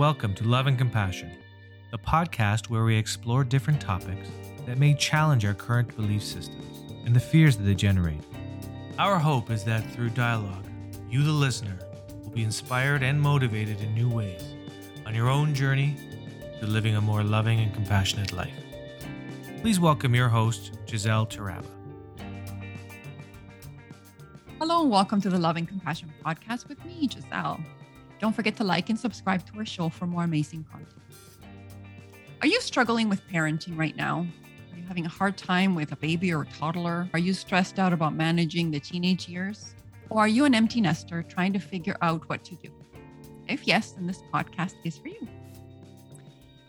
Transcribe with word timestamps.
Welcome 0.00 0.32
to 0.36 0.44
Love 0.44 0.66
and 0.66 0.78
Compassion, 0.78 1.30
the 1.90 1.98
podcast 1.98 2.70
where 2.70 2.84
we 2.84 2.96
explore 2.96 3.44
different 3.44 3.82
topics 3.82 4.30
that 4.64 4.78
may 4.78 4.94
challenge 4.94 5.44
our 5.44 5.52
current 5.52 5.94
belief 5.94 6.22
systems 6.22 6.94
and 7.04 7.14
the 7.14 7.20
fears 7.20 7.58
that 7.58 7.64
they 7.64 7.74
generate. 7.74 8.22
Our 8.98 9.18
hope 9.18 9.50
is 9.50 9.62
that 9.64 9.84
through 9.90 10.08
dialogue, 10.08 10.64
you, 11.10 11.22
the 11.22 11.30
listener, 11.30 11.78
will 12.22 12.30
be 12.30 12.44
inspired 12.44 13.02
and 13.02 13.20
motivated 13.20 13.82
in 13.82 13.92
new 13.94 14.08
ways 14.08 14.42
on 15.04 15.14
your 15.14 15.28
own 15.28 15.54
journey 15.54 15.98
to 16.60 16.66
living 16.66 16.96
a 16.96 17.00
more 17.02 17.22
loving 17.22 17.60
and 17.60 17.74
compassionate 17.74 18.32
life. 18.32 18.56
Please 19.60 19.78
welcome 19.78 20.14
your 20.14 20.30
host, 20.30 20.78
Giselle 20.88 21.26
Taraba. 21.26 21.66
Hello, 24.58 24.80
and 24.80 24.90
welcome 24.90 25.20
to 25.20 25.28
the 25.28 25.38
Love 25.38 25.58
and 25.58 25.68
Compassion 25.68 26.10
podcast 26.24 26.68
with 26.68 26.82
me, 26.86 27.06
Giselle. 27.06 27.60
Don't 28.20 28.34
forget 28.34 28.54
to 28.56 28.64
like 28.64 28.90
and 28.90 28.98
subscribe 28.98 29.46
to 29.46 29.58
our 29.58 29.64
show 29.64 29.88
for 29.88 30.06
more 30.06 30.24
amazing 30.24 30.64
content. 30.70 31.00
Are 32.42 32.46
you 32.46 32.60
struggling 32.60 33.08
with 33.08 33.26
parenting 33.28 33.78
right 33.78 33.96
now? 33.96 34.26
Are 34.72 34.76
you 34.76 34.84
having 34.86 35.06
a 35.06 35.10
hard 35.10 35.38
time 35.38 35.74
with 35.74 35.92
a 35.92 35.96
baby 35.96 36.32
or 36.32 36.42
a 36.42 36.46
toddler? 36.46 37.08
Are 37.14 37.18
you 37.18 37.32
stressed 37.32 37.78
out 37.78 37.92
about 37.92 38.14
managing 38.14 38.70
the 38.70 38.80
teenage 38.80 39.28
years? 39.28 39.74
Or 40.10 40.20
are 40.20 40.28
you 40.28 40.44
an 40.44 40.54
empty 40.54 40.80
nester 40.80 41.22
trying 41.22 41.52
to 41.54 41.58
figure 41.58 41.96
out 42.02 42.28
what 42.28 42.44
to 42.44 42.54
do? 42.56 42.70
If 43.48 43.66
yes, 43.66 43.92
then 43.92 44.06
this 44.06 44.22
podcast 44.32 44.74
is 44.84 44.98
for 44.98 45.08
you. 45.08 45.28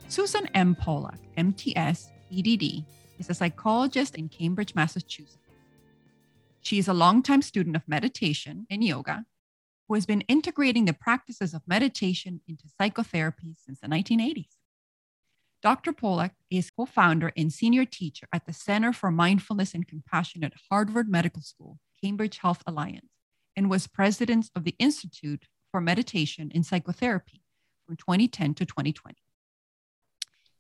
Susan 0.08 0.48
M. 0.54 0.76
Pollak, 0.76 1.20
MTS, 1.38 2.12
EDD, 2.32 2.86
is 3.20 3.30
a 3.30 3.34
psychologist 3.34 4.16
in 4.16 4.30
Cambridge, 4.30 4.74
Massachusetts. 4.76 5.38
She 6.62 6.78
is 6.78 6.88
a 6.88 6.94
longtime 6.94 7.42
student 7.42 7.76
of 7.76 7.88
meditation 7.88 8.68
and 8.70 8.84
yoga 8.84 9.26
who 9.88 9.96
has 9.96 10.06
been 10.06 10.22
integrating 10.22 10.86
the 10.86 10.94
practices 10.94 11.54
of 11.54 11.62
meditation 11.68 12.42
into 12.48 12.70
psychotherapy 12.80 13.56
since 13.58 13.80
the 13.80 13.88
1980s. 13.88 14.56
Dr. 15.62 15.94
Pollak 15.94 16.32
is 16.50 16.72
co 16.72 16.86
founder 16.86 17.32
and 17.38 17.54
senior 17.54 17.86
teacher 17.86 18.28
at 18.34 18.46
the 18.46 18.54
Center 18.54 18.94
for 18.94 19.12
Mindfulness 19.12 19.74
and 19.74 19.88
Compassion 19.88 20.44
at 20.44 20.54
Harvard 20.70 21.08
Medical 21.08 21.42
School, 21.42 21.80
Cambridge 22.04 22.40
Health 22.40 22.64
Alliance, 22.66 23.12
and 23.56 23.70
was 23.70 23.88
president 23.88 24.50
of 24.56 24.64
the 24.64 24.76
Institute 24.80 25.48
for 25.70 25.80
Meditation 25.80 26.52
and 26.54 26.66
Psychotherapy 26.66 27.44
from 27.86 27.96
2010 27.96 28.56
to 28.56 28.66
2020. 28.66 29.18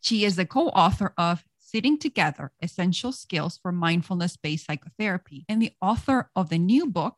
She 0.01 0.25
is 0.25 0.35
the 0.35 0.45
co 0.45 0.67
author 0.69 1.13
of 1.17 1.43
Sitting 1.57 1.97
Together 1.97 2.51
Essential 2.61 3.11
Skills 3.11 3.57
for 3.61 3.71
Mindfulness 3.71 4.35
Based 4.35 4.65
Psychotherapy 4.65 5.45
and 5.47 5.61
the 5.61 5.73
author 5.81 6.29
of 6.35 6.49
the 6.49 6.57
new 6.57 6.85
book, 6.85 7.17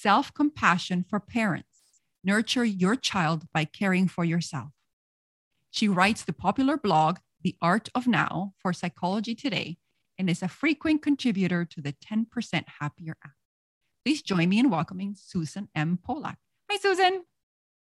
Self 0.00 0.34
Compassion 0.34 1.06
for 1.08 1.18
Parents 1.18 1.80
Nurture 2.22 2.66
Your 2.66 2.96
Child 2.96 3.46
by 3.54 3.64
Caring 3.64 4.08
for 4.08 4.26
Yourself. 4.26 4.68
She 5.70 5.88
writes 5.88 6.22
the 6.22 6.34
popular 6.34 6.76
blog, 6.76 7.16
The 7.42 7.56
Art 7.62 7.88
of 7.94 8.06
Now, 8.06 8.52
for 8.58 8.74
Psychology 8.74 9.34
Today, 9.34 9.78
and 10.18 10.28
is 10.28 10.42
a 10.42 10.48
frequent 10.48 11.00
contributor 11.00 11.64
to 11.64 11.80
the 11.80 11.94
10% 11.94 12.26
Happier 12.78 13.16
app. 13.24 13.32
Please 14.04 14.20
join 14.20 14.50
me 14.50 14.58
in 14.58 14.68
welcoming 14.68 15.16
Susan 15.18 15.70
M. 15.74 15.98
Pollak. 16.06 16.36
Hi, 16.70 16.76
Susan. 16.76 17.24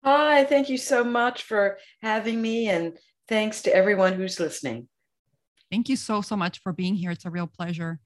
Hi, 0.04 0.44
thank 0.44 0.70
you 0.70 0.78
so 0.78 1.04
much 1.04 1.42
for 1.42 1.80
having 2.04 2.40
me, 2.40 2.70
and 2.70 2.96
thanks 3.28 3.64
to 3.64 3.76
everyone 3.76 4.14
who's 4.14 4.40
listening. 4.40 4.88
Thank 5.72 5.90
you 5.90 5.96
so, 5.96 6.22
so 6.22 6.36
much 6.36 6.60
for 6.60 6.74
being 6.74 6.94
here. 6.94 7.10
It's 7.10 7.26
a 7.26 7.32
real 7.32 7.48
pleasure 7.48 8.00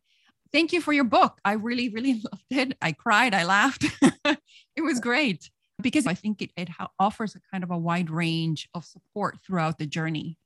thank 0.51 0.73
you 0.73 0.81
for 0.81 0.93
your 0.93 1.03
book. 1.03 1.39
I 1.43 1.53
really, 1.53 1.89
really 1.89 2.13
loved 2.31 2.45
it. 2.51 2.77
I 2.81 2.91
cried, 2.91 3.33
I 3.33 3.43
laughed. 3.43 3.85
it 4.25 4.81
was 4.81 4.99
great 4.99 5.49
because 5.81 6.07
I 6.07 6.13
think 6.13 6.41
it, 6.41 6.51
it 6.57 6.69
offers 6.99 7.35
a 7.35 7.39
kind 7.51 7.63
of 7.63 7.71
a 7.71 7.77
wide 7.77 8.09
range 8.09 8.67
of 8.73 8.85
support 8.85 9.37
throughout 9.45 9.77
the 9.77 9.85
journey. 9.85 10.37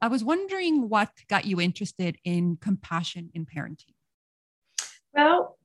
I 0.00 0.08
was 0.08 0.24
wondering 0.24 0.88
what 0.88 1.10
got 1.28 1.44
you 1.44 1.60
interested 1.60 2.16
in 2.24 2.56
compassion 2.56 3.30
in 3.34 3.46
parenting. 3.46 3.94
Well, 5.14 5.56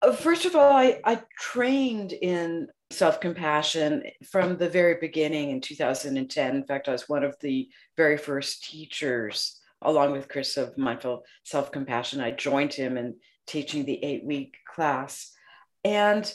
uh, 0.00 0.12
first 0.12 0.46
of 0.46 0.56
all, 0.56 0.72
I, 0.72 1.00
I 1.04 1.20
trained 1.38 2.12
in 2.12 2.68
self 2.90 3.20
compassion 3.20 4.04
from 4.24 4.56
the 4.56 4.68
very 4.68 4.96
beginning 5.00 5.50
in 5.50 5.60
2010. 5.60 6.56
In 6.56 6.64
fact, 6.64 6.88
I 6.88 6.92
was 6.92 7.08
one 7.08 7.24
of 7.24 7.36
the 7.40 7.68
very 7.96 8.16
first 8.16 8.64
teachers 8.64 9.60
along 9.82 10.12
with 10.12 10.28
Chris 10.28 10.56
of 10.56 10.76
Mindful 10.78 11.24
Self 11.44 11.70
Compassion. 11.70 12.20
I 12.20 12.30
joined 12.30 12.72
him 12.72 12.96
in 12.96 13.16
teaching 13.46 13.84
the 13.84 14.02
eight 14.04 14.24
week 14.24 14.56
class. 14.72 15.32
And 15.84 16.32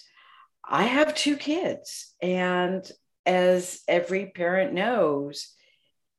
I 0.68 0.84
have 0.84 1.16
two 1.16 1.36
kids. 1.36 2.14
And 2.22 2.90
as 3.26 3.82
every 3.88 4.28
parent 4.28 4.74
knows, 4.74 5.54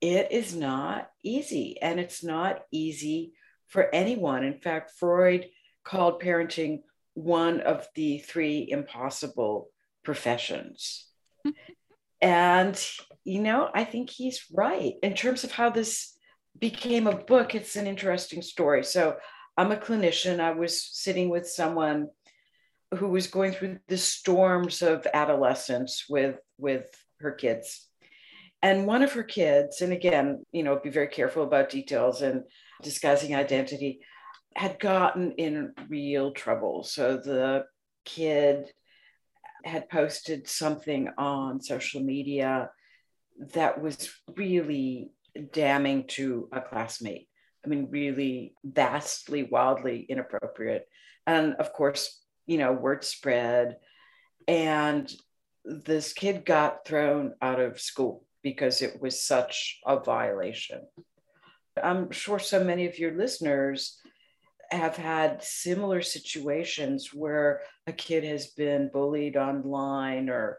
it 0.01 0.33
is 0.33 0.55
not 0.55 1.09
easy. 1.23 1.81
And 1.81 1.99
it's 1.99 2.23
not 2.23 2.63
easy 2.71 3.33
for 3.69 3.93
anyone. 3.95 4.45
In 4.45 4.59
fact, 4.59 4.93
Freud 4.99 5.49
called 5.85 6.21
parenting 6.21 6.83
one 7.15 7.61
of 7.61 7.87
the 7.95 8.19
three 8.19 8.67
impossible 8.69 9.71
professions. 10.05 11.07
and, 12.21 12.87
you 13.25 13.41
know, 13.41 13.71
I 13.73 13.85
think 13.85 14.11
he's 14.11 14.45
right 14.53 14.95
in 15.03 15.15
terms 15.15 15.45
of 15.45 15.53
how 15.53 15.71
this 15.71 16.12
became 16.59 17.07
a 17.07 17.17
book, 17.17 17.55
it's 17.55 17.77
an 17.77 17.87
interesting 17.87 18.43
story. 18.43 18.85
So 18.85 19.17
I'm 19.57 19.73
a 19.73 19.77
clinician. 19.77 20.41
I 20.41 20.53
was 20.53 20.81
sitting 20.81 21.29
with 21.29 21.49
someone 21.49 22.09
who 22.95 23.09
was 23.09 23.27
going 23.27 23.53
through 23.53 23.79
the 23.89 23.99
storms 23.99 24.83
of 24.83 25.07
adolescence 25.15 26.05
with 26.09 26.39
with 26.59 26.87
her 27.21 27.33
kids. 27.33 27.89
And 28.63 28.87
one 28.87 29.03
of 29.03 29.13
her 29.15 29.25
kids, 29.25 29.83
and 29.83 29.93
again, 29.93 30.45
you 30.53 30.63
know, 30.63 30.79
be 30.79 30.91
very 30.91 31.09
careful 31.09 31.43
about 31.43 31.71
details 31.71 32.23
and 32.23 32.45
disguising 32.83 33.35
identity, 33.35 34.01
had 34.55 34.79
gotten 34.79 35.33
in 35.33 35.73
real 35.89 36.33
trouble. 36.33 36.85
So 36.85 37.17
the 37.17 37.65
kid 38.05 38.71
had 39.65 39.89
posted 39.89 40.49
something 40.49 41.09
on 41.19 41.61
social 41.61 42.03
media 42.03 42.71
that 43.55 43.81
was 43.83 44.11
really 44.37 45.11
damning 45.53 46.05
to 46.09 46.49
a 46.53 46.61
classmate. 46.61 47.29
I 47.65 47.69
mean, 47.69 47.89
really 47.91 48.55
vastly, 48.65 49.45
wildly 49.45 50.05
inappropriate. 50.09 50.89
And 51.27 51.55
of 51.55 51.73
course, 51.73 52.21
you 52.47 52.59
know, 52.59 52.73
word 52.73 53.05
spread. 53.05 53.77
And 54.49 55.13
this 55.65 56.13
kid 56.13 56.45
got 56.45 56.85
thrown 56.85 57.35
out 57.41 57.61
of 57.61 57.81
school 57.81 58.25
because 58.43 58.83
it 58.83 59.01
was 59.01 59.23
such 59.23 59.81
a 59.87 60.01
violation. 60.01 60.83
I'm 61.81 62.11
sure 62.11 62.39
so 62.39 62.63
many 62.63 62.87
of 62.87 62.99
your 62.99 63.13
listeners 63.13 63.99
have 64.71 64.97
had 64.97 65.43
similar 65.43 66.03
situations 66.03 67.13
where 67.15 67.61
a 67.87 67.93
kid 67.93 68.25
has 68.25 68.49
been 68.49 68.91
bullied 68.93 69.37
online 69.37 70.29
or 70.29 70.59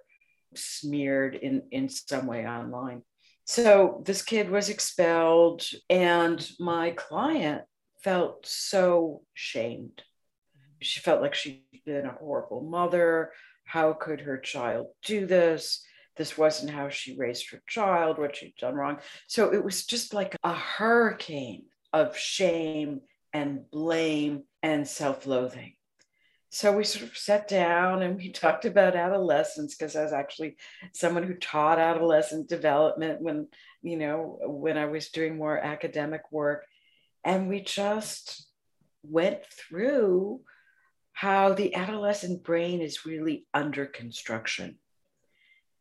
smeared 0.56 1.36
in, 1.36 1.64
in 1.72 1.90
some 1.90 2.28
way 2.28 2.48
online. 2.48 3.02
So 3.46 4.02
this 4.06 4.22
kid 4.22 4.50
was 4.50 4.70
expelled, 4.70 5.64
and 5.90 6.46
my 6.60 6.92
client 6.92 7.64
felt 8.02 8.46
so 8.46 9.24
shamed. 9.34 10.02
She 10.82 11.00
felt 11.00 11.22
like 11.22 11.36
she'd 11.36 11.64
been 11.86 12.06
a 12.06 12.18
horrible 12.20 12.62
mother. 12.62 13.32
How 13.66 13.94
could 13.94 14.22
her 14.22 14.38
child 14.38 14.88
do 15.06 15.26
this? 15.26 15.84
This 16.16 16.38
wasn't 16.38 16.72
how 16.72 16.90
she 16.90 17.18
raised 17.18 17.50
her 17.52 17.62
child, 17.68 18.18
what 18.18 18.36
she'd 18.36 18.56
done 18.60 18.76
wrong. 18.76 19.00
So 19.28 19.54
it 19.54 19.64
was 19.64 19.86
just 19.86 20.14
like 20.14 20.36
a 20.44 20.54
hurricane 20.54 21.64
of 21.92 22.18
shame 22.18 23.02
and 23.34 23.70
blame 23.72 24.44
and 24.62 24.88
self 24.88 25.26
loathing 25.26 25.74
so 26.54 26.72
we 26.72 26.84
sort 26.84 27.10
of 27.10 27.18
sat 27.18 27.48
down 27.48 28.04
and 28.04 28.16
we 28.16 28.30
talked 28.32 28.66
about 28.66 28.96
adolescence 28.96 29.74
because 29.74 29.96
I 29.96 30.04
was 30.04 30.14
actually 30.14 30.58
someone 30.94 31.24
who 31.24 31.34
taught 31.34 31.80
adolescent 31.80 32.48
development 32.48 33.22
when, 33.22 33.48
you 33.82 33.98
know, 33.98 34.38
when 34.44 34.78
I 34.78 34.86
was 34.86 35.10
doing 35.10 35.36
more 35.36 35.58
academic 35.58 36.22
work. 36.32 36.66
And 37.24 37.50
we 37.50 37.62
just 37.62 38.48
went 39.02 39.40
through 39.48 40.42
how 41.14 41.54
the 41.54 41.74
adolescent 41.74 42.44
brain 42.44 42.82
is 42.82 43.04
really 43.04 43.48
under 43.52 43.88
construction. 43.88 44.78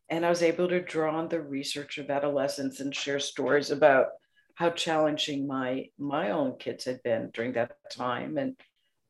And 0.08 0.24
I 0.24 0.30
was 0.30 0.42
able 0.42 0.68
to 0.68 0.80
draw 0.80 1.18
on 1.18 1.28
the 1.28 1.42
research 1.42 1.98
of 1.98 2.08
adolescence 2.08 2.80
and 2.80 2.94
share 2.94 3.20
stories 3.20 3.70
about 3.70 4.06
how 4.54 4.70
challenging 4.70 5.46
my 5.46 5.90
my 5.98 6.30
own 6.30 6.56
kids 6.58 6.86
had 6.86 7.02
been 7.02 7.30
during 7.34 7.52
that 7.52 7.76
time 7.90 8.38
and 8.38 8.56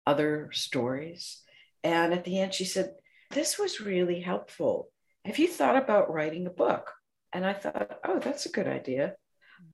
other 0.06 0.50
stories 0.52 1.42
and 1.84 2.12
at 2.12 2.24
the 2.24 2.40
end, 2.40 2.54
she 2.54 2.64
said, 2.64 2.94
This 3.30 3.58
was 3.58 3.80
really 3.80 4.20
helpful. 4.20 4.90
Have 5.24 5.38
you 5.38 5.48
thought 5.48 5.76
about 5.76 6.12
writing 6.12 6.46
a 6.46 6.50
book? 6.50 6.90
And 7.32 7.44
I 7.44 7.52
thought, 7.54 7.98
Oh, 8.04 8.18
that's 8.18 8.46
a 8.46 8.52
good 8.52 8.66
idea. 8.66 9.14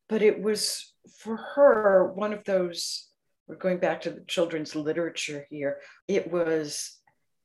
But 0.08 0.22
it 0.22 0.42
was 0.42 0.92
for 1.18 1.36
her 1.36 2.12
one 2.12 2.32
of 2.32 2.44
those, 2.44 3.08
we're 3.46 3.56
going 3.56 3.78
back 3.78 4.02
to 4.02 4.10
the 4.10 4.24
children's 4.26 4.76
literature 4.76 5.46
here. 5.50 5.80
It 6.06 6.30
was 6.30 6.98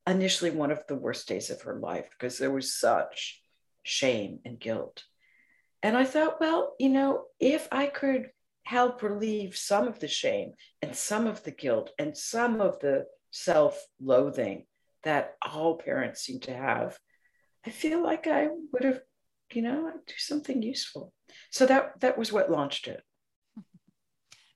initially 0.05 0.51
one 0.51 0.71
of 0.71 0.83
the 0.87 0.95
worst 0.95 1.27
days 1.27 1.49
of 1.49 1.61
her 1.61 1.79
life 1.79 2.09
because 2.11 2.37
there 2.37 2.51
was 2.51 2.73
such 2.73 3.41
shame 3.83 4.39
and 4.45 4.59
guilt. 4.59 5.03
And 5.81 5.97
I 5.97 6.05
thought, 6.05 6.39
well, 6.39 6.75
you 6.79 6.89
know, 6.89 7.23
if 7.39 7.67
I 7.71 7.87
could 7.87 8.29
help 8.63 9.03
relieve 9.03 9.57
some 9.57 9.87
of 9.87 9.99
the 9.99 10.07
shame 10.07 10.53
and 10.81 10.95
some 10.95 11.27
of 11.27 11.43
the 11.43 11.51
guilt 11.51 11.91
and 11.99 12.17
some 12.17 12.61
of 12.61 12.79
the 12.79 13.05
self 13.33 13.85
loathing 13.99 14.65
that 15.03 15.35
all 15.41 15.75
parents 15.75 16.21
seem 16.21 16.39
to 16.41 16.53
have, 16.53 16.97
I 17.65 17.71
feel 17.71 18.01
like 18.01 18.27
I 18.27 18.47
would 18.71 18.83
have, 18.83 19.01
you 19.51 19.61
know, 19.61 19.91
do 20.07 20.13
something 20.17 20.61
useful. 20.61 21.11
So 21.49 21.65
that 21.65 21.99
that 21.99 22.17
was 22.17 22.31
what 22.31 22.51
launched 22.51 22.87
it. 22.87 23.01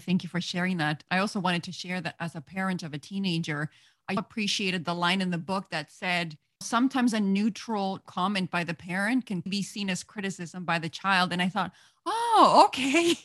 Thank 0.04 0.24
you 0.24 0.30
for 0.30 0.40
sharing 0.40 0.78
that. 0.78 1.04
I 1.12 1.18
also 1.18 1.40
wanted 1.40 1.64
to 1.64 1.72
share 1.74 2.00
that 2.02 2.16
as 2.20 2.36
a 2.36 2.42
parent 2.42 2.84
of 2.84 2.94
a 2.94 2.98
teenager, 2.98 3.70
I 4.08 4.14
appreciated 4.14 4.86
the 4.86 4.96
line 4.96 5.20
in 5.20 5.32
the 5.32 5.38
book 5.38 5.66
that 5.72 5.92
said, 5.92 6.38
sometimes 6.62 7.14
a 7.14 7.20
neutral 7.20 8.00
comment 8.06 8.50
by 8.50 8.64
the 8.64 8.74
parent 8.74 9.26
can 9.26 9.42
be 9.42 9.62
seen 9.62 9.90
as 9.90 10.04
criticism 10.04 10.64
by 10.66 10.80
the 10.80 10.90
child. 10.90 11.34
And 11.34 11.42
I 11.42 11.50
thought, 11.50 11.72
oh, 12.06 12.64
okay. 12.68 13.16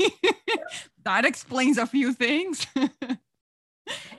that 1.05 1.25
explains 1.25 1.79
a 1.79 1.87
few 1.87 2.13
things. 2.13 2.67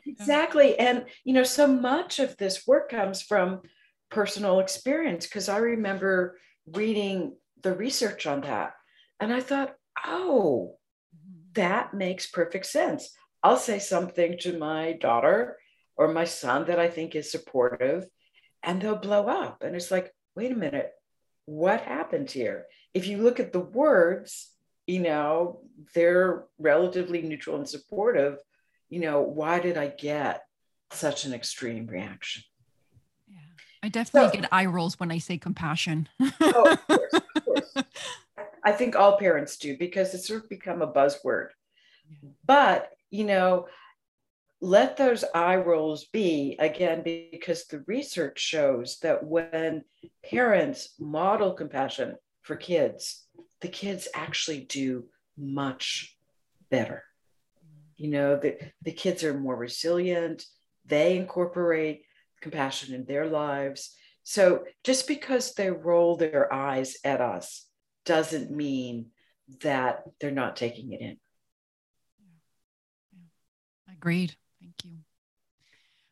exactly. 0.06 0.78
And, 0.78 1.06
you 1.24 1.34
know, 1.34 1.44
so 1.44 1.68
much 1.68 2.20
of 2.20 2.38
this 2.38 2.68
work 2.68 2.90
comes 2.90 3.22
from 3.22 3.62
personal 4.10 4.60
experience 4.60 5.26
because 5.26 5.50
I 5.50 5.58
remember 5.58 6.38
reading 6.68 7.36
the 7.62 7.74
research 7.74 8.28
on 8.28 8.42
that. 8.42 8.74
And 9.20 9.34
I 9.34 9.40
thought, 9.40 9.76
oh, 10.06 10.78
mm-hmm. 11.16 11.40
that 11.54 11.94
makes 11.94 12.28
perfect 12.28 12.66
sense. 12.66 13.16
I'll 13.42 13.58
say 13.58 13.80
something 13.80 14.38
to 14.40 14.58
my 14.58 14.94
daughter 14.94 15.58
or 15.96 16.14
my 16.14 16.26
son 16.26 16.66
that 16.66 16.80
I 16.80 16.90
think 16.90 17.16
is 17.16 17.32
supportive, 17.32 18.08
and 18.64 18.82
they'll 18.82 18.96
blow 18.96 19.28
up. 19.28 19.62
And 19.62 19.76
it's 19.76 19.92
like, 19.92 20.12
wait 20.36 20.52
a 20.52 20.56
minute, 20.56 20.92
what 21.46 21.82
happened 21.82 22.32
here? 22.32 22.66
If 22.94 23.08
you 23.08 23.18
look 23.18 23.40
at 23.40 23.54
the 23.54 23.60
words, 23.60 24.50
you 24.88 25.00
know, 25.00 25.62
they're 25.94 26.46
relatively 26.58 27.22
neutral 27.22 27.58
and 27.58 27.68
supportive. 27.68 28.40
You 28.94 29.00
know, 29.00 29.22
why 29.22 29.60
did 29.60 29.76
I 29.76 29.88
get 29.88 30.44
such 30.92 31.26
an 31.26 31.34
extreme 31.34 31.88
reaction? 31.88 32.44
Yeah, 33.28 33.38
I 33.82 33.90
definitely 33.90 34.30
so, 34.30 34.42
get 34.42 34.54
eye 34.54 34.68
rolls 34.68 35.00
when 35.00 35.12
I 35.12 35.18
say 35.18 35.40
compassion. 35.40 36.10
oh, 36.22 36.72
of 36.74 36.88
course, 36.88 37.14
of 37.14 37.44
course. 37.44 37.76
I 38.64 38.72
think 38.72 38.96
all 38.96 39.18
parents 39.18 39.58
do 39.58 39.76
because 39.76 40.14
it's 40.14 40.28
sort 40.28 40.44
of 40.44 40.50
become 40.50 40.84
a 40.84 40.94
buzzword. 40.94 41.48
Yeah. 42.08 42.30
But, 42.46 42.92
you 43.10 43.24
know, 43.24 43.66
let 44.62 44.96
those 44.96 45.26
eye 45.34 45.56
rolls 45.56 46.06
be 46.06 46.56
again 46.60 47.02
because 47.02 47.66
the 47.66 47.84
research 47.88 48.40
shows 48.40 49.00
that 49.02 49.26
when 49.26 49.86
parents 50.24 50.94
model 51.00 51.54
compassion 51.54 52.16
for 52.44 52.56
kids 52.56 53.26
the 53.62 53.68
kids 53.70 54.08
actually 54.14 54.60
do 54.60 55.06
much 55.38 56.16
better 56.70 57.04
you 57.98 58.10
know 58.10 58.36
the, 58.38 58.58
the 58.82 58.92
kids 58.92 59.24
are 59.24 59.34
more 59.34 59.56
resilient 59.56 60.46
they 60.86 61.18
incorporate 61.18 62.04
compassion 62.42 62.94
in 62.94 63.06
their 63.06 63.26
lives 63.26 63.96
so 64.24 64.64
just 64.84 65.08
because 65.08 65.54
they 65.54 65.70
roll 65.70 66.16
their 66.16 66.52
eyes 66.54 66.98
at 67.04 67.22
us 67.22 67.66
doesn't 68.06 68.52
mean 68.52 69.08
that 69.62 70.04
they're 70.20 70.32
not 70.32 70.56
taking 70.56 70.92
it 70.92 71.02
in 71.02 71.18
agreed 73.92 74.36
Thank 74.64 74.86
you. 74.86 75.00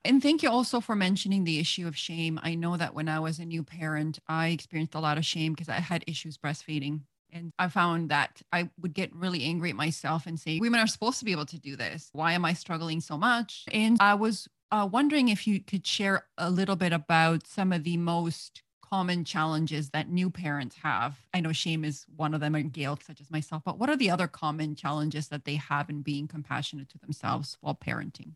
And 0.04 0.22
thank 0.22 0.42
you 0.42 0.50
also 0.50 0.80
for 0.80 0.96
mentioning 0.96 1.44
the 1.44 1.60
issue 1.60 1.88
of 1.88 1.96
shame. 1.96 2.40
I 2.42 2.56
know 2.56 2.76
that 2.76 2.94
when 2.94 3.08
I 3.08 3.20
was 3.20 3.40
a 3.40 3.46
new 3.46 3.64
parent, 3.64 4.20
I 4.28 4.48
experienced 4.48 4.96
a 4.96 5.00
lot 5.00 5.18
of 5.18 5.26
shame 5.26 5.54
because 5.54 5.70
I 5.70 5.76
had 5.76 6.04
issues 6.08 6.38
breastfeeding. 6.38 7.02
And 7.32 7.52
I 7.58 7.68
found 7.68 8.10
that 8.10 8.42
I 8.52 8.70
would 8.82 8.94
get 8.94 9.14
really 9.16 9.44
angry 9.44 9.70
at 9.70 9.76
myself 9.76 10.26
and 10.26 10.40
say, 10.40 10.60
women 10.60 10.80
are 10.80 10.88
supposed 10.88 11.20
to 11.20 11.26
be 11.26 11.32
able 11.32 11.46
to 11.48 11.60
do 11.60 11.76
this. 11.76 12.10
Why 12.14 12.34
am 12.34 12.46
I 12.46 12.54
struggling 12.54 13.02
so 13.02 13.18
much? 13.18 13.66
And 13.72 13.98
I 14.00 14.16
was 14.16 14.48
uh, 14.72 14.88
wondering 14.92 15.30
if 15.30 15.48
you 15.48 15.60
could 15.60 15.86
share 15.86 16.26
a 16.38 16.50
little 16.50 16.76
bit 16.76 16.94
about 16.94 17.48
some 17.48 17.74
of 17.74 17.84
the 17.84 17.98
most 17.98 18.64
common 18.92 19.24
challenges 19.24 19.90
that 19.92 20.10
new 20.10 20.30
parents 20.30 20.76
have. 20.84 21.18
I 21.34 21.40
know 21.40 21.54
shame 21.54 21.86
is 21.86 22.06
one 22.16 22.34
of 22.34 22.42
them 22.42 22.56
and 22.56 22.74
guilt, 22.74 23.04
such 23.04 23.22
as 23.22 23.32
myself, 23.32 23.64
but 23.66 23.80
what 23.80 23.90
are 23.90 23.96
the 23.96 24.10
other 24.10 24.28
common 24.28 24.76
challenges 24.76 25.30
that 25.30 25.46
they 25.46 25.56
have 25.56 25.90
in 25.90 26.02
being 26.02 26.28
compassionate 26.28 26.90
to 26.90 26.98
themselves 26.98 27.58
while 27.62 27.76
parenting? 27.76 28.34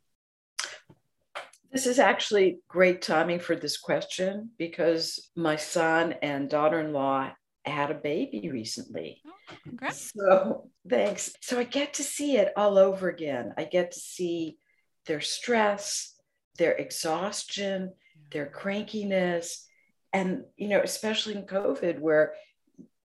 This 1.72 1.86
is 1.86 2.00
actually 2.00 2.60
great 2.70 3.02
timing 3.02 3.40
for 3.40 3.54
this 3.58 3.76
question 3.76 4.52
because 4.58 5.30
my 5.36 5.58
son 5.58 6.16
and 6.22 6.50
daughter 6.50 6.80
in 6.80 6.94
law 6.94 7.32
had 7.70 7.92
a 7.92 7.96
baby 7.96 8.50
recently. 8.52 9.22
Oh, 9.26 9.56
congrats. 9.64 10.12
So 10.16 10.70
thanks. 10.88 11.34
So 11.42 11.60
I 11.60 11.64
get 11.64 11.96
to 11.96 12.04
see 12.04 12.38
it 12.38 12.54
all 12.56 12.78
over 12.78 13.10
again. 13.10 13.54
I 13.58 13.64
get 13.66 13.92
to 13.92 14.00
see 14.00 14.58
their 15.06 15.22
stress, 15.22 16.16
their 16.58 16.74
exhaustion, 16.74 17.94
their 18.32 18.48
crankiness. 18.48 19.66
And, 20.14 20.44
you 20.56 20.70
know, 20.70 20.82
especially 20.82 21.36
in 21.36 21.44
COVID, 21.44 22.00
where, 22.00 22.34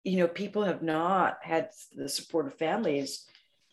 you 0.03 0.17
know, 0.17 0.27
people 0.27 0.63
have 0.63 0.83
not 0.83 1.37
had 1.41 1.69
the 1.95 2.07
support 2.07 2.47
of 2.47 2.53
families, 2.53 3.25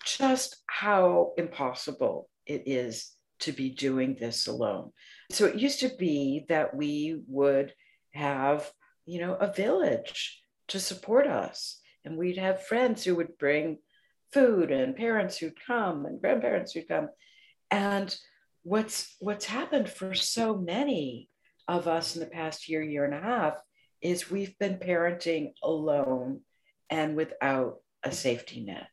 just 0.05 0.57
how 0.67 1.33
impossible 1.37 2.29
it 2.47 2.63
is 2.67 3.13
to 3.41 3.53
be 3.53 3.71
doing 3.71 4.15
this 4.15 4.47
alone. 4.47 4.93
So 5.31 5.45
it 5.45 5.57
used 5.57 5.81
to 5.81 5.91
be 5.99 6.47
that 6.49 6.75
we 6.75 7.21
would 7.27 7.75
have, 8.13 8.71
you 9.05 9.21
know, 9.21 9.35
a 9.35 9.53
village 9.53 10.41
to 10.69 10.81
support 10.81 11.27
us. 11.27 11.81
And 12.05 12.17
we'd 12.17 12.39
have 12.39 12.67
friends 12.67 13.05
who 13.05 13.17
would 13.17 13.39
bring 13.39 13.79
food 14.33 14.71
and 14.71 14.97
parents 14.97 15.39
who'd 15.39 15.59
come 15.67 16.07
and 16.07 16.21
grandparents 16.21 16.73
who'd 16.73 16.89
come. 16.89 17.09
And 17.71 18.15
what's 18.63 19.15
what's 19.21 19.47
happened 19.47 19.89
for 19.89 20.15
so 20.15 20.57
many 20.57 21.29
of 21.69 21.89
us 21.89 22.15
in 22.15 22.21
the 22.21 22.27
past 22.27 22.69
year, 22.69 22.83
year 22.83 23.05
and 23.05 23.15
a 23.15 23.21
half, 23.21 23.55
is 24.01 24.31
we've 24.31 24.59
been 24.59 24.77
parenting 24.77 25.53
alone 25.63 26.41
and 26.91 27.17
without 27.17 27.77
a 28.03 28.13
safety 28.13 28.65
net. 28.65 28.87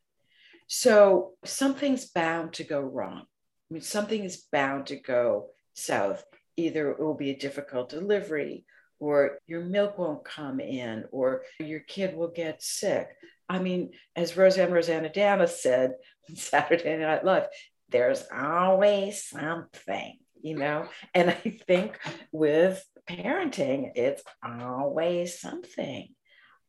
So 0.66 1.32
something's 1.44 2.06
bound 2.06 2.54
to 2.54 2.64
go 2.64 2.80
wrong. 2.80 3.22
I 3.22 3.74
mean, 3.74 3.82
something 3.82 4.24
is 4.24 4.44
bound 4.50 4.86
to 4.86 4.96
go 4.96 5.50
south. 5.74 6.24
Either 6.56 6.90
it 6.90 7.00
will 7.00 7.14
be 7.14 7.30
a 7.30 7.36
difficult 7.36 7.88
delivery, 7.88 8.64
or 9.00 9.38
your 9.46 9.62
milk 9.62 9.98
won't 9.98 10.24
come 10.24 10.60
in, 10.60 11.04
or 11.10 11.42
your 11.58 11.80
kid 11.80 12.16
will 12.16 12.28
get 12.28 12.62
sick. 12.62 13.08
I 13.48 13.58
mean, 13.58 13.92
as 14.16 14.36
Roseanne 14.36 14.70
Roseannadanna 14.70 15.48
said 15.48 15.94
on 16.28 16.36
Saturday 16.36 16.96
Night 16.96 17.24
Live, 17.24 17.46
there's 17.90 18.24
always 18.34 19.24
something, 19.24 20.18
you 20.42 20.56
know? 20.56 20.86
And 21.14 21.30
I 21.30 21.58
think 21.66 21.98
with 22.32 22.84
parenting, 23.08 23.92
it's 23.94 24.22
always 24.42 25.38
something. 25.38 26.08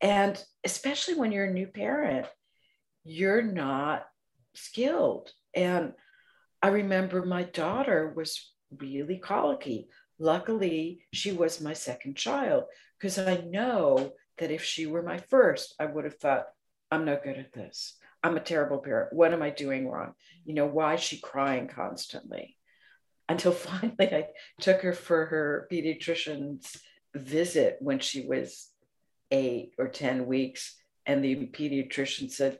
And 0.01 0.41
especially 0.63 1.15
when 1.15 1.31
you're 1.31 1.45
a 1.45 1.53
new 1.53 1.67
parent, 1.67 2.27
you're 3.03 3.41
not 3.41 4.05
skilled. 4.53 5.31
And 5.55 5.93
I 6.61 6.69
remember 6.69 7.25
my 7.25 7.43
daughter 7.43 8.11
was 8.15 8.51
really 8.77 9.17
colicky. 9.17 9.87
Luckily, 10.19 11.01
she 11.13 11.31
was 11.31 11.61
my 11.61 11.73
second 11.73 12.15
child 12.15 12.65
because 12.97 13.17
I 13.17 13.37
know 13.37 14.13
that 14.37 14.51
if 14.51 14.63
she 14.63 14.85
were 14.85 15.03
my 15.03 15.17
first, 15.17 15.75
I 15.79 15.85
would 15.85 16.05
have 16.05 16.17
thought, 16.17 16.47
I'm 16.91 17.05
no 17.05 17.19
good 17.21 17.37
at 17.37 17.53
this. 17.53 17.97
I'm 18.23 18.37
a 18.37 18.41
terrible 18.41 18.79
parent. 18.79 19.13
What 19.13 19.33
am 19.33 19.41
I 19.41 19.49
doing 19.49 19.87
wrong? 19.87 20.13
You 20.45 20.53
know, 20.53 20.65
why 20.65 20.95
is 20.95 21.01
she 21.01 21.19
crying 21.19 21.67
constantly? 21.67 22.57
Until 23.27 23.51
finally 23.53 23.93
I 23.99 24.27
took 24.59 24.81
her 24.81 24.93
for 24.93 25.25
her 25.27 25.67
pediatrician's 25.71 26.77
visit 27.13 27.77
when 27.79 27.99
she 27.99 28.25
was 28.25 28.69
eight 29.31 29.73
or 29.77 29.87
10 29.87 30.25
weeks. 30.25 30.75
And 31.05 31.23
the 31.23 31.35
pediatrician 31.47 32.31
said, 32.31 32.59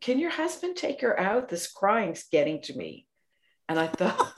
Can 0.00 0.18
your 0.18 0.30
husband 0.30 0.76
take 0.76 1.00
her 1.00 1.18
out? 1.18 1.48
This 1.48 1.70
crying's 1.70 2.24
getting 2.30 2.60
to 2.62 2.76
me. 2.76 3.06
And 3.68 3.78
I 3.78 3.86
thought, 3.86 4.32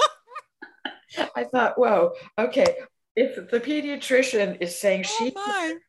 I 1.36 1.44
thought, 1.44 1.78
whoa, 1.78 2.12
okay. 2.38 2.76
If 3.16 3.50
the 3.50 3.60
pediatrician 3.60 4.58
is 4.60 4.78
saying 4.78 5.04
oh 5.06 5.08
she 5.18 5.30
can 5.32 5.80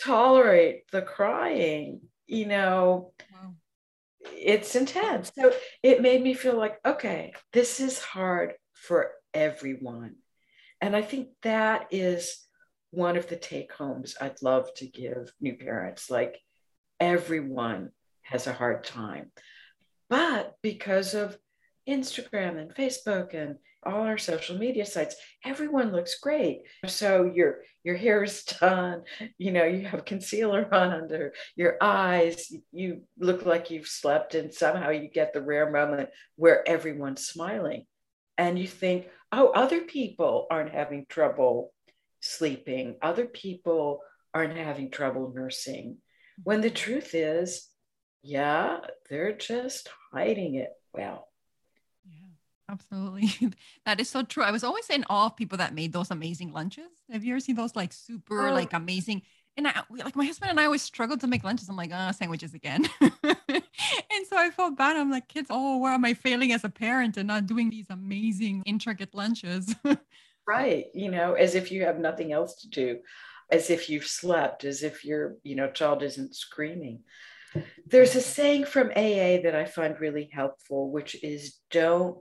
tolerate 0.00 0.82
the 0.90 1.02
crying, 1.02 2.00
you 2.26 2.46
know, 2.46 3.12
wow. 3.32 3.54
it's 4.32 4.74
intense. 4.74 5.32
So 5.36 5.52
it 5.82 6.02
made 6.02 6.22
me 6.22 6.34
feel 6.34 6.56
like, 6.56 6.78
okay, 6.84 7.32
this 7.52 7.80
is 7.80 7.98
hard 7.98 8.54
for 8.74 9.10
everyone. 9.34 10.16
And 10.80 10.96
I 10.96 11.02
think 11.02 11.28
that 11.42 11.88
is 11.90 12.46
one 12.90 13.16
of 13.16 13.28
the 13.28 13.36
take 13.36 13.72
homes 13.72 14.16
I'd 14.20 14.42
love 14.42 14.72
to 14.76 14.86
give 14.86 15.32
new 15.40 15.56
parents. 15.56 16.10
Like 16.10 16.38
everyone 17.00 17.90
has 18.22 18.46
a 18.46 18.52
hard 18.52 18.84
time. 18.84 19.30
But 20.08 20.54
because 20.62 21.14
of 21.14 21.36
Instagram 21.88 22.58
and 22.58 22.74
Facebook 22.74 23.34
and 23.34 23.56
all 23.84 24.02
our 24.02 24.18
social 24.18 24.56
media 24.56 24.86
sites, 24.86 25.16
everyone 25.44 25.92
looks 25.92 26.18
great. 26.20 26.62
So 26.86 27.30
your 27.34 27.62
your 27.84 27.96
hair 27.96 28.22
is 28.22 28.44
done, 28.60 29.02
you 29.38 29.52
know, 29.52 29.64
you 29.64 29.86
have 29.86 30.04
concealer 30.04 30.68
on 30.74 30.92
under 30.92 31.32
your 31.56 31.76
eyes, 31.80 32.52
you 32.72 33.02
look 33.18 33.44
like 33.44 33.70
you've 33.70 33.88
slept, 33.88 34.34
and 34.34 34.52
somehow 34.52 34.90
you 34.90 35.08
get 35.08 35.32
the 35.32 35.42
rare 35.42 35.70
moment 35.70 36.10
where 36.36 36.66
everyone's 36.68 37.26
smiling. 37.26 37.86
And 38.38 38.58
you 38.58 38.66
think, 38.66 39.08
oh, 39.30 39.48
other 39.48 39.82
people 39.82 40.46
aren't 40.50 40.72
having 40.72 41.06
trouble 41.08 41.72
sleeping, 42.20 42.96
other 43.02 43.26
people 43.26 44.00
aren't 44.32 44.56
having 44.56 44.90
trouble 44.90 45.32
nursing. 45.34 45.98
When 46.42 46.60
the 46.60 46.70
truth 46.70 47.14
is, 47.14 47.68
yeah, 48.22 48.78
they're 49.10 49.36
just 49.36 49.90
hiding 50.12 50.54
it 50.54 50.70
well. 50.94 51.28
Absolutely. 52.72 53.52
that 53.84 54.00
is 54.00 54.08
so 54.08 54.22
true. 54.22 54.42
I 54.42 54.50
was 54.50 54.64
always 54.64 54.88
in 54.88 55.04
awe 55.10 55.26
of 55.26 55.36
people 55.36 55.58
that 55.58 55.74
made 55.74 55.92
those 55.92 56.10
amazing 56.10 56.52
lunches. 56.52 56.88
Have 57.10 57.22
you 57.22 57.34
ever 57.34 57.40
seen 57.40 57.56
those 57.56 57.76
like 57.76 57.92
super 57.92 58.48
oh. 58.48 58.52
like 58.52 58.72
amazing? 58.72 59.22
And 59.56 59.68
I 59.68 59.82
like 59.90 60.16
my 60.16 60.24
husband 60.24 60.50
and 60.50 60.58
I 60.58 60.64
always 60.64 60.80
struggled 60.80 61.20
to 61.20 61.26
make 61.26 61.44
lunches. 61.44 61.68
I'm 61.68 61.76
like, 61.76 61.90
ah, 61.92 62.08
oh, 62.08 62.12
sandwiches 62.12 62.54
again. 62.54 62.88
and 63.00 64.26
so 64.26 64.38
I 64.38 64.48
felt 64.50 64.78
bad. 64.78 64.96
I'm 64.96 65.10
like, 65.10 65.28
kids, 65.28 65.48
oh, 65.50 65.76
where 65.76 65.92
am 65.92 66.06
I 66.06 66.14
failing 66.14 66.52
as 66.52 66.64
a 66.64 66.70
parent 66.70 67.18
and 67.18 67.28
not 67.28 67.46
doing 67.46 67.68
these 67.68 67.90
amazing, 67.90 68.62
intricate 68.64 69.14
lunches? 69.14 69.74
right. 70.48 70.86
You 70.94 71.10
know, 71.10 71.34
as 71.34 71.54
if 71.54 71.70
you 71.70 71.84
have 71.84 71.98
nothing 71.98 72.32
else 72.32 72.62
to 72.62 72.68
do, 72.70 73.00
as 73.50 73.68
if 73.68 73.90
you've 73.90 74.06
slept, 74.06 74.64
as 74.64 74.82
if 74.82 75.04
your, 75.04 75.36
you 75.42 75.54
know, 75.54 75.70
child 75.70 76.02
isn't 76.02 76.34
screaming. 76.34 77.00
There's 77.86 78.16
a 78.16 78.22
saying 78.22 78.64
from 78.64 78.88
AA 78.88 79.42
that 79.42 79.54
I 79.54 79.66
find 79.66 80.00
really 80.00 80.30
helpful, 80.32 80.90
which 80.90 81.22
is 81.22 81.58
don't 81.70 82.16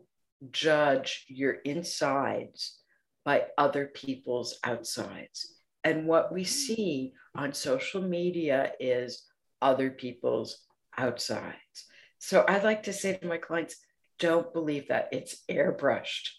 judge 0.49 1.25
your 1.27 1.53
insides 1.65 2.79
by 3.23 3.45
other 3.57 3.87
people's 3.87 4.57
outsides. 4.63 5.53
And 5.83 6.07
what 6.07 6.33
we 6.33 6.43
mm. 6.43 6.47
see 6.47 7.13
on 7.35 7.53
social 7.53 8.01
media 8.01 8.73
is 8.79 9.23
other 9.61 9.91
people's 9.91 10.57
outsides. 10.97 11.85
So 12.19 12.41
I 12.47 12.59
like 12.59 12.83
to 12.83 12.93
say 12.93 13.17
to 13.17 13.27
my 13.27 13.37
clients, 13.37 13.75
don't 14.19 14.53
believe 14.53 14.87
that 14.89 15.09
it's 15.11 15.43
airbrushed. 15.49 16.29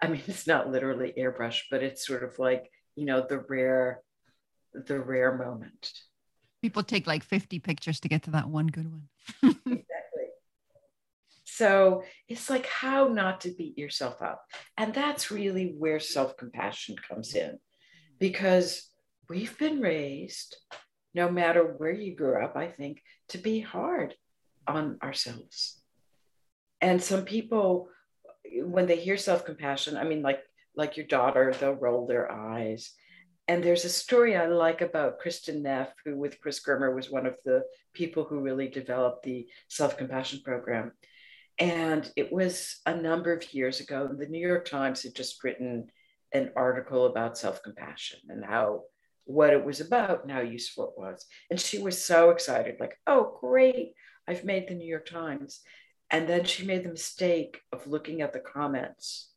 I 0.00 0.08
mean, 0.08 0.22
it's 0.26 0.46
not 0.46 0.70
literally 0.70 1.12
airbrushed, 1.16 1.64
but 1.70 1.82
it's 1.82 2.06
sort 2.06 2.24
of 2.24 2.38
like, 2.38 2.70
you 2.96 3.06
know, 3.06 3.24
the 3.26 3.38
rare, 3.48 4.02
the 4.74 5.00
rare 5.00 5.36
moment. 5.36 5.92
People 6.60 6.82
take 6.82 7.06
like 7.06 7.24
50 7.24 7.58
pictures 7.58 8.00
to 8.00 8.08
get 8.08 8.22
to 8.24 8.30
that 8.32 8.48
one 8.48 8.68
good 8.68 8.90
one. 8.90 9.56
So 11.62 12.02
it's 12.28 12.50
like 12.50 12.66
how 12.66 13.06
not 13.06 13.42
to 13.42 13.54
beat 13.56 13.78
yourself 13.78 14.20
up. 14.20 14.42
And 14.76 14.92
that's 14.92 15.30
really 15.30 15.76
where 15.78 16.00
self 16.00 16.36
compassion 16.36 16.96
comes 17.08 17.36
in 17.36 17.56
because 18.18 18.90
we've 19.28 19.56
been 19.58 19.80
raised, 19.80 20.56
no 21.14 21.30
matter 21.30 21.62
where 21.62 21.92
you 21.92 22.16
grew 22.16 22.42
up, 22.42 22.56
I 22.56 22.66
think, 22.66 23.00
to 23.28 23.38
be 23.38 23.60
hard 23.60 24.16
on 24.66 24.98
ourselves. 25.04 25.80
And 26.80 27.00
some 27.00 27.24
people, 27.24 27.90
when 28.64 28.86
they 28.86 28.96
hear 28.96 29.16
self 29.16 29.44
compassion, 29.44 29.96
I 29.96 30.02
mean, 30.02 30.20
like, 30.22 30.40
like 30.74 30.96
your 30.96 31.06
daughter, 31.06 31.54
they'll 31.60 31.74
roll 31.74 32.08
their 32.08 32.28
eyes. 32.32 32.90
And 33.46 33.62
there's 33.62 33.84
a 33.84 33.88
story 33.88 34.36
I 34.36 34.46
like 34.46 34.80
about 34.80 35.20
Kristin 35.20 35.62
Neff, 35.62 35.92
who 36.04 36.16
with 36.16 36.40
Chris 36.40 36.60
Germer 36.60 36.92
was 36.92 37.08
one 37.08 37.24
of 37.24 37.36
the 37.44 37.62
people 37.92 38.24
who 38.24 38.40
really 38.40 38.66
developed 38.66 39.22
the 39.22 39.46
self 39.68 39.96
compassion 39.96 40.40
program. 40.44 40.90
And 41.58 42.10
it 42.16 42.32
was 42.32 42.80
a 42.86 42.94
number 42.94 43.32
of 43.32 43.52
years 43.52 43.80
ago. 43.80 44.08
The 44.12 44.26
New 44.26 44.46
York 44.46 44.68
Times 44.68 45.02
had 45.02 45.14
just 45.14 45.42
written 45.44 45.88
an 46.32 46.50
article 46.56 47.06
about 47.06 47.38
self 47.38 47.62
compassion 47.62 48.20
and 48.28 48.44
how 48.44 48.84
what 49.24 49.52
it 49.52 49.64
was 49.64 49.80
about 49.80 50.22
and 50.22 50.32
how 50.32 50.40
useful 50.40 50.88
it 50.88 51.00
was. 51.00 51.26
And 51.50 51.60
she 51.60 51.78
was 51.78 52.02
so 52.02 52.30
excited, 52.30 52.76
like, 52.80 52.98
oh, 53.06 53.38
great, 53.40 53.92
I've 54.26 54.44
made 54.44 54.68
the 54.68 54.74
New 54.74 54.86
York 54.86 55.06
Times. 55.06 55.60
And 56.10 56.28
then 56.28 56.44
she 56.44 56.66
made 56.66 56.84
the 56.84 56.90
mistake 56.90 57.60
of 57.72 57.86
looking 57.86 58.20
at 58.20 58.32
the 58.32 58.40
comments. 58.40 59.30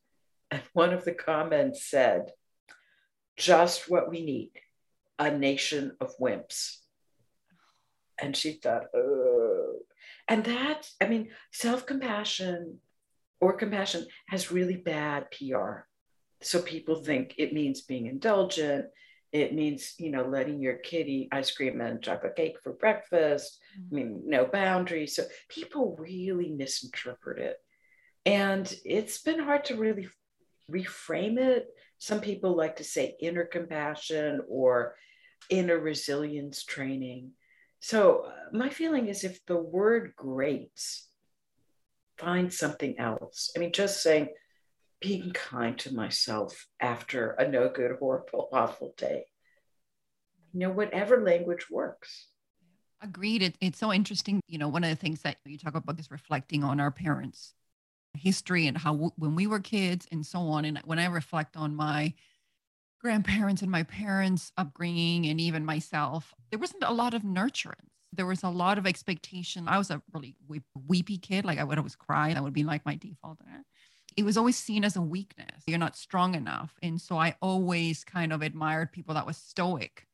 And 0.50 0.62
one 0.72 0.92
of 0.92 1.04
the 1.04 1.12
comments 1.12 1.88
said, 1.88 2.32
just 3.36 3.90
what 3.90 4.10
we 4.10 4.24
need 4.24 4.50
a 5.18 5.30
nation 5.30 5.96
of 6.00 6.16
wimps. 6.18 6.76
And 8.18 8.36
she 8.36 8.52
thought, 8.52 8.84
oh, 8.94 9.76
and 10.28 10.44
that, 10.44 10.88
I 11.00 11.08
mean, 11.08 11.30
self 11.52 11.86
compassion 11.86 12.78
or 13.40 13.52
compassion 13.52 14.06
has 14.28 14.50
really 14.50 14.76
bad 14.76 15.30
PR. 15.30 15.80
So 16.42 16.60
people 16.60 16.96
think 16.96 17.34
it 17.38 17.52
means 17.52 17.82
being 17.82 18.06
indulgent. 18.06 18.86
It 19.32 19.54
means, 19.54 19.94
you 19.98 20.10
know, 20.10 20.24
letting 20.24 20.60
your 20.60 20.76
kid 20.76 21.08
eat 21.08 21.28
ice 21.32 21.50
cream 21.50 21.80
and 21.80 22.02
chocolate 22.02 22.36
cake 22.36 22.56
for 22.62 22.72
breakfast. 22.72 23.58
Mm-hmm. 23.78 23.94
I 23.94 23.98
mean, 23.98 24.22
no 24.26 24.46
boundaries. 24.46 25.16
So 25.16 25.24
people 25.48 25.96
really 25.98 26.50
misinterpret 26.50 27.38
it. 27.38 27.56
And 28.24 28.72
it's 28.84 29.18
been 29.22 29.38
hard 29.38 29.66
to 29.66 29.76
really 29.76 30.08
reframe 30.70 31.38
it. 31.38 31.68
Some 31.98 32.20
people 32.20 32.56
like 32.56 32.76
to 32.76 32.84
say 32.84 33.16
inner 33.20 33.44
compassion 33.44 34.40
or 34.48 34.96
inner 35.48 35.78
resilience 35.78 36.64
training. 36.64 37.30
So 37.86 38.24
uh, 38.26 38.30
my 38.50 38.68
feeling 38.68 39.06
is 39.06 39.22
if 39.22 39.46
the 39.46 39.56
word 39.56 40.14
grates, 40.16 41.06
find 42.18 42.52
something 42.52 42.98
else. 42.98 43.52
I 43.54 43.60
mean, 43.60 43.72
just 43.72 44.02
saying, 44.02 44.30
being 45.00 45.30
kind 45.30 45.78
to 45.78 45.94
myself 45.94 46.66
after 46.80 47.30
a 47.38 47.46
no 47.46 47.68
good, 47.68 47.92
horrible, 48.00 48.48
awful 48.52 48.92
day. 48.96 49.26
You 50.52 50.60
know, 50.66 50.70
whatever 50.70 51.22
language 51.22 51.70
works. 51.70 52.26
Agreed. 53.02 53.42
It, 53.42 53.56
it's 53.60 53.78
so 53.78 53.92
interesting. 53.92 54.40
You 54.48 54.58
know, 54.58 54.66
one 54.66 54.82
of 54.82 54.90
the 54.90 54.96
things 54.96 55.22
that 55.22 55.36
you 55.44 55.56
talk 55.56 55.76
about 55.76 56.00
is 56.00 56.10
reflecting 56.10 56.64
on 56.64 56.80
our 56.80 56.90
parents' 56.90 57.54
history 58.14 58.66
and 58.66 58.76
how 58.76 59.12
when 59.14 59.36
we 59.36 59.46
were 59.46 59.60
kids 59.60 60.08
and 60.10 60.26
so 60.26 60.40
on. 60.40 60.64
And 60.64 60.80
when 60.86 60.98
I 60.98 61.06
reflect 61.06 61.56
on 61.56 61.76
my 61.76 62.14
grandparents 63.00 63.62
and 63.62 63.70
my 63.70 63.82
parents' 63.82 64.52
upbringing, 64.56 65.26
and 65.26 65.40
even 65.40 65.64
myself, 65.64 66.34
there 66.50 66.58
wasn't 66.58 66.84
a 66.84 66.92
lot 66.92 67.14
of 67.14 67.22
nurturance. 67.22 67.90
There 68.12 68.26
was 68.26 68.42
a 68.42 68.48
lot 68.48 68.78
of 68.78 68.86
expectation. 68.86 69.68
I 69.68 69.78
was 69.78 69.90
a 69.90 70.02
really 70.12 70.36
weepy 70.86 71.18
kid. 71.18 71.44
Like 71.44 71.58
I 71.58 71.64
would 71.64 71.78
always 71.78 71.96
cry. 71.96 72.32
That 72.32 72.42
would 72.42 72.52
be 72.52 72.64
like 72.64 72.86
my 72.86 72.94
default. 72.94 73.38
It 74.16 74.24
was 74.24 74.38
always 74.38 74.56
seen 74.56 74.84
as 74.84 74.96
a 74.96 75.02
weakness. 75.02 75.62
You're 75.66 75.78
not 75.78 75.96
strong 75.96 76.34
enough. 76.34 76.72
And 76.82 77.00
so 77.00 77.18
I 77.18 77.36
always 77.42 78.04
kind 78.04 78.32
of 78.32 78.40
admired 78.40 78.92
people 78.92 79.14
that 79.14 79.26
was 79.26 79.36
stoic, 79.36 80.06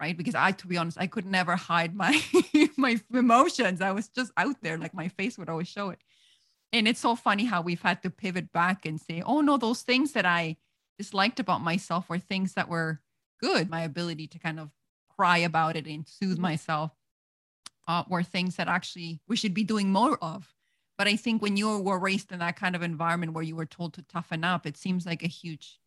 right? 0.00 0.16
Because 0.16 0.36
I, 0.36 0.52
to 0.52 0.66
be 0.68 0.76
honest, 0.76 0.98
I 1.00 1.08
could 1.08 1.26
never 1.26 1.56
hide 1.56 1.96
my 1.96 2.22
my 2.76 3.00
emotions. 3.12 3.80
I 3.80 3.90
was 3.90 4.08
just 4.08 4.30
out 4.36 4.56
there. 4.62 4.78
Like 4.78 4.94
my 4.94 5.08
face 5.08 5.36
would 5.38 5.48
always 5.48 5.68
show 5.68 5.90
it. 5.90 5.98
And 6.72 6.86
it's 6.86 7.00
so 7.00 7.16
funny 7.16 7.46
how 7.46 7.62
we've 7.62 7.80
had 7.80 8.02
to 8.02 8.10
pivot 8.10 8.52
back 8.52 8.84
and 8.84 9.00
say, 9.00 9.22
oh 9.24 9.40
no, 9.40 9.56
those 9.56 9.82
things 9.82 10.12
that 10.12 10.26
I 10.26 10.56
disliked 10.98 11.40
about 11.40 11.62
myself 11.62 12.08
were 12.08 12.18
things 12.18 12.54
that 12.54 12.68
were 12.68 13.00
good. 13.40 13.70
My 13.70 13.82
ability 13.82 14.26
to 14.28 14.38
kind 14.38 14.58
of 14.58 14.70
cry 15.16 15.38
about 15.38 15.76
it 15.76 15.86
and 15.86 16.06
soothe 16.06 16.34
mm-hmm. 16.34 16.42
myself 16.42 16.92
uh, 17.86 18.04
were 18.08 18.22
things 18.22 18.56
that 18.56 18.68
actually 18.68 19.20
we 19.28 19.36
should 19.36 19.54
be 19.54 19.64
doing 19.64 19.90
more 19.90 20.18
of. 20.22 20.52
But 20.96 21.06
I 21.06 21.16
think 21.16 21.40
when 21.40 21.56
you 21.56 21.78
were 21.78 21.98
raised 21.98 22.32
in 22.32 22.40
that 22.40 22.56
kind 22.56 22.74
of 22.74 22.82
environment 22.82 23.32
where 23.32 23.44
you 23.44 23.54
were 23.54 23.66
told 23.66 23.94
to 23.94 24.02
toughen 24.02 24.42
up, 24.42 24.66
it 24.66 24.76
seems 24.76 25.06
like 25.06 25.22
a 25.22 25.28
huge 25.28 25.78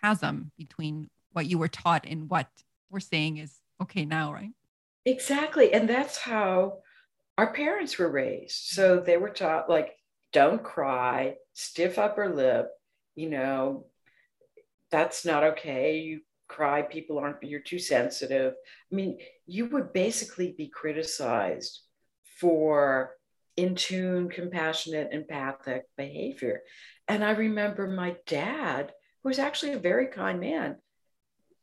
chasm 0.00 0.52
between 0.56 1.10
what 1.32 1.46
you 1.46 1.58
were 1.58 1.68
taught 1.68 2.06
and 2.06 2.30
what 2.30 2.48
we're 2.90 3.00
saying 3.00 3.36
is 3.36 3.60
okay 3.80 4.06
now, 4.06 4.32
right? 4.32 4.52
Exactly. 5.04 5.72
And 5.72 5.88
that's 5.88 6.16
how 6.16 6.78
our 7.36 7.52
parents 7.52 7.98
were 7.98 8.10
raised. 8.10 8.56
So 8.56 9.00
they 9.00 9.18
were 9.18 9.28
taught, 9.28 9.68
like, 9.68 9.96
don't 10.32 10.62
cry, 10.62 11.36
stiff 11.52 11.98
upper 11.98 12.34
lip, 12.34 12.70
you 13.14 13.28
know, 13.28 13.86
that's 14.90 15.24
not 15.24 15.44
okay. 15.44 15.98
You 15.98 16.20
cry, 16.48 16.82
people 16.82 17.18
aren't, 17.18 17.42
you're 17.42 17.60
too 17.60 17.78
sensitive. 17.78 18.54
I 18.90 18.94
mean, 18.94 19.18
you 19.46 19.66
would 19.66 19.92
basically 19.92 20.54
be 20.56 20.68
criticized 20.68 21.80
for 22.40 23.12
in 23.56 23.74
tune, 23.74 24.28
compassionate, 24.28 25.08
empathic 25.12 25.84
behavior. 25.96 26.60
And 27.06 27.24
I 27.24 27.32
remember 27.32 27.88
my 27.88 28.16
dad, 28.26 28.92
who 29.22 29.28
was 29.28 29.38
actually 29.38 29.72
a 29.72 29.78
very 29.78 30.06
kind 30.06 30.40
man, 30.40 30.76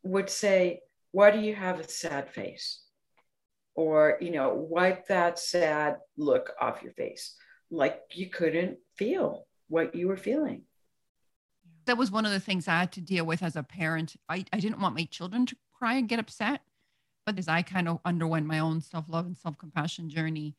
would 0.04 0.30
say, 0.30 0.82
Why 1.12 1.32
do 1.32 1.40
you 1.40 1.56
have 1.56 1.80
a 1.80 1.88
sad 1.88 2.30
face? 2.30 2.82
Or, 3.76 4.18
you 4.22 4.32
know, 4.32 4.54
wipe 4.54 5.08
that 5.08 5.40
sad 5.40 5.98
look 6.18 6.52
off 6.60 6.84
your 6.84 6.94
face. 6.94 7.36
Like 7.72 8.02
you 8.14 8.30
couldn't 8.30 8.78
feel 8.98 9.48
what 9.68 9.96
you 9.96 10.08
were 10.08 10.18
feeling 10.18 10.64
that 11.86 11.98
was 11.98 12.12
one 12.12 12.26
of 12.26 12.32
the 12.32 12.40
things 12.40 12.68
I 12.68 12.80
had 12.80 12.92
to 12.94 13.02
deal 13.02 13.26
with 13.26 13.44
as 13.44 13.56
a 13.56 13.64
parent. 13.64 14.16
I, 14.30 14.46
I 14.52 14.60
didn't 14.60 14.80
want 14.80 14.96
my 14.96 15.06
children 15.06 15.46
to 15.48 15.56
cry 15.74 15.96
and 15.96 16.10
get 16.10 16.20
upset. 16.20 16.62
But 17.26 17.40
as 17.40 17.48
I 17.48 17.64
kind 17.64 17.90
of 17.90 18.00
underwent 18.06 18.46
my 18.46 18.60
own 18.60 18.82
self 18.82 19.06
love 19.08 19.26
and 19.26 19.38
self 19.38 19.58
compassion 19.58 20.10
journey, 20.10 20.56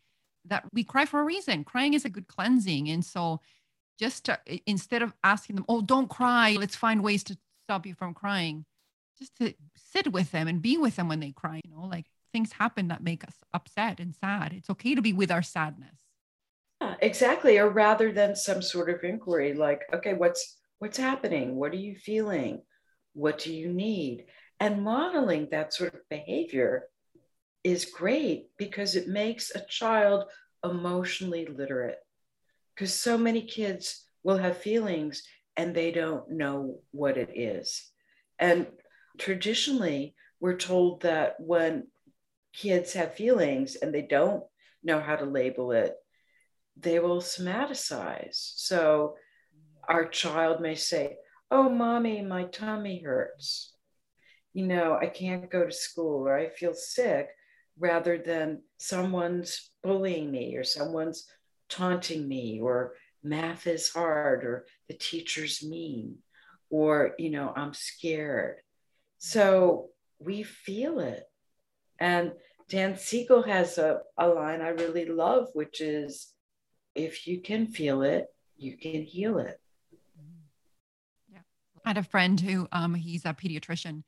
that 0.47 0.65
we 0.73 0.85
cry 0.85 1.05
for 1.05 1.21
a 1.21 1.25
reason. 1.25 1.65
Crying 1.65 1.95
is 1.95 2.05
a 2.05 2.11
good 2.11 2.29
cleansing. 2.29 2.89
And 2.89 3.05
so 3.05 3.41
just 3.99 4.25
to, 4.25 4.39
instead 4.67 5.03
of 5.03 5.15
asking 5.25 5.57
them, 5.57 5.65
oh, 5.69 5.81
don't 5.81 6.09
cry, 6.09 6.57
let's 6.59 6.77
find 6.77 7.03
ways 7.03 7.25
to 7.25 7.39
stop 7.65 7.87
you 7.87 7.95
from 7.95 8.15
crying, 8.15 8.65
just 9.19 9.37
to 9.37 9.55
sit 9.77 10.13
with 10.13 10.31
them 10.33 10.49
and 10.49 10.63
be 10.63 10.77
with 10.77 10.97
them 10.97 11.09
when 11.09 11.21
they 11.21 11.33
cry, 11.33 11.61
you 11.65 11.71
know, 11.71 11.87
like 11.87 12.07
things 12.33 12.53
happen 12.53 12.89
that 12.89 13.03
make 13.03 13.25
us 13.25 13.35
upset 13.55 13.99
and 14.01 14.15
sad. 14.15 14.53
It's 14.53 14.71
okay 14.71 14.95
to 14.95 15.03
be 15.03 15.13
with 15.13 15.31
our 15.31 15.43
sadness. 15.43 15.99
Yeah, 16.81 16.95
exactly. 17.01 17.59
Or 17.59 17.71
rather 17.71 18.13
than 18.13 18.37
some 18.37 18.61
sort 18.61 18.91
of 18.91 19.03
inquiry 19.03 19.55
like, 19.55 19.83
okay, 19.95 20.15
what's 20.15 20.57
what's 20.79 20.99
happening? 20.99 21.57
What 21.57 21.73
are 21.73 21.77
you 21.77 21.97
feeling? 21.97 22.63
What 23.15 23.39
do 23.39 23.53
you 23.53 23.73
need? 23.73 24.27
And 24.61 24.83
modeling 24.83 25.49
that 25.51 25.75
sort 25.75 25.95
of 25.95 26.09
behavior 26.09 26.85
is 27.65 27.85
great 27.85 28.49
because 28.57 28.95
it 28.95 29.09
makes 29.09 29.51
a 29.55 29.65
child 29.69 30.25
emotionally 30.65 31.47
literate. 31.47 31.99
Because 32.75 32.95
so 32.95 33.17
many 33.19 33.43
kids 33.43 34.05
will 34.23 34.37
have 34.39 34.59
feelings 34.59 35.23
and 35.57 35.75
they 35.75 35.91
don't 35.91 36.31
know 36.31 36.81
what 36.91 37.17
it 37.17 37.31
is. 37.35 37.91
And 38.39 38.67
traditionally, 39.19 40.15
we're 40.41 40.57
told 40.57 41.03
that 41.03 41.37
when 41.39 41.87
kids 42.53 42.93
have 42.93 43.15
feelings 43.15 43.77
and 43.77 43.95
they 43.95 44.03
don't 44.03 44.45
know 44.83 45.01
how 45.01 45.17
to 45.17 45.25
label 45.25 45.73
it, 45.73 45.95
they 46.77 46.99
will 46.99 47.21
somaticize. 47.21 48.53
So 48.57 49.17
our 49.89 50.07
child 50.07 50.61
may 50.61 50.75
say, 50.75 51.17
Oh, 51.51 51.69
mommy, 51.69 52.23
my 52.23 52.45
tummy 52.45 53.03
hurts. 53.03 53.75
You 54.53 54.67
know, 54.67 54.99
I 55.01 55.07
can't 55.07 55.51
go 55.51 55.67
to 55.67 55.73
school 55.73 56.27
or 56.27 56.37
I 56.37 56.49
feel 56.49 56.75
sick, 56.75 57.29
rather 57.79 58.19
than 58.19 58.63
someone's 58.79 59.71
bullying 59.83 60.31
me 60.31 60.57
or 60.57 60.65
someone's 60.65 61.27
taunting 61.69 62.27
me 62.27 62.61
or 62.61 62.95
math 63.23 63.67
is 63.67 63.89
hard 63.89 64.45
or 64.45 64.67
the 64.89 64.95
teacher's 64.95 65.63
mean 65.63 66.17
or, 66.71 67.15
you 67.19 67.31
know, 67.31 67.53
I'm 67.55 67.75
scared. 67.75 68.57
So 69.19 69.89
we 70.19 70.43
feel 70.43 71.01
it. 71.01 71.25
And 71.99 72.33
Dan 72.69 72.97
Siegel 72.97 73.43
has 73.43 73.79
a, 73.79 74.01
a 74.19 74.29
line 74.29 74.61
I 74.61 74.69
really 74.69 75.07
love, 75.07 75.49
which 75.53 75.81
is 75.81 76.33
if 76.95 77.27
you 77.27 77.41
can 77.41 77.67
feel 77.67 78.03
it, 78.03 78.27
you 78.57 78.77
can 78.77 79.03
heal 79.03 79.39
it. 79.39 79.61
I 81.87 81.91
had 81.91 81.99
a 81.99 82.03
friend 82.03 82.39
who 82.41 82.67
um, 82.73 82.95
he's 82.95 83.25
a 83.25 83.33
pediatrician 83.33 84.03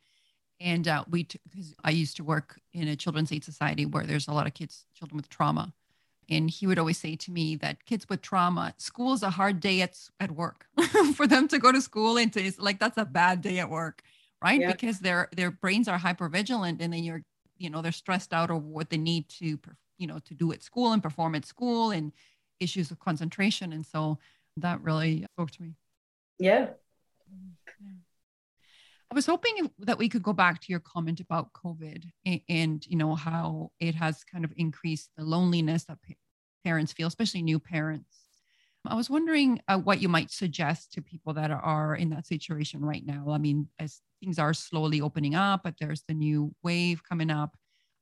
and 0.61 0.89
uh, 0.89 1.05
we 1.09 1.29
because 1.51 1.75
I 1.85 1.91
used 1.91 2.17
to 2.17 2.25
work 2.25 2.61
in 2.73 2.89
a 2.89 2.97
children's 2.97 3.31
aid 3.33 3.45
society 3.45 3.87
where 3.87 4.05
there's 4.05 4.27
a 4.27 4.33
lot 4.33 4.49
of 4.49 4.55
kids, 4.55 4.85
children 4.93 5.17
with 5.17 5.29
trauma, 5.29 5.73
and 6.29 6.51
he 6.51 6.67
would 6.67 6.79
always 6.79 6.99
say 6.99 7.15
to 7.15 7.31
me 7.31 7.55
that 7.57 7.85
kids 7.87 8.09
with 8.09 8.21
trauma, 8.21 8.75
school 8.77 9.13
is 9.13 9.23
a 9.23 9.31
hard 9.31 9.61
day 9.61 9.81
at 9.81 9.97
at 10.19 10.33
work 10.33 10.67
for 11.15 11.29
them 11.29 11.47
to 11.49 11.59
go 11.61 11.71
to 11.71 11.81
school 11.81 12.19
and 12.19 12.33
to 12.33 12.53
like 12.59 12.81
that's 12.81 12.99
a 12.99 13.05
bad 13.05 13.41
day 13.41 13.61
at 13.61 13.71
work, 13.71 14.03
right? 14.43 14.61
Yeah. 14.61 14.73
Because 14.73 14.99
their 14.99 15.29
their 15.37 15.53
brains 15.53 15.87
are 15.87 15.99
hyper 15.99 16.29
vigilant 16.29 16.83
and 16.83 16.93
then 16.93 17.05
you're 17.05 17.23
you 17.57 17.71
know 17.71 17.81
they're 17.81 17.93
stressed 17.93 18.35
out 18.35 18.51
over 18.51 18.59
what 18.59 18.91
they 18.91 18.99
need 18.99 19.29
to 19.29 19.59
you 19.97 20.07
know 20.09 20.19
to 20.25 20.35
do 20.35 20.53
at 20.53 20.65
school 20.65 20.93
and 20.93 21.03
perform 21.03 21.37
at 21.37 21.47
school 21.47 21.93
and 21.93 22.13
issues 22.59 22.91
of 22.91 22.99
concentration 22.99 23.73
and 23.73 23.87
so 23.87 24.19
that 24.57 24.81
really 24.83 25.25
spoke 25.35 25.53
to 25.53 25.63
me 25.63 25.75
yeah, 26.41 26.69
i 29.11 29.15
was 29.15 29.27
hoping 29.27 29.71
that 29.79 29.99
we 29.99 30.09
could 30.09 30.23
go 30.23 30.33
back 30.33 30.61
to 30.61 30.73
your 30.73 30.81
comment 30.81 31.21
about 31.21 31.53
covid 31.53 32.05
and, 32.27 32.41
and 32.49 32.87
you 32.87 32.97
know 32.97 33.15
how 33.15 33.71
it 33.81 33.95
has 33.95 34.25
kind 34.25 34.45
of 34.45 34.53
increased 34.57 35.11
the 35.17 35.25
loneliness 35.25 35.85
that 35.85 35.99
pa- 36.07 36.15
parents 36.65 36.93
feel 36.93 37.09
especially 37.09 37.43
new 37.43 37.59
parents 37.59 38.29
I 38.87 38.95
was 38.95 39.11
wondering 39.11 39.61
uh, 39.69 39.79
what 39.79 40.01
you 40.01 40.09
might 40.09 40.31
suggest 40.31 40.93
to 40.93 41.03
people 41.03 41.35
that 41.35 41.51
are 41.51 41.95
in 41.95 42.11
that 42.11 42.27
situation 42.27 42.81
right 42.85 43.05
now. 43.05 43.27
I 43.31 43.39
mean, 43.39 43.69
as 43.79 44.01
things 44.21 44.39
are 44.39 44.55
slowly 44.55 45.01
opening 45.01 45.35
up, 45.35 45.63
but 45.65 45.75
there's 45.79 46.03
the 46.09 46.15
new 46.15 46.55
wave 46.63 47.03
coming 47.05 47.31
up. 47.31 47.57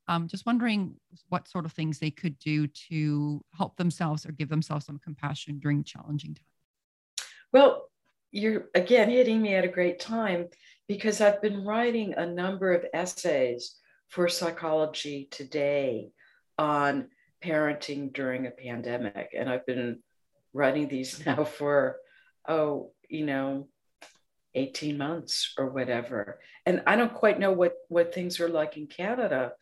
Um, 0.09 0.28
just 0.28 0.47
wondering 0.47 0.95
what 1.28 1.49
sort 1.49 1.65
of 1.65 1.73
things 1.73 1.99
they 1.99 2.12
could 2.12 2.39
do 2.39 2.69
to 2.89 3.45
help 3.52 3.76
themselves 3.76 4.25
or 4.25 4.32
give 4.32 4.49
themselves 4.49 4.86
some 4.86 5.00
compassion 5.00 5.58
during 5.58 5.82
challenging 5.82 6.34
times. 6.34 7.26
Well, 7.52 7.89
you're 8.32 8.67
again 8.75 9.10
hitting 9.10 9.41
me 9.41 9.54
at 9.54 9.65
a 9.65 9.69
great 9.69 10.00
time 10.00 10.47
because 10.89 11.21
I've 11.21 11.43
been 11.43 11.65
writing 11.65 12.15
a 12.15 12.26
number 12.26 12.73
of 12.73 12.84
essays 12.95 13.76
for 14.08 14.28
Psychology 14.28 15.28
Today 15.30 16.10
on 16.58 17.08
parenting 17.45 18.12
during 18.12 18.47
a 18.47 18.50
pandemic. 18.50 19.30
And 19.36 19.49
I've 19.49 19.67
been 19.67 20.00
writing 20.52 20.89
these 20.89 21.25
now 21.26 21.45
for, 21.45 21.97
oh, 22.49 22.93
you 23.08 23.26
know, 23.26 23.69
18 24.54 24.97
months 24.97 25.52
or 25.58 25.69
whatever. 25.69 26.41
And 26.65 26.82
I 26.86 26.97
don't 26.97 27.12
quite 27.12 27.39
know 27.39 27.52
what, 27.52 27.75
what 27.89 28.15
things 28.15 28.41
are 28.41 28.49
like 28.49 28.76
in 28.76 28.86
Canada, 28.86 29.52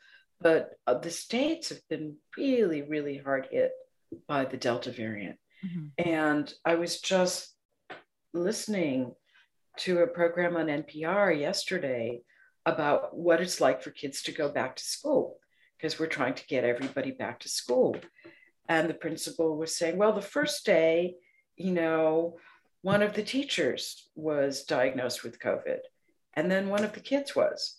but 0.41 0.71
uh, 0.87 0.95
the 0.95 1.11
States 1.11 1.71
have 1.71 1.81
been 1.89 2.17
really, 2.37 2.83
really 2.83 3.19
hard 3.19 3.49
hit 3.51 3.73
by 4.29 4.45
the 4.45 4.57
Delta 4.57 4.93
variant. 4.93 5.37
Mm-hmm. 5.65 6.11
And 6.11 6.55
I 6.65 6.77
was 6.77 7.01
just 7.01 7.54
listening 8.35 9.15
to 9.79 10.01
a 10.01 10.07
program 10.07 10.57
on 10.57 10.67
NPR 10.67 11.39
yesterday 11.39 12.21
about 12.67 13.17
what 13.17 13.41
it's 13.41 13.61
like 13.61 13.83
for 13.83 13.91
kids 13.91 14.23
to 14.23 14.33
go 14.33 14.49
back 14.49 14.77
to 14.77 14.85
school 14.85 15.39
because 15.77 15.99
we're 15.99 16.07
trying 16.07 16.35
to 16.35 16.47
get 16.47 16.65
everybody 16.65 17.11
back 17.13 17.41
to 17.41 17.49
school. 17.49 17.97
And 18.69 18.89
the 18.89 18.95
principal 18.95 19.57
was 19.57 19.77
saying, 19.77 19.97
well, 19.97 20.13
the 20.13 20.23
first 20.23 20.65
day, 20.65 21.15
you 21.57 21.73
know, 21.73 22.37
one 22.83 23.03
of 23.03 23.15
the 23.15 23.23
teachers 23.23 24.09
was 24.15 24.65
diagnosed 24.65 25.23
with 25.23 25.41
COVID, 25.41 25.79
and 26.35 26.51
then 26.51 26.69
one 26.69 26.85
of 26.85 26.93
the 26.93 27.01
kids 27.01 27.37
was. 27.37 27.77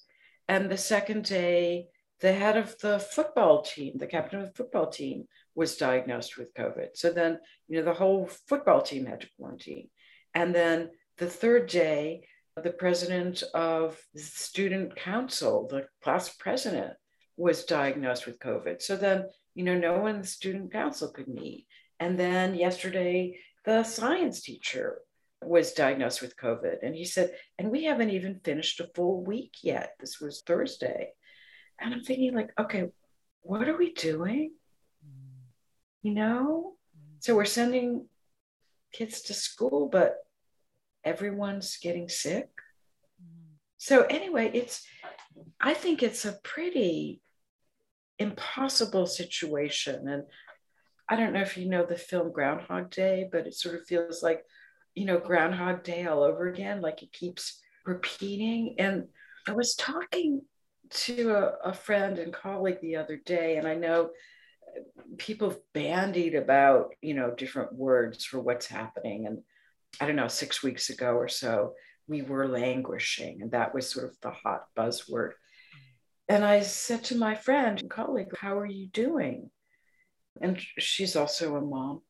And 0.48 0.70
the 0.70 0.78
second 0.78 1.26
day, 1.26 1.88
the 2.22 2.34
head 2.34 2.58
of 2.58 2.78
the 2.80 3.00
football 3.00 3.62
team, 3.62 3.98
the 3.98 4.08
captain 4.08 4.40
of 4.40 4.48
the 4.48 4.54
football 4.54 4.88
team, 4.88 5.28
was 5.56 5.78
diagnosed 5.78 6.38
with 6.38 6.54
COVID. 6.54 6.90
So 6.96 7.12
then, 7.12 7.40
you 7.68 7.78
know, 7.78 7.86
the 7.86 7.94
whole 7.94 8.30
football 8.48 8.82
team 8.82 9.06
had 9.06 9.22
to 9.22 9.28
quarantine. 9.38 9.90
And 10.36 10.54
then 10.54 10.92
the 11.18 11.28
third 11.28 11.68
day, 11.68 12.28
the 12.62 12.72
president 12.72 13.44
of 13.54 14.00
the 14.14 14.22
student 14.22 14.96
council, 14.96 15.68
the 15.70 15.88
class 16.04 16.30
president, 16.30 16.94
was 17.38 17.66
diagnosed 17.66 18.26
with 18.26 18.40
COVID. 18.40 18.82
So 18.82 18.96
then 18.96 19.26
you 19.56 19.64
know, 19.64 19.78
no 19.78 19.98
one 19.98 20.16
in 20.16 20.22
the 20.22 20.28
student 20.28 20.72
council 20.72 21.08
could 21.10 21.30
meet. 21.30 21.66
And 22.00 22.20
then 22.20 22.56
yesterday, 22.56 23.40
the 23.64 23.84
science 23.84 24.42
teacher 24.42 25.00
was 25.42 25.72
diagnosed 25.72 26.22
with 26.22 26.38
COVID. 26.38 26.84
And 26.84 26.94
he 26.94 27.06
said, 27.06 27.32
and 27.58 27.72
we 27.72 27.86
haven't 27.86 28.10
even 28.10 28.42
finished 28.44 28.82
a 28.82 28.90
full 28.94 29.24
week 29.24 29.54
yet. 29.64 29.94
This 30.00 30.20
was 30.20 30.42
Thursday. 30.42 31.14
And 31.80 31.94
I'm 31.94 32.04
thinking, 32.04 32.36
like, 32.36 32.52
okay, 32.60 32.90
what 33.42 33.68
are 33.68 33.78
we 33.78 33.94
doing? 33.94 34.52
You 36.04 36.14
know? 36.14 36.76
Mm-hmm. 36.98 37.18
So 37.20 37.36
we're 37.36 37.46
sending 37.46 38.08
kids 38.92 39.22
to 39.24 39.34
school, 39.34 39.88
but 39.90 40.18
everyone's 41.06 41.78
getting 41.78 42.10
sick. 42.10 42.50
Mm-hmm. 43.22 43.54
So 43.78 44.04
anyway, 44.04 44.52
it's 44.54 44.86
I 45.62 45.74
think 45.74 46.04
it's 46.04 46.26
a 46.26 46.40
pretty 46.44 47.22
impossible 48.20 49.06
situation. 49.06 50.08
And 50.08 50.24
I 51.10 51.16
don't 51.16 51.34
know 51.34 51.42
if 51.42 51.58
you 51.58 51.70
know 51.70 51.86
the 51.86 51.98
film 51.98 52.32
Groundhog 52.32 52.90
Day, 52.90 53.28
but 53.32 53.48
it 53.48 53.54
sort 53.54 53.76
of 53.76 53.86
feels 53.86 54.24
like, 54.24 54.44
you 54.96 55.06
know, 55.06 55.20
Groundhog 55.20 55.84
Day 55.84 56.06
all 56.06 56.24
over 56.24 56.48
again, 56.48 56.82
like 56.82 57.04
it 57.04 57.12
keeps 57.12 57.62
repeating. 57.86 58.76
And 58.80 59.08
I 59.48 59.52
was 59.52 59.76
talking 59.76 60.42
to 60.90 61.32
a, 61.32 61.70
a 61.70 61.74
friend 61.74 62.18
and 62.18 62.34
colleague 62.34 62.80
the 62.82 62.96
other 62.96 63.18
day, 63.18 63.58
and 63.58 63.68
I 63.68 63.76
know 63.76 64.12
people 65.18 65.56
bandied 65.74 66.36
about, 66.36 66.94
you 67.02 67.14
know, 67.14 67.32
different 67.32 67.74
words 67.74 68.26
for 68.26 68.40
what's 68.40 68.68
happening. 68.68 69.26
And 69.28 69.40
I 70.00 70.06
don't 70.06 70.16
know, 70.16 70.28
six 70.28 70.64
weeks 70.64 70.90
ago 70.90 71.14
or 71.14 71.28
so, 71.28 71.74
we 72.08 72.22
were 72.22 72.48
languishing, 72.48 73.42
and 73.42 73.52
that 73.52 73.74
was 73.74 73.90
sort 73.90 74.10
of 74.10 74.20
the 74.22 74.32
hot 74.32 74.66
buzzword. 74.78 75.32
And 76.28 76.44
I 76.44 76.62
said 76.62 77.04
to 77.06 77.18
my 77.18 77.36
friend 77.36 77.80
and 77.80 77.90
colleague, 77.90 78.36
How 78.40 78.58
are 78.58 78.66
you 78.66 78.88
doing? 78.88 79.50
And 80.42 80.60
she's 80.80 81.16
also 81.16 81.56
a 81.56 81.62
mom. 81.62 82.02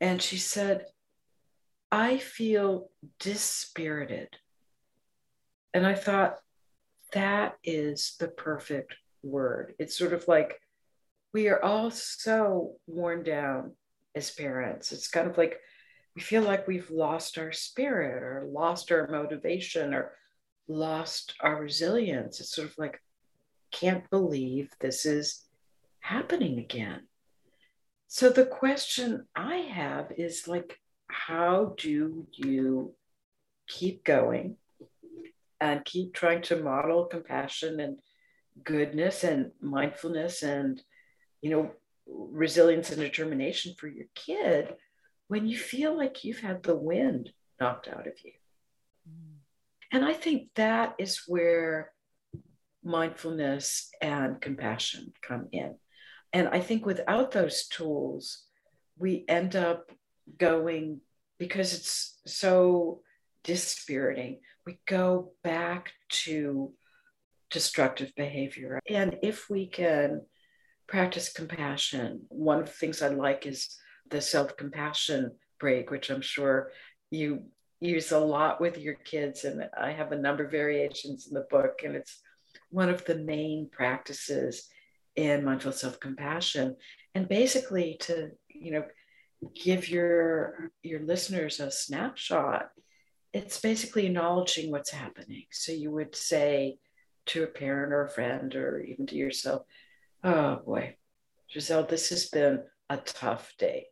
And 0.00 0.20
she 0.20 0.36
said, 0.38 0.86
I 1.90 2.18
feel 2.18 2.90
dispirited. 3.20 4.28
And 5.72 5.86
I 5.86 5.94
thought, 5.94 6.36
that 7.12 7.56
is 7.64 8.16
the 8.20 8.28
perfect 8.28 8.94
word. 9.22 9.74
It's 9.78 9.96
sort 9.96 10.12
of 10.12 10.28
like 10.28 10.60
we 11.32 11.48
are 11.48 11.62
all 11.62 11.90
so 11.90 12.74
worn 12.86 13.22
down 13.22 13.72
as 14.14 14.30
parents. 14.30 14.92
It's 14.92 15.08
kind 15.08 15.28
of 15.28 15.38
like 15.38 15.58
we 16.14 16.22
feel 16.22 16.42
like 16.42 16.66
we've 16.66 16.90
lost 16.90 17.38
our 17.38 17.52
spirit 17.52 18.22
or 18.22 18.46
lost 18.50 18.90
our 18.90 19.06
motivation 19.08 19.94
or 19.94 20.12
lost 20.66 21.34
our 21.40 21.60
resilience. 21.60 22.40
It's 22.40 22.54
sort 22.54 22.68
of 22.68 22.78
like, 22.78 23.00
can't 23.70 24.08
believe 24.10 24.70
this 24.80 25.06
is 25.06 25.44
happening 26.00 26.58
again. 26.58 27.02
So 28.08 28.30
the 28.30 28.46
question 28.46 29.26
I 29.36 29.56
have 29.56 30.12
is 30.16 30.48
like, 30.48 30.78
how 31.08 31.74
do 31.76 32.26
you 32.32 32.94
keep 33.68 34.04
going 34.04 34.56
and 35.60 35.84
keep 35.84 36.14
trying 36.14 36.42
to 36.42 36.62
model 36.62 37.04
compassion 37.04 37.80
and 37.80 37.98
goodness 38.64 39.24
and 39.24 39.52
mindfulness 39.60 40.42
and 40.42 40.82
you 41.42 41.50
know 41.50 41.70
resilience 42.06 42.90
and 42.90 43.00
determination 43.00 43.74
for 43.78 43.86
your 43.88 44.06
kid 44.14 44.74
when 45.28 45.46
you 45.46 45.56
feel 45.56 45.96
like 45.96 46.24
you've 46.24 46.40
had 46.40 46.62
the 46.62 46.76
wind 46.76 47.30
knocked 47.60 47.88
out 47.88 48.06
of 48.06 48.14
you 48.24 48.32
mm. 49.08 49.36
and 49.92 50.04
i 50.04 50.12
think 50.12 50.48
that 50.54 50.94
is 50.98 51.22
where 51.26 51.92
mindfulness 52.84 53.90
and 54.00 54.40
compassion 54.40 55.12
come 55.22 55.48
in 55.52 55.74
and 56.32 56.48
i 56.48 56.60
think 56.60 56.84
without 56.86 57.30
those 57.32 57.66
tools 57.68 58.44
we 58.96 59.24
end 59.28 59.54
up 59.56 59.90
going 60.36 61.00
because 61.38 61.74
it's 61.74 62.18
so 62.26 63.00
dispiriting 63.44 64.40
we 64.66 64.78
go 64.86 65.32
back 65.42 65.92
to 66.10 66.72
destructive 67.50 68.12
behavior. 68.16 68.80
And 68.88 69.16
if 69.22 69.48
we 69.48 69.66
can 69.66 70.22
practice 70.86 71.32
compassion, 71.32 72.22
one 72.28 72.60
of 72.60 72.66
the 72.66 72.72
things 72.72 73.02
I 73.02 73.08
like 73.08 73.46
is 73.46 73.76
the 74.10 74.20
self 74.20 74.56
compassion 74.56 75.32
break, 75.60 75.90
which 75.90 76.10
I'm 76.10 76.20
sure 76.20 76.70
you 77.10 77.44
use 77.80 78.12
a 78.12 78.18
lot 78.18 78.60
with 78.60 78.78
your 78.78 78.94
kids. 78.94 79.44
And 79.44 79.68
I 79.78 79.92
have 79.92 80.12
a 80.12 80.18
number 80.18 80.44
of 80.44 80.50
variations 80.50 81.28
in 81.28 81.34
the 81.34 81.46
book, 81.50 81.80
and 81.84 81.94
it's 81.94 82.20
one 82.70 82.88
of 82.88 83.04
the 83.04 83.16
main 83.16 83.68
practices 83.70 84.68
in 85.16 85.44
mindful 85.44 85.72
self 85.72 86.00
compassion. 86.00 86.76
And 87.14 87.28
basically, 87.28 87.96
to, 88.00 88.30
you 88.48 88.72
know, 88.72 88.84
give 89.54 89.88
your 89.88 90.72
your 90.82 91.00
listeners 91.00 91.60
a 91.60 91.70
snapshot 91.70 92.70
it's 93.32 93.60
basically 93.60 94.06
acknowledging 94.06 94.70
what's 94.70 94.90
happening 94.90 95.44
so 95.50 95.70
you 95.70 95.90
would 95.90 96.16
say 96.16 96.78
to 97.28 97.44
a 97.44 97.46
parent 97.46 97.92
or 97.92 98.04
a 98.04 98.08
friend 98.08 98.54
or 98.56 98.80
even 98.80 99.06
to 99.06 99.14
yourself, 99.14 99.62
oh 100.24 100.56
boy, 100.64 100.96
Giselle, 101.52 101.84
this 101.84 102.08
has 102.08 102.28
been 102.28 102.62
a 102.88 102.96
tough 102.96 103.52
day. 103.58 103.86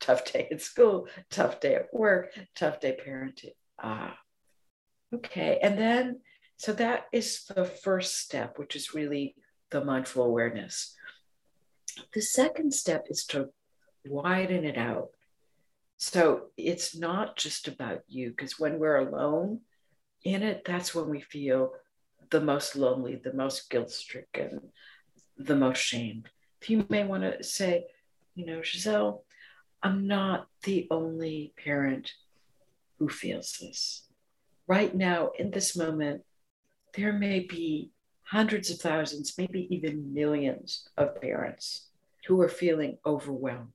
Tough 0.00 0.24
day 0.32 0.48
at 0.50 0.60
school, 0.62 1.08
tough 1.30 1.60
day 1.60 1.74
at 1.74 1.92
work, 1.92 2.30
tough 2.54 2.80
day 2.80 2.96
parenting. 3.04 3.54
Ah, 3.82 4.16
okay. 5.14 5.58
And 5.62 5.78
then, 5.78 6.20
so 6.56 6.72
that 6.74 7.06
is 7.12 7.44
the 7.44 7.64
first 7.64 8.18
step, 8.18 8.58
which 8.58 8.76
is 8.76 8.94
really 8.94 9.34
the 9.70 9.84
mindful 9.84 10.24
awareness. 10.24 10.94
The 12.14 12.22
second 12.22 12.74
step 12.74 13.06
is 13.10 13.24
to 13.26 13.48
widen 14.06 14.64
it 14.64 14.78
out. 14.78 15.08
So 15.96 16.50
it's 16.56 16.96
not 16.96 17.36
just 17.36 17.66
about 17.66 18.02
you, 18.06 18.30
because 18.30 18.58
when 18.58 18.78
we're 18.78 18.98
alone 18.98 19.60
in 20.22 20.42
it, 20.42 20.62
that's 20.64 20.94
when 20.94 21.08
we 21.08 21.20
feel 21.20 21.72
the 22.30 22.40
most 22.40 22.76
lonely, 22.76 23.16
the 23.16 23.32
most 23.32 23.68
guilt 23.68 23.90
stricken, 23.90 24.70
the 25.36 25.56
most 25.56 25.78
shamed. 25.78 26.28
If 26.60 26.70
you 26.70 26.86
may 26.88 27.04
want 27.04 27.24
to 27.24 27.42
say, 27.42 27.86
you 28.34 28.46
know, 28.46 28.62
Giselle, 28.62 29.24
I'm 29.82 30.06
not 30.06 30.48
the 30.64 30.86
only 30.90 31.52
parent 31.62 32.12
who 32.98 33.08
feels 33.08 33.56
this. 33.60 34.02
Right 34.66 34.94
now, 34.94 35.30
in 35.38 35.50
this 35.50 35.76
moment, 35.76 36.22
there 36.94 37.12
may 37.12 37.40
be 37.40 37.90
hundreds 38.24 38.70
of 38.70 38.78
thousands, 38.80 39.38
maybe 39.38 39.68
even 39.70 40.12
millions 40.12 40.88
of 40.96 41.20
parents 41.20 41.88
who 42.26 42.40
are 42.42 42.48
feeling 42.48 42.98
overwhelmed, 43.06 43.72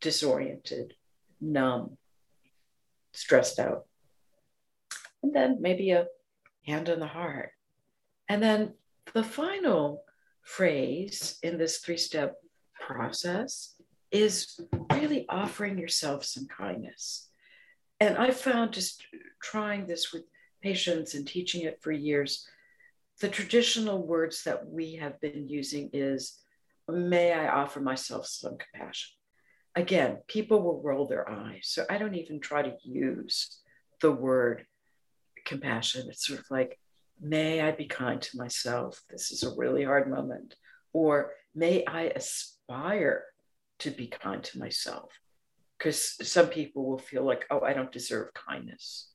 disoriented, 0.00 0.94
numb, 1.40 1.98
stressed 3.12 3.58
out. 3.58 3.86
And 5.22 5.34
then 5.34 5.58
maybe 5.60 5.90
a 5.90 6.06
hand 6.66 6.88
on 6.88 7.00
the 7.00 7.06
heart. 7.06 7.50
And 8.28 8.42
then 8.42 8.74
the 9.12 9.24
final 9.24 10.04
phrase 10.42 11.38
in 11.42 11.58
this 11.58 11.78
three 11.78 11.98
step 11.98 12.36
process 12.74 13.74
is 14.10 14.60
really 14.92 15.26
offering 15.28 15.78
yourself 15.78 16.24
some 16.24 16.46
kindness. 16.46 17.28
And 18.00 18.16
I 18.16 18.30
found 18.30 18.72
just 18.72 19.04
trying 19.42 19.86
this 19.86 20.12
with 20.12 20.24
patients 20.62 21.14
and 21.14 21.26
teaching 21.26 21.62
it 21.62 21.80
for 21.82 21.92
years, 21.92 22.46
the 23.20 23.28
traditional 23.28 24.06
words 24.06 24.44
that 24.44 24.66
we 24.66 24.94
have 24.96 25.20
been 25.20 25.48
using 25.48 25.90
is, 25.92 26.38
may 26.88 27.32
I 27.32 27.48
offer 27.48 27.80
myself 27.80 28.26
some 28.26 28.56
compassion. 28.56 29.10
Again, 29.76 30.18
people 30.26 30.62
will 30.62 30.82
roll 30.82 31.06
their 31.06 31.30
eyes. 31.30 31.64
So 31.64 31.84
I 31.88 31.98
don't 31.98 32.14
even 32.16 32.40
try 32.40 32.62
to 32.62 32.76
use 32.82 33.60
the 34.00 34.10
word 34.10 34.66
compassion. 35.44 36.06
It's 36.08 36.26
sort 36.26 36.40
of 36.40 36.46
like, 36.50 36.78
may 37.20 37.60
I 37.60 37.70
be 37.70 37.86
kind 37.86 38.20
to 38.22 38.38
myself? 38.38 39.00
This 39.08 39.30
is 39.30 39.42
a 39.42 39.54
really 39.54 39.84
hard 39.84 40.10
moment. 40.10 40.56
Or 40.92 41.32
may 41.54 41.84
I 41.84 42.04
aspire 42.04 43.24
to 43.80 43.90
be 43.90 44.06
kind 44.06 44.42
to 44.44 44.58
myself? 44.58 45.12
Because 45.78 46.16
some 46.28 46.48
people 46.48 46.86
will 46.86 46.98
feel 46.98 47.24
like, 47.24 47.46
oh, 47.50 47.60
I 47.60 47.72
don't 47.72 47.92
deserve 47.92 48.34
kindness. 48.34 49.10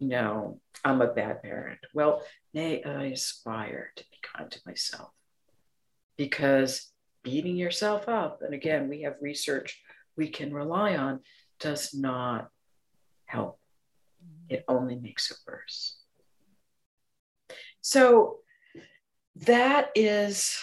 No, 0.00 0.60
I'm 0.84 1.00
a 1.00 1.12
bad 1.12 1.42
parent. 1.42 1.78
Well, 1.94 2.22
nay, 2.52 2.82
I 2.82 2.88
uh, 2.88 3.12
aspire 3.12 3.90
to 3.96 4.04
be 4.10 4.18
kind 4.22 4.50
to 4.50 4.60
myself? 4.66 5.10
Because 6.16 6.92
beating 7.22 7.56
yourself 7.56 8.08
up, 8.08 8.42
and 8.42 8.54
again, 8.54 8.88
we 8.88 9.02
have 9.02 9.14
research 9.20 9.80
we 10.16 10.28
can 10.28 10.52
rely 10.52 10.96
on, 10.96 11.20
does 11.58 11.94
not 11.94 12.48
help. 13.26 13.58
It 14.48 14.64
only 14.68 14.96
makes 14.96 15.30
it 15.30 15.38
worse. 15.46 15.96
So 17.80 18.38
that 19.36 19.90
is 19.94 20.58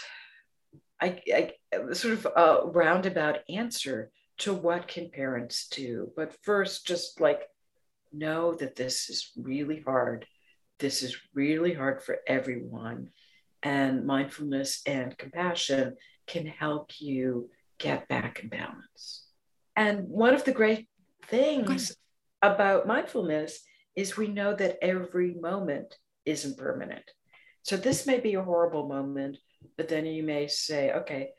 I, 1.01 1.21
I, 1.33 1.51
sort 1.93 2.13
of 2.13 2.27
a 2.35 2.67
roundabout 2.67 3.39
answer 3.49 4.11
to 4.39 4.53
what 4.53 4.87
can 4.87 5.09
parents 5.09 5.67
do. 5.67 6.11
But 6.15 6.35
first, 6.43 6.85
just 6.85 7.19
like 7.19 7.41
know 8.11 8.53
that 8.55 8.75
this 8.75 9.09
is 9.09 9.31
really 9.35 9.81
hard. 9.81 10.25
This 10.79 11.03
is 11.03 11.17
really 11.33 11.73
hard 11.73 12.03
for 12.03 12.19
everyone. 12.27 13.09
And 13.63 14.05
mindfulness 14.05 14.81
and 14.85 15.17
compassion 15.17 15.95
can 16.27 16.45
help 16.45 16.91
you 16.99 17.49
get 17.77 18.07
back 18.07 18.39
in 18.41 18.49
balance. 18.49 19.25
And 19.75 20.07
one 20.07 20.33
of 20.33 20.43
the 20.43 20.51
great 20.51 20.87
things 21.27 21.95
about 22.41 22.87
mindfulness 22.87 23.61
is 23.95 24.17
we 24.17 24.27
know 24.27 24.55
that 24.55 24.77
every 24.81 25.33
moment 25.33 25.95
isn't 26.25 26.57
permanent. 26.57 27.03
So 27.63 27.77
this 27.77 28.07
may 28.07 28.19
be 28.19 28.35
a 28.35 28.43
horrible 28.43 28.87
moment, 28.87 29.37
but 29.77 29.87
then 29.87 30.05
you 30.05 30.23
may 30.23 30.47
say, 30.47 30.91
okay, 30.91 31.29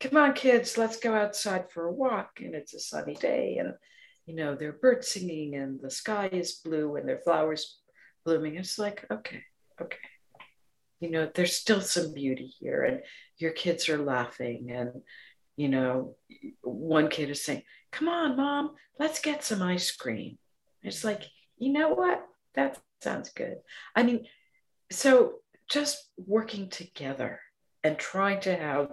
come 0.00 0.16
on, 0.16 0.32
kids, 0.34 0.76
let's 0.76 0.98
go 0.98 1.14
outside 1.14 1.70
for 1.70 1.86
a 1.86 1.92
walk. 1.92 2.40
And 2.40 2.54
it's 2.54 2.74
a 2.74 2.80
sunny 2.80 3.14
day, 3.14 3.58
and 3.58 3.74
you 4.26 4.34
know, 4.34 4.54
there 4.54 4.70
are 4.70 4.72
birds 4.80 5.08
singing, 5.08 5.54
and 5.56 5.80
the 5.80 5.90
sky 5.90 6.28
is 6.30 6.60
blue, 6.64 6.96
and 6.96 7.08
there 7.08 7.16
are 7.16 7.22
flowers 7.22 7.78
blooming. 8.24 8.56
It's 8.56 8.78
like, 8.78 9.04
okay, 9.10 9.42
okay. 9.80 9.96
You 11.00 11.10
know, 11.10 11.28
there's 11.34 11.56
still 11.56 11.80
some 11.80 12.14
beauty 12.14 12.52
here, 12.60 12.84
and 12.84 13.00
your 13.38 13.50
kids 13.50 13.88
are 13.88 13.98
laughing, 13.98 14.70
and 14.70 15.02
you 15.56 15.68
know, 15.68 16.16
one 16.62 17.08
kid 17.08 17.30
is 17.30 17.44
saying, 17.44 17.62
Come 17.90 18.08
on, 18.08 18.36
mom, 18.36 18.70
let's 18.98 19.20
get 19.20 19.44
some 19.44 19.62
ice 19.62 19.90
cream. 19.90 20.38
It's 20.82 21.04
like, 21.04 21.22
you 21.58 21.72
know 21.72 21.90
what? 21.90 22.24
That 22.54 22.78
sounds 23.02 23.30
good. 23.30 23.58
I 23.94 24.02
mean, 24.02 24.26
so 24.90 25.41
just 25.72 26.10
working 26.26 26.68
together 26.68 27.40
and 27.82 27.98
trying 27.98 28.40
to 28.40 28.54
have 28.54 28.92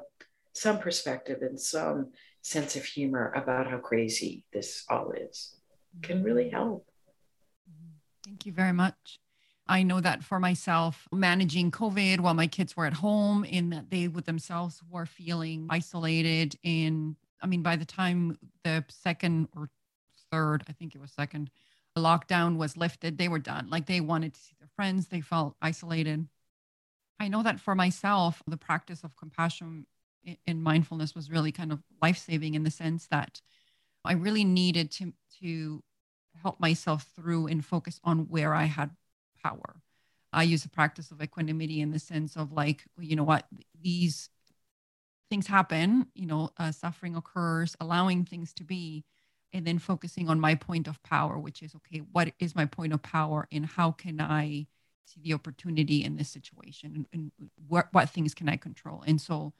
some 0.53 0.79
perspective 0.79 1.41
and 1.41 1.59
some 1.59 2.11
sense 2.41 2.75
of 2.75 2.85
humor 2.85 3.33
about 3.35 3.69
how 3.69 3.77
crazy 3.77 4.45
this 4.53 4.85
all 4.89 5.11
is 5.11 5.55
can 6.01 6.23
really 6.23 6.45
mm-hmm. 6.45 6.55
help. 6.55 6.85
Thank 8.25 8.45
you 8.45 8.53
very 8.53 8.73
much. 8.73 9.19
I 9.67 9.83
know 9.83 9.99
that 9.99 10.23
for 10.23 10.39
myself, 10.39 11.07
managing 11.11 11.69
COVID 11.69 12.21
while 12.21 12.33
my 12.33 12.47
kids 12.47 12.75
were 12.75 12.85
at 12.85 12.93
home, 12.93 13.43
in 13.43 13.69
that 13.69 13.91
they 13.91 14.07
with 14.07 14.25
themselves 14.25 14.81
were 14.89 15.05
feeling 15.05 15.67
isolated. 15.69 16.55
And 16.63 17.15
I 17.41 17.47
mean, 17.47 17.61
by 17.61 17.75
the 17.75 17.85
time 17.85 18.37
the 18.63 18.83
second 18.89 19.49
or 19.55 19.69
third, 20.31 20.63
I 20.67 20.71
think 20.71 20.95
it 20.95 21.01
was 21.01 21.11
second, 21.11 21.51
lockdown 21.99 22.57
was 22.57 22.77
lifted, 22.77 23.17
they 23.17 23.27
were 23.27 23.39
done. 23.39 23.69
Like 23.69 23.85
they 23.85 24.01
wanted 24.01 24.33
to 24.33 24.39
see 24.39 24.55
their 24.59 24.69
friends, 24.75 25.07
they 25.07 25.21
felt 25.21 25.55
isolated. 25.61 26.27
I 27.19 27.27
know 27.27 27.43
that 27.43 27.60
for 27.60 27.75
myself, 27.75 28.41
the 28.47 28.58
practice 28.58 29.03
of 29.03 29.15
compassion 29.15 29.86
in 30.45 30.62
mindfulness 30.62 31.15
was 31.15 31.29
really 31.29 31.51
kind 31.51 31.71
of 31.71 31.82
life 32.01 32.17
saving 32.17 32.53
in 32.53 32.63
the 32.63 32.71
sense 32.71 33.08
that 33.08 33.41
I 34.05 34.13
really 34.13 34.43
needed 34.43 34.91
to 34.93 35.13
to 35.41 35.84
help 36.41 36.60
myself 36.60 37.08
through 37.15 37.47
and 37.47 37.65
focus 37.65 37.99
on 38.03 38.27
where 38.29 38.53
I 38.53 38.65
had 38.65 38.91
power. 39.43 39.82
I 40.32 40.43
use 40.43 40.63
the 40.63 40.69
practice 40.69 41.12
of 41.12 41.21
equanimity 41.21 41.82
in 41.82 41.91
the 41.91 41.99
sense 41.99 42.36
of 42.36 42.51
like, 42.51 42.84
you 42.99 43.15
know 43.15 43.23
what, 43.23 43.45
these 43.82 44.29
things 45.29 45.47
happen, 45.47 46.08
you 46.13 46.25
know, 46.25 46.51
uh, 46.58 46.71
suffering 46.71 47.15
occurs, 47.15 47.75
allowing 47.79 48.25
things 48.25 48.53
to 48.53 48.63
be, 48.63 49.03
and 49.53 49.65
then 49.65 49.79
focusing 49.79 50.29
on 50.29 50.39
my 50.39 50.55
point 50.55 50.88
of 50.88 51.01
power, 51.03 51.38
which 51.38 51.62
is 51.63 51.75
okay, 51.75 51.99
what 52.12 52.32
is 52.39 52.55
my 52.55 52.65
point 52.65 52.93
of 52.93 53.01
power 53.01 53.47
and 53.51 53.65
how 53.65 53.91
can 53.91 54.21
I 54.21 54.67
see 55.10 55.22
the 55.22 55.34
opportunity 55.34 56.04
in 56.04 56.15
this 56.15 56.30
situation 56.30 57.06
and, 57.13 57.32
and 57.39 57.50
what, 57.67 57.88
what 57.91 58.10
things 58.10 58.34
can 58.34 58.50
I 58.50 58.58
control? 58.58 59.04
And 59.06 59.19
so 59.19 59.54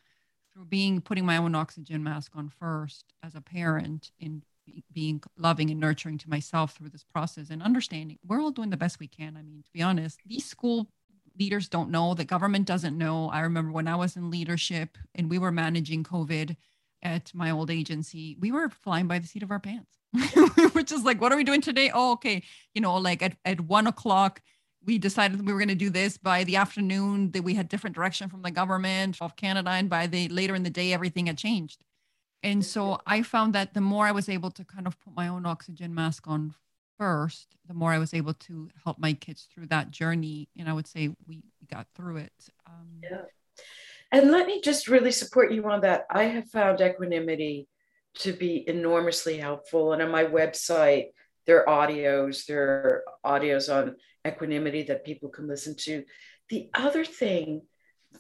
through 0.54 0.66
being 0.66 1.02
putting 1.02 1.26
my 1.26 1.38
own 1.38 1.56
oxygen 1.56 2.04
mask 2.04 2.32
on 2.36 2.50
first 2.50 3.14
as 3.24 3.36
a 3.36 3.42
parent 3.42 4.12
and 4.22 4.44
being 4.94 5.22
loving 5.38 5.70
and 5.70 5.80
nurturing 5.80 6.18
to 6.20 6.30
myself 6.30 6.74
through 6.74 6.90
this 6.90 7.04
process 7.04 7.50
and 7.50 7.64
understanding 7.64 8.20
we're 8.28 8.42
all 8.42 8.52
doing 8.52 8.70
the 8.70 8.78
best 8.78 9.00
we 9.00 9.08
can. 9.08 9.36
I 9.38 9.42
mean, 9.42 9.64
to 9.64 9.72
be 9.72 9.82
honest, 9.82 10.20
these 10.26 10.46
school 10.46 10.90
leaders 11.40 11.70
don't 11.70 11.90
know, 11.90 12.14
the 12.14 12.26
government 12.26 12.68
doesn't 12.68 12.98
know. 12.98 13.30
I 13.30 13.42
remember 13.42 13.72
when 13.72 13.88
I 13.88 13.96
was 13.96 14.16
in 14.16 14.30
leadership 14.30 14.98
and 15.16 15.30
we 15.30 15.40
were 15.40 15.52
managing 15.52 16.04
COVID 16.04 16.56
at 17.02 17.34
my 17.34 17.52
old 17.52 17.72
agency, 17.72 18.36
we 18.40 18.52
were 18.52 18.70
flying 18.70 19.08
by 19.08 19.20
the 19.20 19.28
seat 19.28 19.44
of 19.44 19.52
our 19.52 19.60
pants. 19.60 19.96
we 20.58 20.68
were 20.68 20.84
just 20.84 21.06
like, 21.06 21.22
what 21.22 21.32
are 21.32 21.38
we 21.38 21.44
doing 21.44 21.62
today? 21.62 21.92
Oh, 21.94 22.14
okay. 22.14 22.44
You 22.74 22.82
know, 22.82 22.98
like 22.98 23.22
at, 23.22 23.38
at 23.46 23.62
one 23.62 23.88
o'clock, 23.88 24.42
we 24.86 24.98
decided 24.98 25.46
we 25.46 25.54
were 25.54 25.60
going 25.60 25.70
to 25.70 25.76
do 25.76 25.90
this 25.90 26.18
by 26.18 26.44
the 26.44 26.56
afternoon 26.56 27.32
that 27.32 27.44
we 27.44 27.54
had 27.54 27.68
different 27.70 27.96
direction 27.96 28.30
from 28.30 28.42
the 28.42 28.52
government 28.52 29.18
of 29.22 29.36
Canada. 29.36 29.72
And 29.72 29.90
by 29.90 30.08
the 30.08 30.30
later 30.30 30.56
in 30.56 30.64
the 30.64 30.70
day, 30.70 30.94
everything 30.94 31.28
had 31.28 31.38
changed. 31.38 31.84
And 32.42 32.66
so 32.66 33.00
I 33.06 33.22
found 33.22 33.54
that 33.54 33.74
the 33.74 33.82
more 33.82 34.08
I 34.08 34.14
was 34.14 34.30
able 34.30 34.52
to 34.52 34.64
kind 34.64 34.88
of 34.88 35.00
put 35.02 35.14
my 35.16 35.28
own 35.28 35.46
oxygen 35.46 35.94
mask 35.94 36.28
on 36.28 36.54
first, 36.98 37.56
the 37.68 37.74
more 37.74 37.92
I 37.92 37.98
was 37.98 38.14
able 38.14 38.34
to 38.34 38.70
help 38.84 38.98
my 39.00 39.14
kids 39.14 39.48
through 39.54 39.68
that 39.68 39.92
journey. 39.92 40.48
And 40.58 40.70
I 40.70 40.74
would 40.74 40.88
say 40.88 41.10
we, 41.28 41.44
we 41.60 41.68
got 41.70 41.88
through 41.96 42.18
it. 42.18 42.34
Um, 42.66 43.02
yeah. 43.04 43.22
And 44.12 44.32
let 44.32 44.48
me 44.48 44.62
just 44.62 44.88
really 44.88 45.12
support 45.12 45.52
you 45.52 45.70
on 45.70 45.82
that. 45.82 46.06
I 46.10 46.24
have 46.24 46.50
found 46.50 46.82
equanimity 46.82 47.68
to 48.20 48.34
be 48.34 48.68
enormously 48.68 49.38
helpful. 49.38 49.94
And 49.94 50.02
on 50.02 50.10
my 50.10 50.24
website, 50.24 51.08
there 51.46 51.68
are 51.68 51.88
audios, 51.88 52.46
there 52.46 53.04
are 53.26 53.40
audios 53.40 53.74
on 53.74 53.96
equanimity 54.28 54.84
that 54.84 55.06
people 55.06 55.30
can 55.30 55.48
listen 55.48 55.76
to. 55.78 56.04
The 56.50 56.70
other 56.74 57.06
thing 57.06 57.62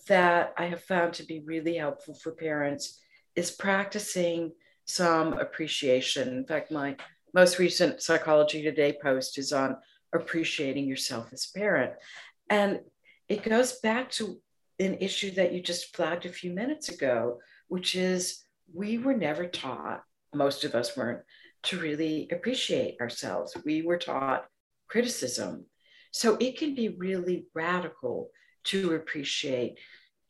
that 0.08 0.54
I 0.58 0.66
have 0.66 0.84
found 0.84 1.14
to 1.14 1.24
be 1.24 1.42
really 1.46 1.76
helpful 1.76 2.14
for 2.14 2.32
parents 2.32 3.00
is 3.36 3.52
practicing 3.52 4.52
some 4.86 5.34
appreciation. 5.34 6.30
In 6.30 6.46
fact, 6.46 6.72
my 6.72 6.96
most 7.34 7.60
recent 7.60 8.02
Psychology 8.02 8.62
Today 8.62 8.98
post 9.02 9.38
is 9.38 9.52
on 9.54 9.78
appreciating 10.14 10.88
yourself 10.88 11.32
as 11.32 11.48
a 11.50 11.58
parent. 11.58 11.94
And 12.50 12.80
it 13.28 13.44
goes 13.44 13.80
back 13.80 14.10
to 14.12 14.40
an 14.80 14.96
issue 14.96 15.32
that 15.32 15.54
you 15.54 15.62
just 15.62 15.96
flagged 15.96 16.26
a 16.26 16.30
few 16.30 16.52
minutes 16.52 16.90
ago, 16.90 17.40
which 17.68 17.96
is 17.96 18.44
we 18.74 18.98
were 18.98 19.14
never 19.14 19.46
taught, 19.46 20.04
most 20.34 20.64
of 20.64 20.74
us 20.74 20.96
weren't, 20.96 21.22
to 21.64 21.80
really 21.80 22.28
appreciate 22.32 23.00
ourselves. 23.02 23.56
We 23.66 23.82
were 23.82 23.98
taught 23.98 24.46
criticism. 24.88 25.66
So 26.12 26.38
it 26.40 26.58
can 26.58 26.76
be 26.76 26.90
really 26.90 27.46
radical 27.54 28.30
to 28.66 28.94
appreciate, 28.94 29.80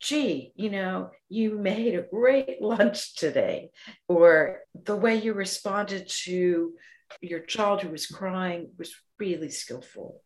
gee, 0.00 0.52
you 0.54 0.70
know, 0.70 1.10
you 1.28 1.58
made 1.58 1.94
a 1.94 2.02
great 2.02 2.58
lunch 2.60 3.16
today, 3.16 3.70
or 4.08 4.60
the 4.74 4.96
way 4.96 5.16
you 5.16 5.32
responded 5.32 6.08
to 6.24 6.74
your 7.20 7.40
child 7.40 7.82
who 7.82 7.90
was 7.90 8.06
crying 8.06 8.70
was 8.78 8.94
really 9.18 9.50
skillful. 9.50 10.22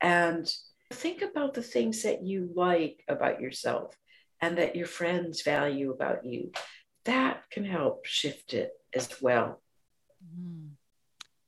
And 0.00 0.50
think 0.92 1.22
about 1.22 1.54
the 1.54 1.62
things 1.62 2.02
that 2.02 2.22
you 2.22 2.50
like 2.54 3.02
about 3.08 3.40
yourself 3.40 3.96
and 4.40 4.58
that 4.58 4.76
your 4.76 4.86
friends 4.86 5.42
value 5.42 5.90
about 5.90 6.24
you. 6.24 6.52
That 7.04 7.42
can 7.50 7.64
help 7.64 8.04
shift 8.04 8.52
it 8.52 8.72
as 8.94 9.22
well. 9.22 9.62
Mm. 10.22 10.75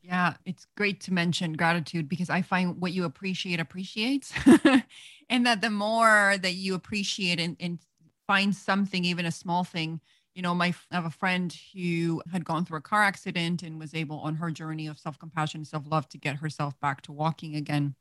Yeah, 0.08 0.36
it's 0.46 0.66
great 0.74 1.02
to 1.02 1.12
mention 1.12 1.52
gratitude 1.52 2.08
because 2.08 2.30
I 2.30 2.40
find 2.40 2.80
what 2.80 2.92
you 2.92 3.04
appreciate 3.04 3.60
appreciates. 3.60 4.32
and 5.28 5.44
that 5.44 5.60
the 5.60 5.68
more 5.68 6.36
that 6.40 6.54
you 6.54 6.74
appreciate 6.74 7.38
and, 7.38 7.58
and 7.60 7.78
find 8.26 8.56
something, 8.56 9.04
even 9.04 9.26
a 9.26 9.30
small 9.30 9.64
thing, 9.64 10.00
you 10.34 10.40
know, 10.40 10.54
my 10.54 10.74
I 10.90 10.94
have 10.94 11.04
a 11.04 11.10
friend 11.10 11.54
who 11.74 12.22
had 12.32 12.46
gone 12.46 12.64
through 12.64 12.78
a 12.78 12.80
car 12.80 13.02
accident 13.02 13.62
and 13.62 13.78
was 13.78 13.94
able 13.94 14.20
on 14.20 14.36
her 14.36 14.50
journey 14.50 14.86
of 14.86 14.98
self-compassion, 14.98 15.66
self-love 15.66 16.08
to 16.08 16.16
get 16.18 16.36
herself 16.36 16.80
back 16.80 17.02
to 17.02 17.12
walking 17.12 17.54
again. 17.54 17.94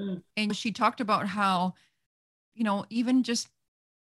Mm. 0.00 0.22
And 0.38 0.56
she 0.56 0.72
talked 0.72 1.02
about 1.02 1.26
how, 1.26 1.74
you 2.54 2.64
know, 2.64 2.86
even 2.88 3.22
just 3.22 3.48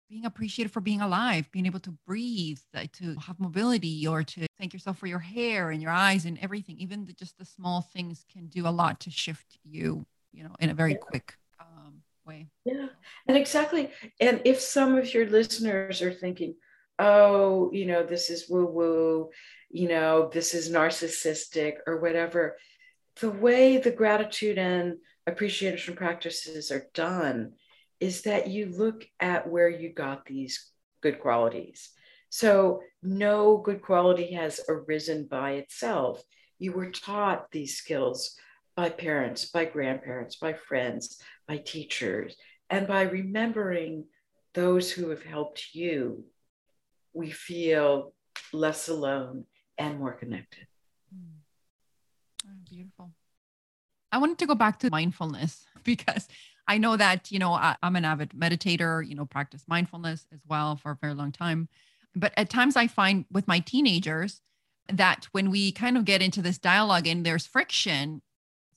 being 0.08 0.24
appreciated 0.24 0.72
for 0.72 0.80
being 0.80 1.00
alive, 1.00 1.50
being 1.52 1.66
able 1.66 1.80
to 1.80 1.94
breathe, 2.06 2.58
to 2.92 3.14
have 3.16 3.38
mobility, 3.38 4.06
or 4.06 4.22
to 4.22 4.46
thank 4.58 4.72
yourself 4.72 4.98
for 4.98 5.06
your 5.06 5.18
hair 5.18 5.70
and 5.70 5.82
your 5.82 5.90
eyes 5.90 6.24
and 6.24 6.38
everything. 6.40 6.78
Even 6.78 7.04
the, 7.04 7.12
just 7.12 7.36
the 7.38 7.44
small 7.44 7.82
things 7.82 8.24
can 8.32 8.46
do 8.46 8.66
a 8.66 8.70
lot 8.70 9.00
to 9.00 9.10
shift 9.10 9.58
you, 9.64 10.06
you 10.32 10.44
know, 10.44 10.54
in 10.60 10.70
a 10.70 10.74
very 10.74 10.92
yeah. 10.92 10.98
quick 10.98 11.34
um, 11.60 12.02
way. 12.26 12.48
Yeah, 12.64 12.86
and 13.26 13.36
exactly. 13.36 13.90
And 14.20 14.40
if 14.44 14.60
some 14.60 14.96
of 14.96 15.12
your 15.12 15.26
listeners 15.28 16.00
are 16.00 16.12
thinking, 16.12 16.54
"Oh, 16.98 17.70
you 17.72 17.86
know, 17.86 18.02
this 18.02 18.30
is 18.30 18.48
woo 18.48 18.66
woo," 18.66 19.30
you 19.70 19.88
know, 19.88 20.30
this 20.32 20.54
is 20.54 20.70
narcissistic 20.70 21.74
or 21.86 22.00
whatever, 22.00 22.56
the 23.20 23.30
way 23.30 23.76
the 23.76 23.90
gratitude 23.90 24.58
and 24.58 24.96
appreciation 25.26 25.94
practices 25.94 26.70
are 26.70 26.86
done 26.94 27.52
is 28.00 28.22
that 28.22 28.48
you 28.48 28.66
look 28.66 29.06
at 29.20 29.48
where 29.48 29.68
you 29.68 29.92
got 29.92 30.26
these 30.26 30.70
good 31.02 31.20
qualities. 31.20 31.90
So, 32.30 32.82
no 33.02 33.58
good 33.58 33.80
quality 33.80 34.32
has 34.34 34.60
arisen 34.68 35.26
by 35.26 35.52
itself. 35.52 36.22
You 36.58 36.72
were 36.72 36.90
taught 36.90 37.50
these 37.50 37.76
skills 37.76 38.36
by 38.76 38.90
parents, 38.90 39.46
by 39.46 39.64
grandparents, 39.64 40.36
by 40.36 40.52
friends, 40.52 41.20
by 41.46 41.58
teachers, 41.58 42.36
and 42.70 42.86
by 42.86 43.02
remembering 43.02 44.04
those 44.54 44.90
who 44.90 45.10
have 45.10 45.22
helped 45.22 45.74
you, 45.74 46.24
we 47.12 47.30
feel 47.30 48.12
less 48.52 48.88
alone 48.88 49.44
and 49.78 49.98
more 49.98 50.12
connected. 50.12 50.66
Mm. 51.14 51.38
Oh, 52.46 52.58
beautiful. 52.68 53.12
I 54.12 54.18
wanted 54.18 54.38
to 54.38 54.46
go 54.46 54.54
back 54.54 54.78
to 54.80 54.90
mindfulness 54.90 55.64
because 55.84 56.28
I 56.68 56.76
know 56.76 56.96
that, 56.96 57.32
you 57.32 57.38
know, 57.38 57.54
I, 57.54 57.76
am 57.82 57.96
an 57.96 58.04
avid 58.04 58.30
meditator, 58.30 59.06
you 59.06 59.14
know, 59.14 59.24
practice 59.24 59.64
mindfulness 59.66 60.26
as 60.32 60.40
well 60.46 60.76
for 60.76 60.92
a 60.92 60.98
very 61.00 61.14
long 61.14 61.32
time. 61.32 61.68
But 62.14 62.32
at 62.36 62.50
times 62.50 62.76
I 62.76 62.86
find 62.86 63.24
with 63.32 63.48
my 63.48 63.58
teenagers 63.60 64.42
that 64.92 65.26
when 65.32 65.50
we 65.50 65.72
kind 65.72 65.96
of 65.96 66.04
get 66.04 66.22
into 66.22 66.42
this 66.42 66.58
dialogue 66.58 67.06
and 67.06 67.24
there's 67.24 67.46
friction, 67.46 68.20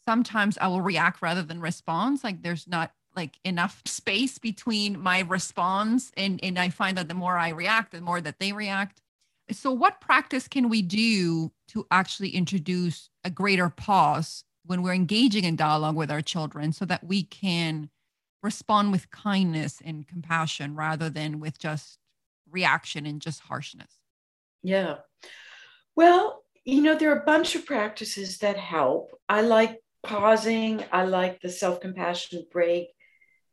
sometimes 0.06 0.58
I 0.60 0.68
will 0.68 0.82
react 0.82 1.22
rather 1.22 1.44
than 1.44 1.60
respond. 1.60 2.24
Like 2.24 2.42
there's 2.42 2.68
not 2.68 2.92
like 3.16 3.38
enough 3.44 3.82
space 3.86 4.38
between 4.38 5.00
my 5.00 5.20
response 5.20 6.12
and 6.16 6.40
and 6.42 6.58
I 6.58 6.70
find 6.70 6.98
that 6.98 7.10
the 7.10 7.14
more 7.14 7.38
I 7.38 7.50
react, 7.50 7.92
the 7.92 8.02
more 8.02 8.22
that 8.22 8.40
they 8.40 8.54
react. 8.54 9.02
So 9.52 9.72
what 9.72 10.00
practice 10.00 10.48
can 10.48 10.70
we 10.70 10.82
do 10.82 11.52
to 11.70 11.86
actually 11.92 12.30
introduce 12.30 13.10
a 13.26 13.30
greater 13.30 13.68
pause 13.68 14.46
when 14.66 14.82
we're 14.82 14.94
engaging 14.94 15.44
in 15.44 15.56
dialogue 15.56 15.96
with 15.96 16.12
our 16.12 16.22
children 16.22 16.72
so 16.72 16.86
that 16.86 17.04
we 17.04 17.24
can 17.24 17.90
respond 18.44 18.92
with 18.92 19.12
kindness 19.12 19.82
and 19.84 20.08
compassion 20.08 20.76
rather 20.76 21.10
than 21.10 21.40
with 21.40 21.60
just 21.60 22.00
reaction 22.50 23.06
and 23.06 23.22
just 23.22 23.42
harshness? 23.42 23.98
Yeah. 24.64 24.98
Well, 25.96 26.44
you 26.64 26.82
know, 26.82 26.96
there 26.96 27.12
are 27.12 27.20
a 27.20 27.26
bunch 27.26 27.56
of 27.56 27.66
practices 27.66 28.40
that 28.40 28.58
help. 28.58 29.12
I 29.28 29.42
like 29.42 29.80
pausing, 30.04 30.84
I 30.92 31.06
like 31.06 31.42
the 31.42 31.50
self 31.50 31.82
compassion 31.82 32.46
break. 32.52 32.88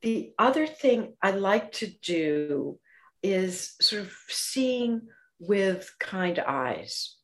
The 0.02 0.32
other 0.38 0.66
thing 0.66 1.14
I 1.22 1.32
like 1.32 1.72
to 1.72 1.88
do 2.02 2.78
is 3.22 3.74
sort 3.80 4.02
of 4.02 4.12
seeing 4.28 5.08
with 5.40 5.92
kind 5.98 6.38
eyes. 6.38 7.16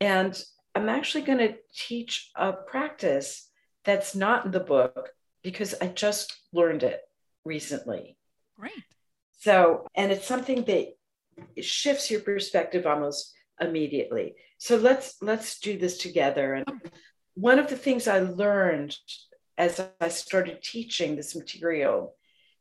And 0.00 0.40
I'm 0.80 0.88
actually 0.88 1.24
going 1.24 1.38
to 1.38 1.56
teach 1.76 2.30
a 2.34 2.54
practice 2.54 3.50
that's 3.84 4.14
not 4.14 4.46
in 4.46 4.50
the 4.50 4.60
book 4.60 5.10
because 5.42 5.74
I 5.78 5.88
just 5.88 6.34
learned 6.54 6.84
it 6.84 7.00
recently. 7.44 8.16
Great. 8.58 8.72
So, 9.40 9.86
and 9.94 10.10
it's 10.10 10.26
something 10.26 10.64
that 10.64 10.94
shifts 11.62 12.10
your 12.10 12.20
perspective 12.20 12.86
almost 12.86 13.34
immediately. 13.60 14.36
So 14.56 14.76
let's 14.76 15.16
let's 15.20 15.60
do 15.60 15.76
this 15.76 15.98
together. 15.98 16.54
And 16.54 16.64
oh. 16.66 16.78
one 17.34 17.58
of 17.58 17.68
the 17.68 17.76
things 17.76 18.08
I 18.08 18.20
learned 18.20 18.96
as 19.58 19.86
I 20.00 20.08
started 20.08 20.62
teaching 20.62 21.14
this 21.14 21.36
material 21.36 22.14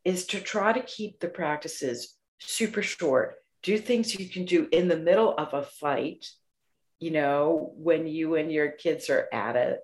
is 0.04 0.26
to 0.28 0.42
try 0.42 0.74
to 0.74 0.82
keep 0.82 1.22
the 1.22 1.30
practices 1.30 2.18
super 2.40 2.82
short. 2.82 3.36
Do 3.64 3.78
things 3.78 4.20
you 4.20 4.28
can 4.28 4.44
do 4.44 4.68
in 4.74 4.90
the 4.90 4.98
middle 4.98 5.34
of 5.38 5.54
a 5.54 5.64
fight 5.64 6.26
you 7.00 7.12
know, 7.12 7.72
when 7.76 8.08
you 8.08 8.36
and 8.36 8.52
your 8.52 8.72
kids 8.72 9.10
are 9.10 9.28
at 9.32 9.56
it, 9.56 9.80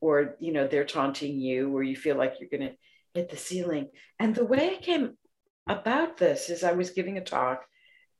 or, 0.00 0.36
you 0.40 0.52
know, 0.52 0.66
they're 0.66 0.84
taunting 0.84 1.40
you, 1.40 1.74
or 1.74 1.82
you 1.82 1.96
feel 1.96 2.16
like 2.16 2.34
you're 2.38 2.50
going 2.50 2.70
to 2.70 2.76
hit 3.14 3.30
the 3.30 3.36
ceiling. 3.36 3.88
And 4.18 4.34
the 4.34 4.44
way 4.44 4.76
I 4.76 4.82
came 4.82 5.16
about 5.66 6.16
this 6.18 6.50
is 6.50 6.62
I 6.62 6.72
was 6.72 6.90
giving 6.90 7.18
a 7.18 7.24
talk, 7.24 7.64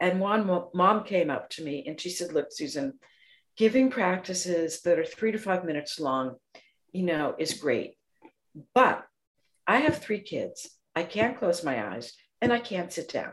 and 0.00 0.20
one 0.20 0.46
mom 0.74 1.04
came 1.04 1.30
up 1.30 1.50
to 1.50 1.64
me 1.64 1.84
and 1.86 2.00
she 2.00 2.10
said, 2.10 2.32
Look, 2.32 2.48
Susan, 2.50 2.94
giving 3.56 3.90
practices 3.90 4.82
that 4.82 4.98
are 4.98 5.04
three 5.04 5.32
to 5.32 5.38
five 5.38 5.64
minutes 5.64 5.98
long, 5.98 6.36
you 6.92 7.02
know, 7.02 7.34
is 7.38 7.54
great. 7.54 7.94
But 8.74 9.04
I 9.66 9.78
have 9.78 9.98
three 9.98 10.20
kids. 10.20 10.68
I 10.94 11.02
can't 11.02 11.38
close 11.38 11.64
my 11.64 11.94
eyes 11.94 12.12
and 12.40 12.52
I 12.52 12.58
can't 12.58 12.92
sit 12.92 13.10
down. 13.10 13.32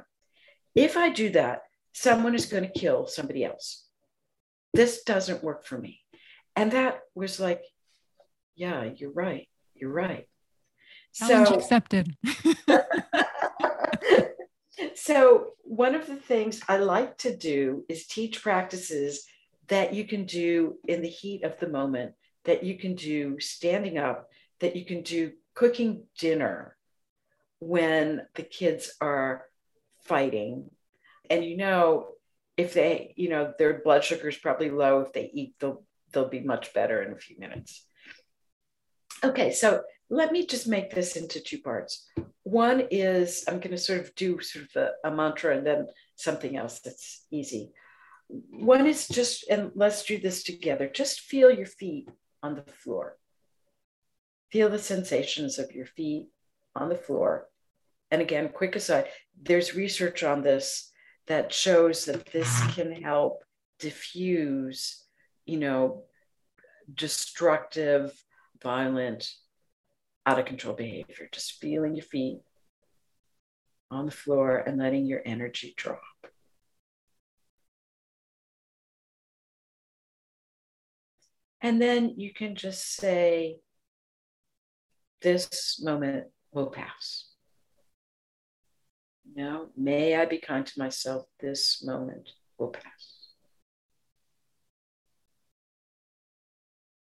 If 0.75 0.97
I 0.97 1.09
do 1.09 1.29
that, 1.31 1.61
someone 1.93 2.33
is 2.35 2.45
going 2.45 2.63
to 2.63 2.79
kill 2.79 3.07
somebody 3.07 3.43
else. 3.43 3.85
This 4.73 5.03
doesn't 5.03 5.43
work 5.43 5.65
for 5.65 5.77
me. 5.77 6.01
And 6.55 6.71
that 6.71 7.01
was 7.15 7.39
like, 7.39 7.63
yeah, 8.55 8.89
you're 8.95 9.11
right. 9.11 9.47
You're 9.75 9.91
right. 9.91 10.27
Challenge 11.13 11.49
so, 11.49 11.55
accepted. 11.55 12.15
so, 14.95 15.47
one 15.63 15.95
of 15.95 16.07
the 16.07 16.15
things 16.15 16.61
I 16.67 16.77
like 16.77 17.17
to 17.19 17.35
do 17.35 17.85
is 17.87 18.07
teach 18.07 18.41
practices 18.41 19.25
that 19.67 19.93
you 19.93 20.05
can 20.05 20.25
do 20.25 20.77
in 20.87 21.01
the 21.01 21.09
heat 21.09 21.43
of 21.43 21.59
the 21.59 21.67
moment, 21.67 22.13
that 22.45 22.63
you 22.63 22.77
can 22.77 22.95
do 22.95 23.39
standing 23.39 23.97
up, 23.97 24.29
that 24.59 24.75
you 24.75 24.85
can 24.85 25.01
do 25.01 25.31
cooking 25.53 26.03
dinner 26.17 26.75
when 27.59 28.25
the 28.35 28.43
kids 28.43 28.91
are 28.99 29.45
fighting. 30.01 30.69
And 31.29 31.45
you 31.45 31.57
know, 31.57 32.12
if 32.57 32.73
they, 32.73 33.13
you 33.17 33.29
know, 33.29 33.53
their 33.57 33.81
blood 33.83 34.03
sugar 34.03 34.29
is 34.29 34.37
probably 34.37 34.69
low, 34.69 35.01
if 35.01 35.13
they 35.13 35.29
eat, 35.33 35.55
they'll 35.59 35.83
they'll 36.11 36.29
be 36.29 36.41
much 36.41 36.73
better 36.73 37.01
in 37.01 37.11
a 37.11 37.17
few 37.17 37.37
minutes. 37.39 37.85
Okay, 39.23 39.51
so 39.51 39.81
let 40.09 40.31
me 40.31 40.45
just 40.45 40.67
make 40.67 40.93
this 40.93 41.15
into 41.15 41.39
two 41.39 41.59
parts. 41.59 42.07
One 42.43 42.87
is 42.91 43.45
I'm 43.47 43.59
going 43.59 43.71
to 43.71 43.77
sort 43.77 44.01
of 44.01 44.13
do 44.15 44.39
sort 44.41 44.65
of 44.65 44.75
a, 45.03 45.09
a 45.09 45.15
mantra 45.15 45.57
and 45.57 45.65
then 45.65 45.87
something 46.15 46.55
else 46.55 46.81
that's 46.81 47.25
easy. 47.31 47.71
One 48.27 48.85
is 48.85 49.07
just, 49.07 49.45
and 49.49 49.71
let's 49.75 50.03
do 50.05 50.19
this 50.19 50.43
together. 50.43 50.87
Just 50.87 51.21
feel 51.21 51.51
your 51.51 51.65
feet 51.65 52.09
on 52.41 52.55
the 52.55 52.63
floor. 52.63 53.17
Feel 54.51 54.69
the 54.69 54.79
sensations 54.79 55.57
of 55.57 55.71
your 55.71 55.85
feet 55.85 56.27
on 56.75 56.89
the 56.89 56.95
floor. 56.95 57.47
And 58.11 58.21
again, 58.21 58.49
quick 58.49 58.75
aside, 58.75 59.07
there's 59.41 59.75
research 59.75 60.23
on 60.23 60.41
this 60.41 60.91
that 61.27 61.53
shows 61.53 62.05
that 62.05 62.31
this 62.31 62.49
ah. 62.49 62.71
can 62.75 62.91
help 63.01 63.43
diffuse, 63.79 65.03
you 65.45 65.57
know, 65.57 66.03
destructive, 66.93 68.13
violent, 68.61 69.29
out 70.25 70.39
of 70.39 70.45
control 70.45 70.75
behavior. 70.75 71.27
Just 71.31 71.59
feeling 71.59 71.95
your 71.95 72.05
feet 72.05 72.39
on 73.91 74.05
the 74.05 74.11
floor 74.11 74.57
and 74.57 74.77
letting 74.77 75.05
your 75.05 75.21
energy 75.25 75.73
drop. 75.75 76.01
And 81.61 81.81
then 81.81 82.15
you 82.17 82.33
can 82.33 82.55
just 82.55 82.95
say, 82.95 83.57
This 85.21 85.81
moment 85.81 86.25
will 86.51 86.67
pass. 86.67 87.32
Know, 89.35 89.69
may 89.75 90.15
I 90.15 90.25
be 90.25 90.37
kind 90.37 90.65
to 90.65 90.79
myself, 90.79 91.25
this 91.39 91.83
moment 91.83 92.29
will 92.59 92.69
pass. 92.69 93.29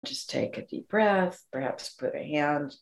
Just 0.05 0.31
take 0.31 0.57
a 0.57 0.67
deep 0.67 0.89
breath, 0.89 1.45
perhaps 1.51 1.91
put 1.91 2.15
a 2.15 2.23
hand 2.23 2.77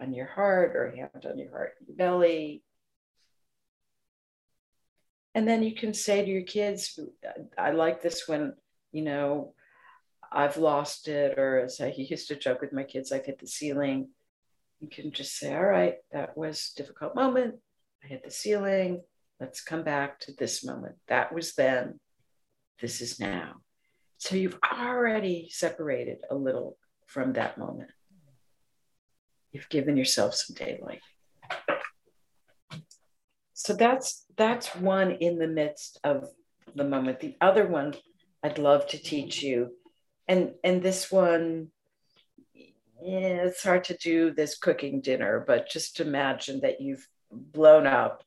on 0.00 0.14
your 0.14 0.26
heart 0.26 0.74
or 0.74 0.86
a 0.86 0.96
hand 0.96 1.26
on 1.26 1.38
your 1.38 1.50
heart 1.50 1.74
and 1.86 1.96
belly. 1.96 2.62
And 5.34 5.46
then 5.46 5.62
you 5.62 5.74
can 5.74 5.92
say 5.92 6.24
to 6.24 6.30
your 6.30 6.42
kids, 6.42 6.98
I 7.58 7.72
like 7.72 8.00
this 8.00 8.26
when, 8.26 8.54
you 8.92 9.02
know, 9.02 9.52
I've 10.32 10.56
lost 10.56 11.08
it, 11.08 11.38
or 11.38 11.60
as 11.60 11.80
I 11.80 11.88
used 11.96 12.28
to 12.28 12.36
joke 12.36 12.62
with 12.62 12.72
my 12.72 12.84
kids, 12.84 13.12
I've 13.12 13.26
hit 13.26 13.38
the 13.38 13.46
ceiling. 13.46 14.08
You 14.80 14.88
can 14.88 15.12
just 15.12 15.36
say, 15.36 15.54
All 15.54 15.64
right, 15.64 15.96
that 16.12 16.36
was 16.36 16.72
a 16.72 16.82
difficult 16.82 17.14
moment. 17.14 17.56
I 18.02 18.08
hit 18.08 18.24
the 18.24 18.30
ceiling. 18.30 19.02
Let's 19.40 19.62
come 19.62 19.84
back 19.84 20.20
to 20.20 20.32
this 20.32 20.64
moment. 20.64 20.96
That 21.08 21.32
was 21.32 21.54
then. 21.54 22.00
This 22.80 23.00
is 23.00 23.18
now. 23.18 23.56
So 24.18 24.36
you've 24.36 24.58
already 24.72 25.48
separated 25.50 26.18
a 26.30 26.34
little 26.34 26.76
from 27.06 27.34
that 27.34 27.58
moment. 27.58 27.90
You've 29.52 29.68
given 29.68 29.96
yourself 29.96 30.34
some 30.34 30.54
daylight. 30.54 31.00
So 33.54 33.74
that's 33.74 34.24
that's 34.36 34.74
one 34.74 35.12
in 35.12 35.38
the 35.38 35.48
midst 35.48 35.98
of 36.04 36.28
the 36.74 36.84
moment. 36.84 37.20
The 37.20 37.36
other 37.40 37.66
one 37.66 37.94
I'd 38.42 38.58
love 38.58 38.86
to 38.88 38.98
teach 38.98 39.42
you 39.42 39.72
and 40.28 40.52
and 40.62 40.82
this 40.82 41.10
one 41.10 41.68
yeah, 43.00 43.46
it's 43.46 43.62
hard 43.62 43.84
to 43.84 43.96
do 43.96 44.32
this 44.32 44.58
cooking 44.58 45.00
dinner 45.00 45.44
but 45.46 45.68
just 45.68 46.00
imagine 46.00 46.60
that 46.60 46.80
you've 46.80 47.06
blown 47.30 47.86
up 47.86 48.22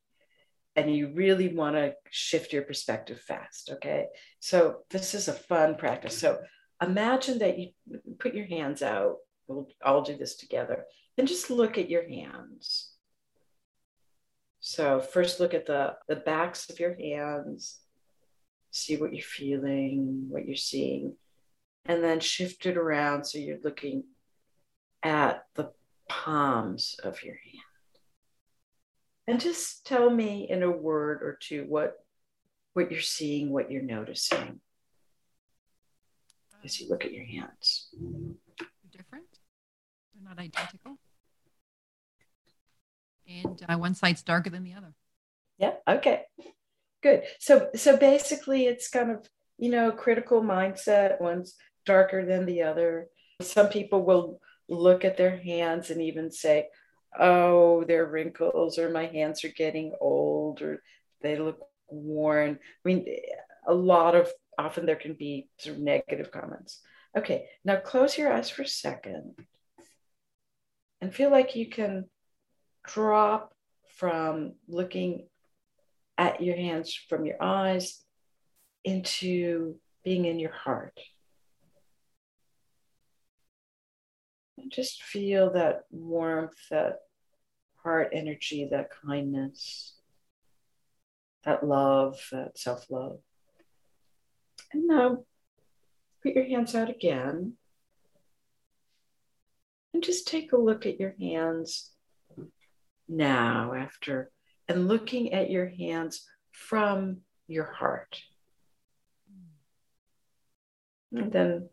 and 0.76 0.94
you 0.94 1.10
really 1.14 1.54
want 1.54 1.76
to 1.76 1.94
shift 2.10 2.54
your 2.54 2.64
perspective 2.64 3.20
fast 3.20 3.70
okay? 3.74 4.08
So 4.40 4.80
this 4.90 5.14
is 5.14 5.28
a 5.28 5.34
fun 5.34 5.76
practice. 5.76 6.18
So 6.18 6.40
imagine 6.82 7.40
that 7.40 7.58
you 7.58 7.70
put 8.20 8.34
your 8.34 8.48
hands 8.48 8.82
out 8.82 9.18
we'll 9.48 9.68
all 9.84 10.02
do 10.02 10.16
this 10.18 10.36
together 10.36 10.86
and 11.18 11.28
just 11.28 11.50
look 11.50 11.78
at 11.78 11.90
your 11.90 12.08
hands. 12.08 12.92
So 14.60 15.00
first 15.00 15.40
look 15.40 15.54
at 15.54 15.66
the 15.66 15.96
the 16.08 16.16
backs 16.16 16.70
of 16.70 16.80
your 16.80 16.96
hands 16.96 17.80
see 18.74 18.96
what 18.96 19.14
you're 19.14 19.22
feeling 19.22 20.28
what 20.30 20.46
you're 20.46 20.56
seeing 20.56 21.14
and 21.86 22.04
then 22.04 22.20
shift 22.20 22.66
it 22.66 22.78
around 22.78 23.26
so 23.26 23.38
you're 23.38 23.58
looking 23.64 24.04
at 25.04 25.44
the 25.56 25.72
palms 26.08 26.96
of 27.04 27.24
your 27.24 27.36
hand. 27.36 27.71
And 29.28 29.40
just 29.40 29.86
tell 29.86 30.10
me 30.10 30.48
in 30.50 30.64
a 30.64 30.72
word 30.72 31.22
or 31.22 31.38
two 31.40 31.66
what 31.68 31.96
what 32.74 32.92
you're 32.92 33.02
seeing, 33.02 33.52
what 33.52 33.72
you're 33.72 33.82
noticing 33.82 34.62
as 36.64 36.80
you 36.80 36.90
look 36.90 37.06
at 37.06 37.14
your 37.14 37.26
hands. 37.26 37.90
Different. 38.92 39.26
They're 40.14 40.28
not 40.28 40.40
identical. 40.40 40.98
And 43.28 43.62
uh, 43.68 43.78
one 43.78 43.96
side's 43.96 44.24
darker 44.24 44.50
than 44.50 44.64
the 44.64 44.74
other. 44.74 44.94
Yeah. 45.58 45.74
Okay. 45.88 46.24
Good. 47.02 47.24
So 47.40 47.70
so 47.76 47.98
basically, 47.98 48.66
it's 48.66 48.90
kind 48.90 49.12
of 49.12 49.28
you 49.58 49.70
know 49.70 49.92
critical 49.92 50.42
mindset. 50.42 51.22
One's 51.22 51.56
darker 51.86 52.26
than 52.26 52.46
the 52.46 52.64
other. 52.64 53.08
Some 53.42 53.70
people 53.70 54.04
will 54.04 54.40
look 54.68 55.04
at 55.04 55.18
their 55.18 55.38
hands 55.38 55.90
and 55.90 56.02
even 56.02 56.32
say, 56.32 56.68
oh, 57.20 57.84
they're 57.84 58.06
wrinkles, 58.06 58.78
or 58.78 58.90
my 58.90 59.06
hands 59.06 59.44
are 59.44 59.50
getting 59.50 59.94
old, 60.00 60.62
or 60.62 60.82
they 61.22 61.38
look 61.38 61.60
worn. 61.90 62.60
I 62.62 62.88
mean, 62.88 63.06
a 63.68 63.74
lot 63.74 64.16
of 64.16 64.30
often 64.58 64.86
there 64.86 64.96
can 64.96 65.14
be 65.14 65.50
sort 65.58 65.78
of 65.78 65.82
negative 65.82 66.32
comments. 66.32 66.82
Okay, 67.18 67.48
now 67.66 67.78
close 67.78 68.18
your 68.18 68.32
eyes 68.32 68.50
for 68.50 68.62
a 68.62 68.68
second 68.68 69.36
and 71.02 71.14
feel 71.14 71.30
like 71.32 71.56
you 71.56 71.68
can 71.68 72.06
drop 72.86 73.54
from 73.98 74.54
looking 74.68 75.28
at 76.18 76.42
your 76.42 76.56
hands 76.56 76.94
from 77.10 77.26
your 77.26 77.42
eyes 77.42 78.02
into 78.84 79.76
being 80.04 80.26
in 80.26 80.40
your 80.40 80.52
heart. 80.52 80.98
Just 84.72 85.04
feel 85.04 85.52
that 85.54 85.84
warmth, 85.92 86.58
that 86.70 87.00
heart 87.84 88.10
energy, 88.14 88.68
that 88.72 88.90
kindness, 89.06 89.96
that 91.44 91.66
love, 91.66 92.20
that 92.32 92.58
self 92.58 92.90
love. 92.90 93.20
And 94.74 94.88
now 94.88 95.26
put 96.24 96.34
your 96.34 96.46
hands 96.46 96.76
out 96.76 96.90
again. 96.90 97.54
And 99.94 100.04
just 100.04 100.28
take 100.28 100.54
a 100.54 100.58
look 100.58 100.86
at 100.86 101.00
your 101.00 101.16
hands 101.20 101.92
now, 103.10 103.74
after, 103.74 104.32
and 104.70 104.88
looking 104.88 105.34
at 105.34 105.50
your 105.50 105.68
hands 105.68 106.26
from 106.52 107.18
your 107.48 107.66
heart. 107.66 108.22
And 111.12 111.32
then 111.32 111.70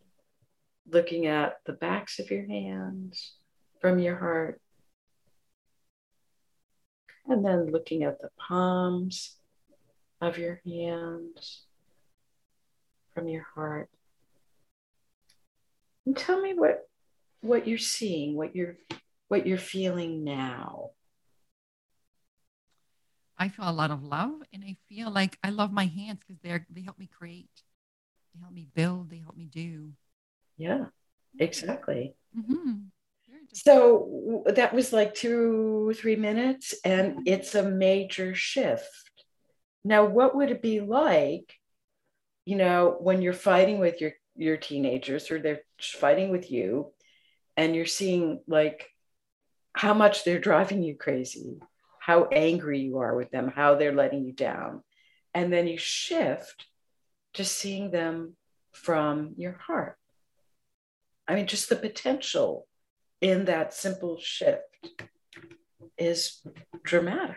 looking 0.91 1.27
at 1.27 1.57
the 1.67 1.73
backs 1.73 2.19
of 2.19 2.31
your 2.31 2.47
hands 2.47 3.35
from 3.81 3.99
your 3.99 4.17
heart. 4.17 4.61
And 7.27 7.45
then 7.45 7.71
looking 7.71 8.05
at 8.05 8.21
the 8.21 8.31
palms 8.39 9.37
of 10.21 10.39
your 10.39 10.61
hands 10.65 11.65
from 13.15 13.29
your 13.29 13.47
heart. 13.55 13.91
And 16.07 16.17
tell 16.17 16.41
me 16.41 16.55
what 16.55 16.89
what 17.41 17.69
you're 17.69 17.79
seeing, 17.79 18.35
what 18.35 18.57
you're 18.57 18.77
what 19.29 19.47
you're 19.47 19.59
feeling 19.59 20.25
now. 20.25 20.91
I 23.39 23.49
feel 23.49 23.69
a 23.69 23.73
lot 23.73 23.91
of 23.91 24.03
love 24.03 24.43
and 24.53 24.65
I 24.65 24.77
feel 24.89 25.11
like 25.11 25.39
I 25.45 25.51
love 25.51 25.71
my 25.71 25.85
hands 25.85 26.21
because 26.27 26.41
they're 26.43 26.67
they 26.71 26.83
help 26.83 26.99
me 26.99 27.07
create. 27.07 27.63
they 28.35 28.41
help 28.41 28.53
me 28.53 28.67
build, 28.75 29.11
they 29.11 29.19
help 29.19 29.37
me 29.37 29.45
do. 29.45 29.93
Yeah, 30.59 30.87
exactly. 31.39 32.15
Mm-hmm. 32.37 32.73
So 33.55 34.45
that 34.47 34.75
was 34.75 34.93
like 34.93 35.15
two, 35.15 35.95
three 35.97 36.17
minutes, 36.17 36.75
and 36.85 37.27
it's 37.27 37.55
a 37.55 37.63
major 37.63 38.35
shift. 38.35 38.85
Now, 39.85 40.05
what 40.05 40.37
would 40.37 40.51
it 40.51 40.61
be 40.61 40.81
like, 40.81 41.55
you 42.45 42.57
know, 42.57 42.97
when 43.01 43.23
you're 43.23 43.33
fighting 43.33 43.79
with 43.79 44.01
your 44.01 44.13
your 44.37 44.57
teenagers 44.57 45.31
or 45.31 45.39
they're 45.41 45.63
fighting 45.81 46.31
with 46.31 46.51
you, 46.51 46.93
and 47.57 47.75
you're 47.75 47.87
seeing 47.87 48.41
like 48.47 48.89
how 49.73 49.95
much 49.95 50.25
they're 50.25 50.39
driving 50.39 50.83
you 50.83 50.95
crazy, 50.97 51.59
how 52.01 52.27
angry 52.27 52.81
you 52.81 52.99
are 52.99 53.15
with 53.15 53.31
them, 53.31 53.49
how 53.49 53.75
they're 53.75 53.95
letting 53.95 54.25
you 54.25 54.33
down, 54.33 54.83
and 55.35 55.53
then 55.53 55.67
you 55.67 55.79
shift 55.79 56.67
to 57.35 57.45
seeing 57.45 57.91
them 57.91 58.37
from 58.73 59.35
your 59.37 59.53
heart. 59.53 59.97
I 61.29 61.35
mean, 61.35 61.47
just 61.47 61.69
the 61.69 61.77
potential 61.77 62.67
in 63.21 63.45
that 63.45 63.75
simple 63.75 64.19
shift 64.21 64.63
is 65.99 66.41
dramatic. 66.83 67.37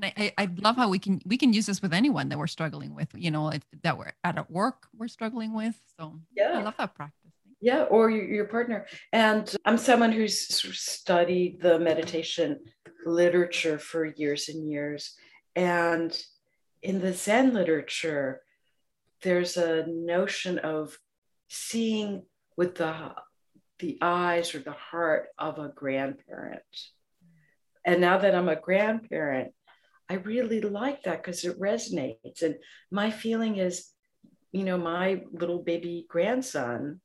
And 0.00 0.12
I, 0.16 0.32
I 0.36 0.48
love 0.60 0.76
how 0.76 0.88
we 0.88 0.98
can 0.98 1.20
we 1.24 1.36
can 1.36 1.52
use 1.52 1.66
this 1.66 1.82
with 1.82 1.92
anyone 1.92 2.28
that 2.28 2.38
we're 2.38 2.46
struggling 2.46 2.94
with, 2.94 3.08
you 3.14 3.30
know, 3.30 3.52
that 3.82 3.98
we're 3.98 4.12
at 4.22 4.50
work 4.50 4.86
we're 4.96 5.08
struggling 5.08 5.54
with. 5.54 5.76
So 5.98 6.20
yeah, 6.36 6.58
I 6.58 6.62
love 6.62 6.74
that 6.78 6.94
practice. 6.94 7.32
Yeah, 7.60 7.84
or 7.84 8.08
your, 8.08 8.24
your 8.24 8.44
partner. 8.44 8.86
And 9.12 9.52
I'm 9.64 9.78
someone 9.78 10.12
who's 10.12 10.38
studied 10.78 11.60
the 11.60 11.78
meditation 11.80 12.60
literature 13.04 13.78
for 13.78 14.04
years 14.04 14.48
and 14.48 14.68
years. 14.68 15.14
And 15.56 16.16
in 16.82 17.00
the 17.00 17.12
Zen 17.12 17.54
literature, 17.54 18.42
there's 19.22 19.56
a 19.56 19.86
notion 19.88 20.58
of 20.60 20.96
seeing 21.48 22.22
with 22.58 22.74
the 22.74 23.14
the 23.78 23.96
eyes 24.02 24.54
or 24.56 24.58
the 24.58 24.72
heart 24.72 25.28
of 25.38 25.60
a 25.60 25.68
grandparent. 25.68 26.62
And 27.86 28.00
now 28.00 28.18
that 28.18 28.34
I'm 28.34 28.48
a 28.48 28.60
grandparent, 28.60 29.52
I 30.10 30.14
really 30.14 30.60
like 30.60 31.04
that 31.04 31.22
because 31.22 31.44
it 31.44 31.60
resonates. 31.60 32.42
And 32.42 32.56
my 32.90 33.12
feeling 33.12 33.58
is, 33.58 33.88
you 34.50 34.64
know, 34.64 34.76
my 34.76 35.22
little 35.30 35.62
baby 35.62 36.06
grandson 36.08 37.00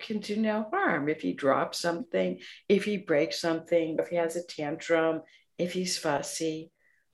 can 0.00 0.20
do 0.20 0.36
no 0.36 0.66
harm 0.72 1.10
if 1.10 1.20
he 1.20 1.34
drops 1.34 1.78
something, 1.78 2.40
if 2.70 2.84
he 2.84 2.96
breaks 2.96 3.38
something, 3.38 3.98
if 4.00 4.08
he 4.08 4.16
has 4.16 4.36
a 4.36 4.46
tantrum, 4.46 5.20
if 5.58 5.74
he's 5.74 5.98
fussy. 5.98 6.72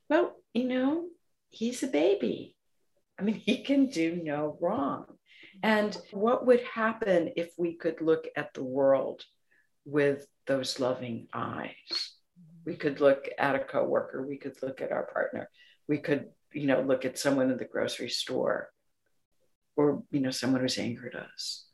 Well, 0.08 0.36
you 0.52 0.68
know, 0.68 1.06
he's 1.50 1.82
a 1.82 1.88
baby. 1.88 2.54
I 3.18 3.22
mean, 3.22 3.34
he 3.34 3.64
can 3.64 3.86
do 3.86 4.20
no 4.22 4.56
wrong. 4.60 5.06
And 5.62 5.96
what 6.12 6.46
would 6.46 6.62
happen 6.62 7.30
if 7.36 7.52
we 7.56 7.74
could 7.74 8.00
look 8.00 8.26
at 8.36 8.52
the 8.54 8.64
world 8.64 9.24
with 9.84 10.26
those 10.46 10.80
loving 10.80 11.28
eyes? 11.32 12.12
We 12.64 12.76
could 12.76 13.00
look 13.00 13.28
at 13.38 13.54
a 13.54 13.60
coworker, 13.60 14.26
we 14.26 14.38
could 14.38 14.62
look 14.62 14.80
at 14.80 14.92
our 14.92 15.06
partner, 15.12 15.50
we 15.86 15.98
could, 15.98 16.28
you 16.52 16.66
know, 16.66 16.80
look 16.80 17.04
at 17.04 17.18
someone 17.18 17.50
in 17.50 17.58
the 17.58 17.64
grocery 17.66 18.08
store 18.08 18.70
or, 19.76 20.02
you 20.10 20.20
know, 20.20 20.30
someone 20.30 20.60
who's 20.62 20.78
angered 20.78 21.14
us. 21.14 21.66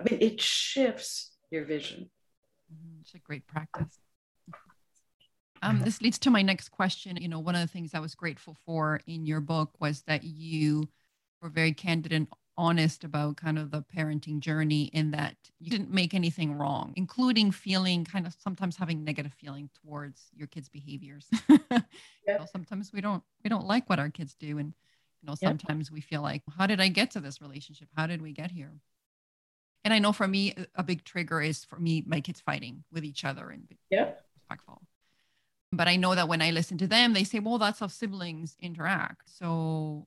I 0.00 0.04
mean, 0.08 0.22
it 0.22 0.40
shifts 0.40 1.32
your 1.50 1.64
vision. 1.64 2.10
Mm-hmm. 2.72 3.00
It's 3.02 3.14
a 3.14 3.18
great 3.18 3.46
practice. 3.46 3.98
Um, 5.60 5.80
this 5.80 6.00
leads 6.00 6.18
to 6.20 6.30
my 6.30 6.42
next 6.42 6.68
question. 6.70 7.16
You 7.16 7.28
know, 7.28 7.40
one 7.40 7.54
of 7.54 7.60
the 7.60 7.66
things 7.66 7.94
I 7.94 8.00
was 8.00 8.14
grateful 8.14 8.56
for 8.64 9.00
in 9.06 9.26
your 9.26 9.40
book 9.40 9.70
was 9.80 10.02
that 10.02 10.22
you 10.22 10.88
were 11.42 11.48
very 11.48 11.72
candid 11.72 12.12
and 12.12 12.28
honest 12.58 13.04
about 13.04 13.36
kind 13.36 13.58
of 13.58 13.70
the 13.70 13.82
parenting 13.82 14.40
journey 14.40 14.90
in 14.92 15.12
that 15.12 15.36
you 15.60 15.70
didn't 15.70 15.90
make 15.90 16.12
anything 16.12 16.52
wrong, 16.52 16.92
including 16.96 17.52
feeling 17.52 18.04
kind 18.04 18.26
of 18.26 18.34
sometimes 18.38 18.76
having 18.76 19.04
negative 19.04 19.32
feeling 19.32 19.70
towards 19.80 20.24
your 20.36 20.48
kids' 20.48 20.68
behaviors. 20.68 21.26
yeah. 21.48 21.58
you 21.70 22.34
know, 22.34 22.46
sometimes 22.50 22.92
we 22.92 23.00
don't 23.00 23.22
we 23.44 23.48
don't 23.48 23.66
like 23.66 23.88
what 23.88 24.00
our 24.00 24.10
kids 24.10 24.34
do, 24.34 24.58
and 24.58 24.74
you 25.22 25.26
know 25.28 25.36
sometimes 25.36 25.88
yeah. 25.88 25.94
we 25.94 26.00
feel 26.00 26.20
like, 26.20 26.42
how 26.58 26.66
did 26.66 26.80
I 26.80 26.88
get 26.88 27.12
to 27.12 27.20
this 27.20 27.40
relationship? 27.40 27.88
How 27.96 28.06
did 28.06 28.20
we 28.20 28.32
get 28.32 28.50
here? 28.50 28.72
And 29.84 29.94
I 29.94 30.00
know 30.00 30.12
for 30.12 30.26
me, 30.28 30.54
a 30.74 30.82
big 30.82 31.04
trigger 31.04 31.40
is 31.40 31.64
for 31.64 31.78
me 31.78 32.02
my 32.06 32.20
kids 32.20 32.40
fighting 32.40 32.84
with 32.92 33.04
each 33.04 33.24
other 33.24 33.48
and 33.48 33.68
yeah. 33.88 34.10
respectful. 34.34 34.82
But 35.70 35.86
I 35.86 35.96
know 35.96 36.14
that 36.14 36.28
when 36.28 36.42
I 36.42 36.50
listen 36.50 36.78
to 36.78 36.86
them, 36.86 37.12
they 37.12 37.24
say, 37.24 37.38
well, 37.38 37.58
that's 37.58 37.80
how 37.80 37.86
siblings 37.86 38.56
interact. 38.60 39.30
So 39.30 40.06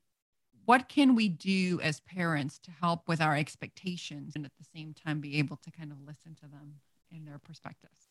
what 0.66 0.88
can 0.88 1.16
we 1.16 1.30
do 1.30 1.80
as 1.82 2.00
parents 2.02 2.60
to 2.60 2.72
help 2.72 3.08
with 3.08 3.22
our 3.22 3.36
expectations 3.36 4.34
and 4.36 4.46
at 4.46 4.52
the 4.58 4.66
same 4.76 4.94
time 4.94 5.20
be 5.20 5.40
able 5.40 5.58
to 5.58 5.72
kind 5.72 5.92
of 5.92 5.98
listen 6.06 6.36
to 6.36 6.48
them 6.48 6.76
in 7.12 7.26
their 7.26 7.40
perspectives? 7.40 8.08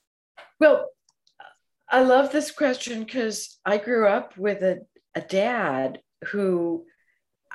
Well, 0.59 0.89
I 1.89 2.03
love 2.03 2.31
this 2.31 2.51
question 2.51 3.05
because 3.05 3.59
I 3.65 3.79
grew 3.79 4.07
up 4.07 4.37
with 4.37 4.63
a, 4.63 4.81
a 5.15 5.21
dad 5.21 6.01
who 6.27 6.85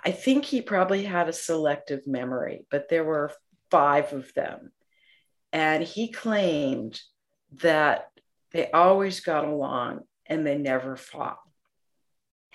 I 0.03 0.11
think 0.11 0.45
he 0.45 0.61
probably 0.61 1.03
had 1.03 1.29
a 1.29 1.33
selective 1.33 2.05
memory, 2.05 2.65
but 2.69 2.89
there 2.89 3.03
were 3.03 3.31
five 3.71 4.13
of 4.13 4.33
them. 4.33 4.71
And 5.51 5.83
he 5.83 6.11
claimed 6.11 6.99
that 7.61 8.09
they 8.51 8.69
always 8.71 9.21
got 9.21 9.45
along 9.45 10.01
and 10.25 10.45
they 10.45 10.57
never 10.57 10.95
fought. 10.95 11.39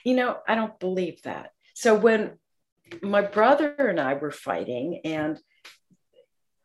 You 0.05 0.15
know, 0.15 0.39
I 0.47 0.55
don't 0.55 0.79
believe 0.79 1.23
that. 1.23 1.53
So 1.81 1.95
when 1.95 2.33
my 3.01 3.23
brother 3.23 3.75
and 3.75 3.99
I 3.99 4.13
were 4.13 4.31
fighting, 4.31 5.01
and 5.07 5.41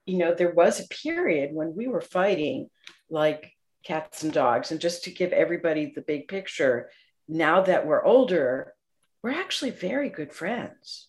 you 0.06 0.18
know, 0.18 0.36
there 0.36 0.54
was 0.54 0.82
a 0.82 0.88
period 0.90 1.52
when 1.54 1.74
we 1.74 1.88
were 1.88 2.02
fighting 2.02 2.70
like 3.10 3.54
cats 3.86 4.24
and 4.24 4.34
dogs. 4.34 4.72
And 4.72 4.82
just 4.82 5.06
to 5.06 5.12
give 5.12 5.32
everybody 5.32 5.94
the 5.96 6.02
big 6.02 6.28
picture, 6.28 6.90
now 7.30 7.62
that 7.62 7.88
we're 7.88 8.04
older, 8.04 8.74
we're 9.24 9.40
actually 9.40 9.72
very 9.72 10.10
good 10.10 10.34
friends. 10.34 11.08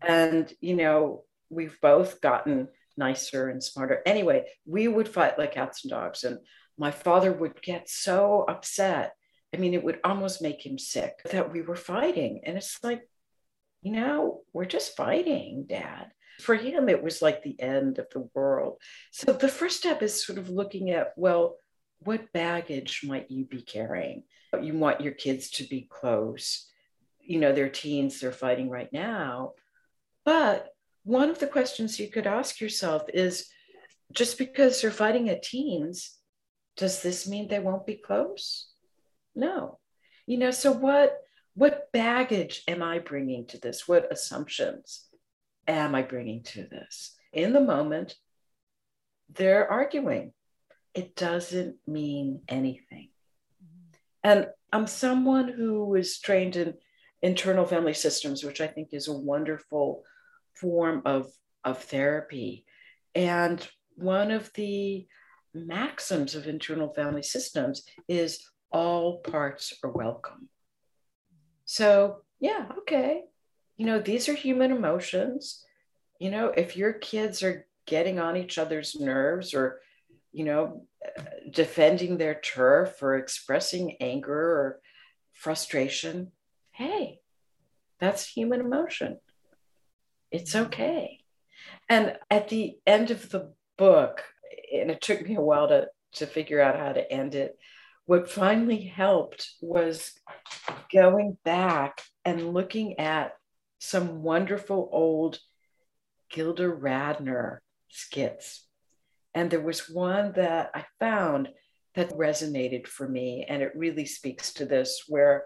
And, 0.00 0.50
you 0.62 0.76
know, 0.76 1.24
we've 1.50 1.78
both 1.82 2.22
gotten 2.22 2.68
nicer 2.96 3.50
and 3.50 3.62
smarter. 3.62 4.00
Anyway, 4.06 4.46
we 4.64 4.88
would 4.88 5.06
fight 5.06 5.38
like 5.38 5.52
cats 5.52 5.84
and 5.84 5.90
dogs. 5.90 6.24
And 6.24 6.38
my 6.78 6.92
father 6.92 7.30
would 7.34 7.60
get 7.60 7.90
so 7.90 8.46
upset. 8.48 9.12
I 9.54 9.58
mean, 9.58 9.74
it 9.74 9.84
would 9.84 10.00
almost 10.02 10.40
make 10.40 10.64
him 10.64 10.78
sick 10.78 11.12
that 11.30 11.52
we 11.52 11.60
were 11.60 11.76
fighting. 11.76 12.40
And 12.44 12.56
it's 12.56 12.82
like, 12.82 13.02
you 13.82 13.92
know, 13.92 14.42
we're 14.52 14.64
just 14.64 14.96
fighting, 14.96 15.66
dad. 15.68 16.10
For 16.40 16.54
him, 16.54 16.88
it 16.88 17.02
was 17.02 17.20
like 17.20 17.42
the 17.42 17.60
end 17.60 17.98
of 17.98 18.06
the 18.10 18.28
world. 18.34 18.78
So 19.10 19.32
the 19.32 19.48
first 19.48 19.78
step 19.78 20.02
is 20.02 20.24
sort 20.24 20.38
of 20.38 20.48
looking 20.48 20.90
at, 20.90 21.12
well, 21.16 21.56
what 22.00 22.32
baggage 22.32 23.02
might 23.04 23.30
you 23.30 23.44
be 23.44 23.62
carrying? 23.62 24.22
You 24.60 24.74
want 24.74 25.00
your 25.00 25.12
kids 25.12 25.50
to 25.52 25.64
be 25.64 25.88
close. 25.90 26.68
You 27.20 27.40
know, 27.40 27.52
they're 27.52 27.68
teens, 27.68 28.20
they're 28.20 28.32
fighting 28.32 28.70
right 28.70 28.92
now. 28.92 29.54
But 30.24 30.68
one 31.02 31.28
of 31.28 31.38
the 31.38 31.46
questions 31.46 31.98
you 31.98 32.08
could 32.08 32.26
ask 32.26 32.60
yourself 32.60 33.02
is 33.12 33.48
just 34.12 34.38
because 34.38 34.80
they're 34.80 34.90
fighting 34.90 35.28
at 35.28 35.42
teens, 35.42 36.16
does 36.76 37.02
this 37.02 37.28
mean 37.28 37.48
they 37.48 37.58
won't 37.58 37.86
be 37.86 37.96
close? 37.96 38.68
No. 39.34 39.78
You 40.26 40.38
know, 40.38 40.50
so 40.50 40.72
what 40.72 41.18
what 41.58 41.90
baggage 41.92 42.62
am 42.68 42.84
I 42.84 43.00
bringing 43.00 43.44
to 43.46 43.58
this? 43.58 43.88
What 43.88 44.12
assumptions 44.12 45.06
am 45.66 45.92
I 45.92 46.02
bringing 46.02 46.44
to 46.44 46.62
this? 46.62 47.16
In 47.32 47.52
the 47.52 47.60
moment, 47.60 48.14
they're 49.34 49.68
arguing. 49.68 50.32
It 50.94 51.16
doesn't 51.16 51.74
mean 51.84 52.42
anything. 52.48 53.08
And 54.22 54.46
I'm 54.72 54.86
someone 54.86 55.48
who 55.48 55.96
is 55.96 56.20
trained 56.20 56.54
in 56.54 56.74
internal 57.22 57.66
family 57.66 57.94
systems, 57.94 58.44
which 58.44 58.60
I 58.60 58.68
think 58.68 58.90
is 58.92 59.08
a 59.08 59.12
wonderful 59.12 60.04
form 60.54 61.02
of, 61.06 61.26
of 61.64 61.82
therapy. 61.82 62.66
And 63.16 63.66
one 63.96 64.30
of 64.30 64.48
the 64.54 65.08
maxims 65.52 66.36
of 66.36 66.46
internal 66.46 66.94
family 66.94 67.24
systems 67.24 67.82
is 68.06 68.48
all 68.70 69.18
parts 69.18 69.74
are 69.82 69.90
welcome. 69.90 70.48
So, 71.70 72.22
yeah, 72.40 72.64
okay. 72.78 73.24
You 73.76 73.84
know, 73.84 74.00
these 74.00 74.26
are 74.30 74.34
human 74.34 74.72
emotions. 74.72 75.62
You 76.18 76.30
know, 76.30 76.46
if 76.46 76.78
your 76.78 76.94
kids 76.94 77.42
are 77.42 77.66
getting 77.84 78.18
on 78.18 78.38
each 78.38 78.56
other's 78.56 78.98
nerves 78.98 79.52
or, 79.52 79.80
you 80.32 80.44
know, 80.44 80.86
defending 81.50 82.16
their 82.16 82.40
turf 82.40 83.02
or 83.02 83.18
expressing 83.18 83.98
anger 84.00 84.32
or 84.32 84.80
frustration, 85.34 86.32
hey, 86.72 87.20
that's 88.00 88.26
human 88.26 88.60
emotion. 88.62 89.18
It's 90.30 90.56
okay. 90.56 91.20
And 91.86 92.16
at 92.30 92.48
the 92.48 92.78
end 92.86 93.10
of 93.10 93.28
the 93.28 93.52
book, 93.76 94.24
and 94.72 94.90
it 94.90 95.02
took 95.02 95.20
me 95.20 95.36
a 95.36 95.42
while 95.42 95.68
to, 95.68 95.88
to 96.14 96.26
figure 96.26 96.62
out 96.62 96.78
how 96.78 96.92
to 96.94 97.12
end 97.12 97.34
it, 97.34 97.58
what 98.06 98.30
finally 98.30 98.84
helped 98.84 99.50
was 99.60 100.18
going 100.92 101.36
back 101.44 102.02
and 102.24 102.52
looking 102.52 102.98
at 102.98 103.32
some 103.78 104.22
wonderful 104.22 104.88
old 104.92 105.38
Gilda 106.30 106.68
Radner 106.68 107.58
skits. 107.90 108.66
And 109.34 109.50
there 109.50 109.60
was 109.60 109.88
one 109.88 110.32
that 110.32 110.70
I 110.74 110.84
found 110.98 111.48
that 111.94 112.10
resonated 112.10 112.86
for 112.86 113.08
me. 113.08 113.44
And 113.48 113.62
it 113.62 113.72
really 113.74 114.04
speaks 114.04 114.52
to 114.54 114.66
this, 114.66 115.04
where 115.08 115.44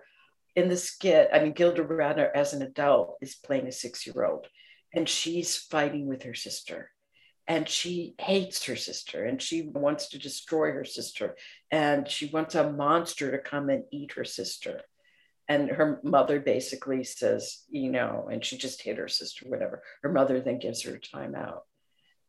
in 0.54 0.68
the 0.68 0.76
skit, 0.76 1.28
I 1.32 1.40
mean, 1.42 1.52
Gilda 1.52 1.82
Radner 1.82 2.30
as 2.34 2.52
an 2.52 2.62
adult 2.62 3.16
is 3.20 3.34
playing 3.34 3.66
a 3.66 3.72
six 3.72 4.06
year 4.06 4.24
old 4.24 4.46
and 4.94 5.08
she's 5.08 5.56
fighting 5.56 6.06
with 6.06 6.24
her 6.24 6.34
sister 6.34 6.90
and 7.48 7.68
she 7.68 8.14
hates 8.18 8.64
her 8.66 8.76
sister 8.76 9.24
and 9.24 9.40
she 9.40 9.62
wants 9.62 10.08
to 10.10 10.18
destroy 10.18 10.72
her 10.72 10.84
sister 10.84 11.36
and 11.70 12.08
she 12.08 12.26
wants 12.26 12.54
a 12.54 12.70
monster 12.70 13.30
to 13.30 13.38
come 13.38 13.68
and 13.68 13.84
eat 13.90 14.12
her 14.12 14.24
sister 14.24 14.80
and 15.52 15.70
her 15.70 16.00
mother 16.02 16.40
basically 16.40 17.04
says 17.04 17.64
you 17.68 17.90
know 17.90 18.28
and 18.30 18.44
she 18.44 18.56
just 18.56 18.82
hit 18.82 18.98
her 18.98 19.08
sister 19.08 19.46
whatever 19.48 19.82
her 20.02 20.12
mother 20.12 20.40
then 20.40 20.58
gives 20.58 20.82
her 20.82 20.94
a 20.94 21.00
timeout 21.00 21.60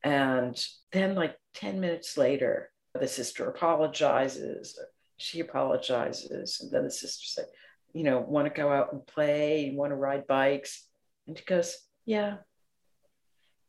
and 0.03 0.63
then 0.91 1.15
like 1.15 1.35
10 1.55 1.79
minutes 1.79 2.17
later 2.17 2.69
the 2.99 3.07
sister 3.07 3.47
apologizes 3.49 4.77
she 5.17 5.39
apologizes 5.39 6.59
and 6.61 6.71
then 6.71 6.83
the 6.83 6.91
sister 6.91 7.25
said 7.25 7.45
you 7.93 8.03
know 8.03 8.19
want 8.19 8.47
to 8.47 8.61
go 8.61 8.71
out 8.71 8.91
and 8.91 9.05
play 9.05 9.65
you 9.65 9.77
want 9.77 9.91
to 9.91 9.95
ride 9.95 10.27
bikes? 10.27 10.87
And 11.27 11.37
she 11.37 11.45
goes 11.45 11.77
yeah. 12.05 12.37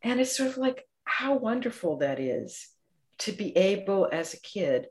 And 0.02 0.20
it's 0.20 0.36
sort 0.36 0.50
of 0.50 0.58
like 0.58 0.84
how 1.04 1.36
wonderful 1.36 1.98
that 1.98 2.18
is 2.18 2.68
to 3.18 3.32
be 3.32 3.56
able 3.56 4.08
as 4.10 4.34
a 4.34 4.40
kid 4.40 4.88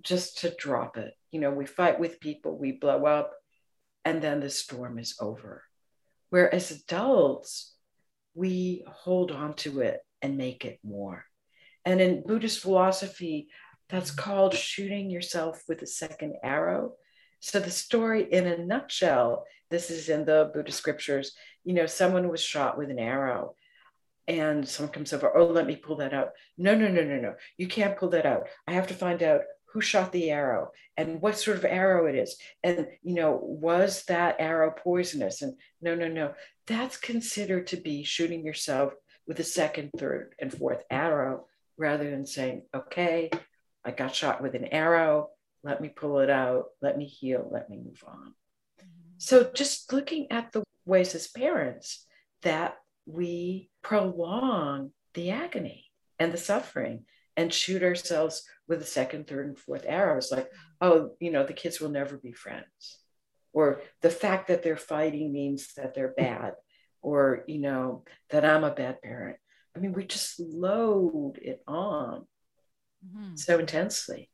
just 0.00 0.38
to 0.38 0.54
drop 0.56 0.96
it. 0.96 1.14
You 1.32 1.40
know, 1.40 1.50
we 1.50 1.66
fight 1.66 1.98
with 1.98 2.20
people, 2.20 2.56
we 2.56 2.72
blow 2.72 3.04
up, 3.04 3.32
and 4.06 4.22
then 4.22 4.38
the 4.38 4.48
storm 4.48 5.00
is 5.00 5.16
over. 5.20 5.64
Whereas 6.30 6.70
adults, 6.70 7.74
we 8.34 8.84
hold 8.86 9.32
on 9.32 9.54
to 9.54 9.80
it 9.80 9.98
and 10.22 10.38
make 10.38 10.64
it 10.64 10.78
more. 10.84 11.24
And 11.84 12.00
in 12.00 12.22
Buddhist 12.24 12.60
philosophy, 12.60 13.48
that's 13.88 14.12
called 14.12 14.54
shooting 14.54 15.10
yourself 15.10 15.64
with 15.68 15.82
a 15.82 15.88
second 15.88 16.36
arrow. 16.44 16.92
So 17.40 17.58
the 17.58 17.70
story 17.70 18.32
in 18.32 18.46
a 18.46 18.64
nutshell, 18.64 19.44
this 19.70 19.90
is 19.90 20.08
in 20.08 20.24
the 20.24 20.52
Buddhist 20.54 20.78
scriptures, 20.78 21.32
you 21.64 21.74
know, 21.74 21.86
someone 21.86 22.28
was 22.28 22.40
shot 22.40 22.78
with 22.78 22.90
an 22.90 23.00
arrow 23.00 23.56
and 24.28 24.68
someone 24.68 24.92
comes 24.92 25.12
over, 25.12 25.36
oh, 25.36 25.46
let 25.46 25.66
me 25.66 25.74
pull 25.74 25.96
that 25.96 26.14
out. 26.14 26.30
No, 26.56 26.76
no, 26.76 26.86
no, 26.86 27.02
no, 27.02 27.16
no. 27.16 27.34
You 27.56 27.66
can't 27.66 27.98
pull 27.98 28.10
that 28.10 28.26
out. 28.26 28.46
I 28.68 28.72
have 28.72 28.86
to 28.86 28.94
find 28.94 29.20
out 29.24 29.40
who 29.76 29.82
shot 29.82 30.10
the 30.10 30.30
arrow 30.30 30.70
and 30.96 31.20
what 31.20 31.38
sort 31.38 31.58
of 31.58 31.66
arrow 31.66 32.06
it 32.06 32.14
is. 32.14 32.38
And, 32.64 32.86
you 33.02 33.14
know, 33.14 33.38
was 33.42 34.04
that 34.04 34.36
arrow 34.38 34.70
poisonous? 34.70 35.42
And 35.42 35.58
no, 35.82 35.94
no, 35.94 36.08
no. 36.08 36.32
That's 36.66 36.96
considered 36.96 37.66
to 37.66 37.76
be 37.76 38.02
shooting 38.02 38.42
yourself 38.42 38.94
with 39.28 39.38
a 39.38 39.44
second, 39.44 39.90
third, 39.98 40.34
and 40.40 40.50
fourth 40.50 40.82
arrow 40.90 41.44
rather 41.76 42.10
than 42.10 42.24
saying, 42.24 42.62
okay, 42.74 43.28
I 43.84 43.90
got 43.90 44.14
shot 44.14 44.42
with 44.42 44.54
an 44.54 44.64
arrow. 44.64 45.28
Let 45.62 45.82
me 45.82 45.90
pull 45.90 46.20
it 46.20 46.30
out. 46.30 46.68
Let 46.80 46.96
me 46.96 47.04
heal. 47.04 47.46
Let 47.52 47.68
me 47.68 47.76
move 47.76 48.02
on. 48.08 48.32
So 49.18 49.50
just 49.52 49.92
looking 49.92 50.32
at 50.32 50.52
the 50.52 50.64
ways 50.86 51.14
as 51.14 51.28
parents 51.28 52.06
that 52.40 52.78
we 53.04 53.68
prolong 53.82 54.92
the 55.12 55.32
agony 55.32 55.84
and 56.18 56.32
the 56.32 56.38
suffering 56.38 57.04
and 57.36 57.52
shoot 57.52 57.82
ourselves 57.82 58.42
with 58.68 58.80
the 58.80 58.86
second, 58.86 59.26
third, 59.26 59.46
and 59.46 59.58
fourth 59.58 59.84
arrows 59.86 60.32
like, 60.32 60.50
oh, 60.80 61.10
you 61.20 61.30
know, 61.30 61.44
the 61.44 61.52
kids 61.52 61.80
will 61.80 61.90
never 61.90 62.16
be 62.16 62.32
friends. 62.32 62.98
Or 63.52 63.80
the 64.02 64.10
fact 64.10 64.48
that 64.48 64.62
they're 64.62 64.76
fighting 64.76 65.32
means 65.32 65.74
that 65.74 65.94
they're 65.94 66.14
bad. 66.16 66.54
Or, 67.02 67.44
you 67.46 67.58
know, 67.58 68.04
that 68.30 68.44
I'm 68.44 68.64
a 68.64 68.70
bad 68.70 69.00
parent. 69.02 69.36
I 69.74 69.78
mean, 69.78 69.92
we 69.92 70.04
just 70.04 70.40
load 70.40 71.38
it 71.40 71.62
on 71.66 72.26
mm-hmm. 73.06 73.36
so 73.36 73.58
intensely. 73.58 74.30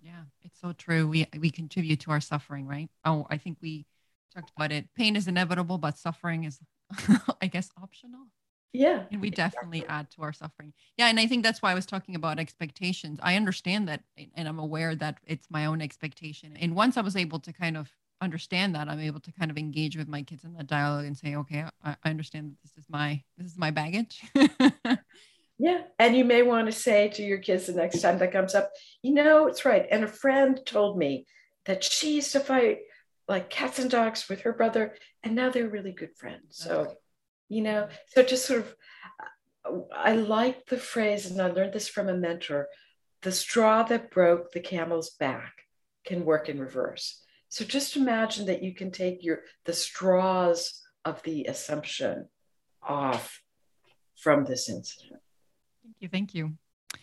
Yeah, 0.00 0.22
it's 0.42 0.60
so 0.60 0.72
true. 0.72 1.08
We 1.08 1.26
we 1.38 1.50
contribute 1.50 2.00
to 2.00 2.12
our 2.12 2.20
suffering, 2.20 2.66
right? 2.66 2.88
Oh, 3.04 3.26
I 3.28 3.38
think 3.38 3.58
we 3.60 3.86
talked 4.32 4.52
about 4.56 4.70
it. 4.70 4.88
Pain 4.94 5.16
is 5.16 5.26
inevitable, 5.26 5.78
but 5.78 5.98
suffering 5.98 6.44
is 6.44 6.60
I 7.42 7.48
guess 7.48 7.70
optional. 7.82 8.28
Yeah. 8.72 9.04
And 9.10 9.20
we 9.20 9.30
definitely 9.30 9.78
exactly. 9.78 9.96
add 9.96 10.10
to 10.12 10.22
our 10.22 10.32
suffering. 10.32 10.72
Yeah. 10.96 11.08
And 11.08 11.18
I 11.18 11.26
think 11.26 11.42
that's 11.42 11.62
why 11.62 11.72
I 11.72 11.74
was 11.74 11.86
talking 11.86 12.14
about 12.14 12.38
expectations. 12.38 13.18
I 13.22 13.36
understand 13.36 13.88
that 13.88 14.02
and 14.34 14.48
I'm 14.48 14.58
aware 14.58 14.94
that 14.96 15.18
it's 15.26 15.46
my 15.50 15.66
own 15.66 15.80
expectation. 15.80 16.56
And 16.56 16.74
once 16.74 16.96
I 16.96 17.00
was 17.00 17.16
able 17.16 17.40
to 17.40 17.52
kind 17.52 17.76
of 17.76 17.90
understand 18.20 18.74
that, 18.74 18.88
I'm 18.88 19.00
able 19.00 19.20
to 19.20 19.32
kind 19.32 19.50
of 19.50 19.58
engage 19.58 19.96
with 19.96 20.08
my 20.08 20.22
kids 20.22 20.44
in 20.44 20.52
that 20.54 20.66
dialogue 20.66 21.06
and 21.06 21.16
say, 21.16 21.36
okay, 21.36 21.64
I, 21.84 21.96
I 22.04 22.10
understand 22.10 22.50
that 22.50 22.62
this 22.62 22.76
is 22.76 22.90
my 22.90 23.22
this 23.38 23.50
is 23.50 23.58
my 23.58 23.70
baggage. 23.70 24.22
yeah. 25.58 25.82
And 25.98 26.16
you 26.16 26.24
may 26.24 26.42
want 26.42 26.66
to 26.66 26.72
say 26.72 27.08
to 27.10 27.22
your 27.22 27.38
kids 27.38 27.66
the 27.66 27.72
next 27.72 28.00
time 28.02 28.18
that 28.18 28.32
comes 28.32 28.54
up, 28.54 28.70
you 29.02 29.14
know, 29.14 29.46
it's 29.46 29.64
right. 29.64 29.86
And 29.90 30.04
a 30.04 30.08
friend 30.08 30.60
told 30.66 30.98
me 30.98 31.26
that 31.64 31.82
she 31.82 32.16
used 32.16 32.32
to 32.32 32.40
fight 32.40 32.80
like 33.28 33.50
cats 33.50 33.78
and 33.78 33.90
dogs 33.90 34.28
with 34.28 34.42
her 34.42 34.52
brother, 34.52 34.94
and 35.22 35.34
now 35.34 35.50
they're 35.50 35.68
really 35.68 35.92
good 35.92 36.16
friends. 36.16 36.58
So, 36.58 36.94
you 37.48 37.62
know, 37.62 37.88
so 38.08 38.22
just 38.22 38.46
sort 38.46 38.60
of, 38.60 38.74
I 39.94 40.14
like 40.14 40.66
the 40.66 40.78
phrase, 40.78 41.30
and 41.30 41.40
I 41.40 41.48
learned 41.48 41.72
this 41.72 41.88
from 41.88 42.08
a 42.08 42.14
mentor 42.14 42.68
the 43.22 43.32
straw 43.32 43.82
that 43.82 44.10
broke 44.10 44.52
the 44.52 44.60
camel's 44.60 45.10
back 45.10 45.52
can 46.04 46.24
work 46.24 46.48
in 46.48 46.60
reverse. 46.60 47.22
So 47.48 47.64
just 47.64 47.96
imagine 47.96 48.46
that 48.46 48.62
you 48.62 48.74
can 48.74 48.90
take 48.90 49.24
your 49.24 49.40
the 49.64 49.72
straws 49.72 50.82
of 51.04 51.22
the 51.22 51.46
assumption 51.46 52.28
off 52.82 53.42
from 54.16 54.44
this 54.44 54.68
incident. 54.68 55.20
Thank 55.82 55.96
you. 56.00 56.08
Thank 56.08 56.34
you. 56.34 56.52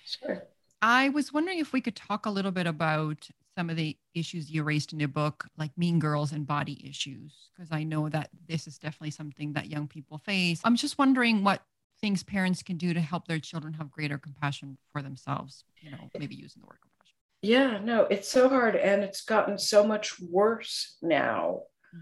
Sure. 0.06 0.44
I 0.82 1.10
was 1.10 1.34
wondering 1.34 1.60
if 1.60 1.74
we 1.74 1.82
could 1.82 1.96
talk 1.96 2.26
a 2.26 2.30
little 2.30 2.52
bit 2.52 2.68
about 2.68 3.28
some 3.56 3.70
of 3.70 3.76
the 3.76 3.98
issues 4.14 4.50
you 4.50 4.64
raised 4.64 4.94
in 4.94 5.00
your 5.00 5.10
book, 5.10 5.48
like 5.58 5.72
mean 5.78 6.00
girls 6.00 6.32
and 6.32 6.48
body 6.48 6.88
issues, 6.88 7.50
because 7.56 7.72
I 7.72 7.84
know 7.84 8.10
that 8.10 8.30
this 8.48 8.68
is 8.68 8.78
definitely 8.78 9.12
something 9.12 9.54
that 9.54 9.70
young 9.70 9.88
people 9.88 10.18
face. 10.18 10.62
I'm 10.64 10.76
just 10.76 10.98
wondering 10.98 11.44
what 11.44 11.62
things 12.02 12.24
parents 12.24 12.64
can 12.64 12.78
do 12.78 12.94
to 12.94 13.00
help 13.00 13.28
their 13.28 13.40
children 13.40 13.74
have 13.74 13.92
greater 13.92 14.18
compassion 14.18 14.78
for 14.92 15.02
themselves, 15.02 15.64
you 15.82 15.92
know, 15.92 16.10
maybe 16.18 16.36
using 16.36 16.62
the 16.62 16.68
word 16.68 16.80
compassion. 16.82 17.16
Yeah, 17.42 17.80
no, 17.84 18.04
it's 18.04 18.30
so 18.30 18.50
hard 18.50 18.76
and 18.76 19.04
it's 19.04 19.24
gotten 19.24 19.58
so 19.58 19.86
much 19.86 20.20
worse 20.20 20.98
now 21.02 21.62
mm. 21.96 22.02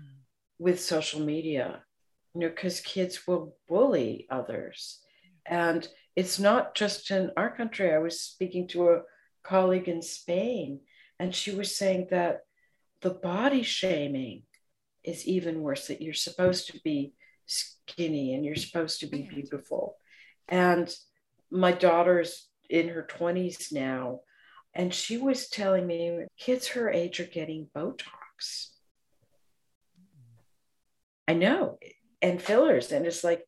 with 0.59 0.81
social 0.81 1.19
media, 1.19 1.83
you 2.33 2.41
know, 2.41 2.49
because 2.49 2.79
kids 2.79 3.27
will 3.27 3.55
bully 3.67 4.27
others. 4.29 4.99
And 5.45 5.87
it's 6.15 6.39
not 6.39 6.75
just 6.75 7.11
in 7.11 7.31
our 7.37 7.55
country. 7.55 7.93
I 7.93 7.99
was 7.99 8.21
speaking 8.21 8.67
to 8.69 8.89
a 8.89 9.01
colleague 9.43 9.87
in 9.87 10.01
Spain 10.01 10.79
and 11.21 11.35
she 11.35 11.51
was 11.51 11.77
saying 11.77 12.07
that 12.09 12.39
the 13.01 13.11
body 13.11 13.61
shaming 13.61 14.41
is 15.03 15.27
even 15.27 15.61
worse, 15.61 15.85
that 15.85 16.01
you're 16.01 16.15
supposed 16.15 16.65
to 16.71 16.79
be 16.83 17.13
skinny 17.45 18.33
and 18.33 18.43
you're 18.43 18.55
supposed 18.55 19.01
to 19.01 19.05
be 19.05 19.29
beautiful. 19.29 19.97
And 20.49 20.91
my 21.51 21.73
daughter's 21.73 22.49
in 22.71 22.89
her 22.89 23.07
20s 23.07 23.71
now, 23.71 24.21
and 24.73 24.91
she 24.91 25.17
was 25.17 25.47
telling 25.47 25.85
me 25.85 26.25
kids 26.39 26.69
her 26.69 26.89
age 26.89 27.19
are 27.19 27.25
getting 27.25 27.67
Botox. 27.75 28.69
I 31.27 31.35
know, 31.35 31.77
and 32.19 32.41
fillers. 32.41 32.91
And 32.91 33.05
it's 33.05 33.23
like, 33.23 33.45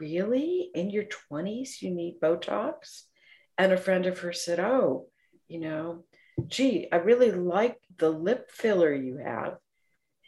really? 0.00 0.72
In 0.74 0.90
your 0.90 1.04
20s, 1.04 1.82
you 1.82 1.92
need 1.92 2.20
Botox? 2.20 3.02
And 3.56 3.70
a 3.70 3.76
friend 3.76 4.06
of 4.06 4.18
hers 4.18 4.44
said, 4.44 4.58
oh, 4.58 5.06
you 5.46 5.60
know, 5.60 6.04
gee, 6.48 6.88
I 6.92 6.96
really 6.96 7.30
like 7.32 7.78
the 7.98 8.10
lip 8.10 8.50
filler 8.50 8.92
you 8.92 9.18
have. 9.18 9.56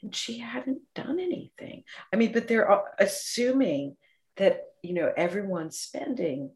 And 0.02 0.14
she 0.14 0.38
hadn't 0.38 0.80
done 0.94 1.20
anything. 1.20 1.84
I 2.12 2.16
mean, 2.16 2.32
but 2.32 2.48
they're 2.48 2.82
assuming 2.98 3.96
that, 4.36 4.62
you 4.82 4.94
know, 4.94 5.12
everyone's 5.16 5.78
spending 5.78 6.50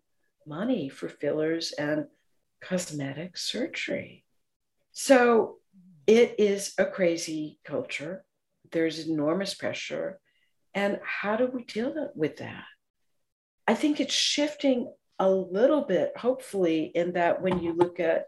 money 0.46 0.88
for 0.88 1.08
fillers 1.08 1.72
and 1.72 2.06
cosmetic 2.60 3.36
surgery. 3.36 4.24
So 4.92 5.58
it 6.06 6.36
is 6.38 6.72
a 6.78 6.86
crazy 6.86 7.58
culture. 7.64 8.24
There's 8.72 9.06
enormous 9.06 9.54
pressure. 9.54 10.18
And 10.74 10.98
how 11.04 11.36
do 11.36 11.46
we 11.46 11.64
deal 11.64 12.10
with 12.14 12.38
that? 12.38 12.64
I 13.66 13.74
think 13.74 14.00
it's 14.00 14.14
shifting 14.14 14.92
a 15.18 15.30
little 15.30 15.82
bit, 15.82 16.12
hopefully, 16.16 16.84
in 16.94 17.12
that 17.12 17.42
when 17.42 17.60
you 17.60 17.72
look 17.72 18.00
at 18.00 18.26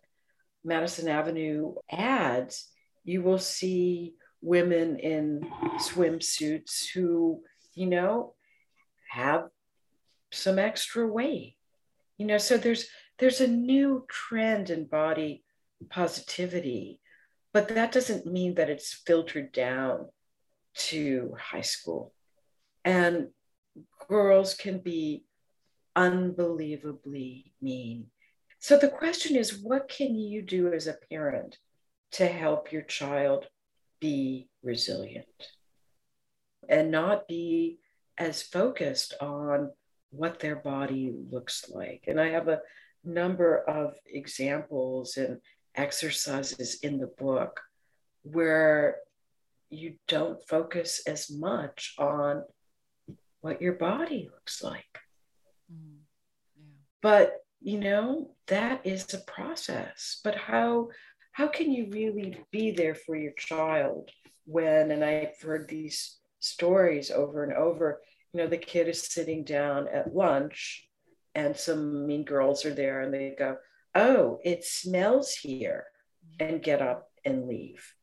Madison 0.69 1.09
Avenue 1.09 1.75
ads, 1.91 2.69
you 3.05 3.23
will 3.23 3.39
see 3.39 4.15
women 4.41 4.99
in 4.99 5.51
swimsuits 5.79 6.91
who, 6.93 7.43
you 7.75 7.87
know, 7.87 8.35
have 9.11 9.49
some 10.31 10.59
extra 10.59 11.07
weight. 11.07 11.57
You 12.19 12.27
know, 12.27 12.39
so 12.39 12.57
there's 12.57 12.87
there's 13.19 13.41
a 13.41 13.49
new 13.49 14.05
trend 14.09 14.71
in 14.71 14.85
body 14.87 15.45
positivity, 15.91 17.01
but 17.53 17.69
that 17.69 17.93
doesn't 17.93 18.27
mean 18.27 18.55
that 18.55 18.71
it's 18.71 18.93
filtered 18.93 19.53
down 19.53 20.09
to 20.75 21.35
high 21.39 21.63
school. 21.63 22.13
And 22.85 23.29
girls 24.09 24.55
can 24.55 24.79
be 24.79 25.25
unbelievably 25.97 27.53
mean. 27.61 28.07
So 28.59 28.77
the 28.77 28.89
question 28.89 29.37
is 29.37 29.59
what 29.63 29.89
can 29.89 30.17
you 30.17 30.43
do 30.43 30.73
as 30.73 30.87
a 30.87 30.97
parent 31.11 31.59
to 32.13 32.27
help 32.27 32.73
your 32.73 32.83
child 32.83 33.47
be 34.01 34.49
resilient 34.63 35.27
and 36.69 36.91
not 36.91 37.29
be 37.29 37.79
as 38.19 38.43
focused 38.43 39.15
on 39.21 39.71
what 40.11 40.41
their 40.41 40.57
body 40.57 41.15
looks 41.31 41.71
like? 41.71 42.05
And 42.09 42.21
I 42.21 42.31
have 42.31 42.49
a 42.49 42.61
number 43.05 43.59
of 43.59 43.95
examples 44.07 45.17
and 45.17 45.41
exercises 45.77 46.81
in 46.83 46.99
the 46.99 47.07
book 47.07 47.61
where 48.23 48.97
you 49.71 49.95
don't 50.09 50.41
focus 50.49 51.03
as 51.07 51.31
much 51.31 51.95
on 51.99 52.43
what 53.41 53.63
your 53.63 53.75
body 53.75 54.29
looks 54.33 54.63
like. 54.63 54.99
Mm, 55.73 55.99
yeah. 56.57 56.73
But 57.01 57.35
you 57.61 57.79
know 57.79 58.31
that 58.47 58.81
is 58.85 59.13
a 59.15 59.19
process. 59.19 60.21
But 60.25 60.37
how 60.37 60.89
how 61.33 61.49
can 61.49 61.71
you 61.71 61.89
really 61.91 62.37
be 62.51 62.73
there 62.73 62.95
for 62.95 63.17
your 63.17 63.33
child 63.33 64.11
when? 64.45 64.91
And 64.91 65.05
I've 65.05 65.41
heard 65.41 65.69
these 65.69 66.19
stories 66.41 67.11
over 67.11 67.45
and 67.45 67.53
over. 67.53 68.01
You 68.33 68.41
know, 68.41 68.47
the 68.49 68.59
kid 68.59 68.89
is 68.89 69.03
sitting 69.03 69.45
down 69.45 69.89
at 69.89 70.15
lunch, 70.15 70.89
and 71.35 71.57
some 71.57 72.07
mean 72.07 72.25
girls 72.25 72.65
are 72.65 72.75
there, 72.75 73.01
and 73.01 73.13
they 73.13 73.35
go, 73.39 73.57
"Oh, 73.95 74.39
it 74.45 74.65
smells 74.65 75.35
here," 75.35 75.87
and 76.41 76.63
get 76.63 76.83
up 76.83 77.11
and 77.25 77.47
leave 77.47 77.95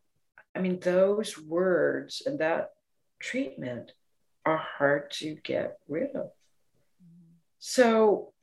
I 0.56 0.62
mean, 0.62 0.80
those 0.80 1.38
words 1.38 2.24
and 2.26 2.40
that 2.40 2.70
treatment 3.20 3.92
are 4.46 4.58
hard 4.78 5.12
to 5.12 5.36
get 5.44 5.78
rid 5.90 6.12
of. 6.16 6.32
Mm-hmm. 7.04 7.36
So 7.60 8.34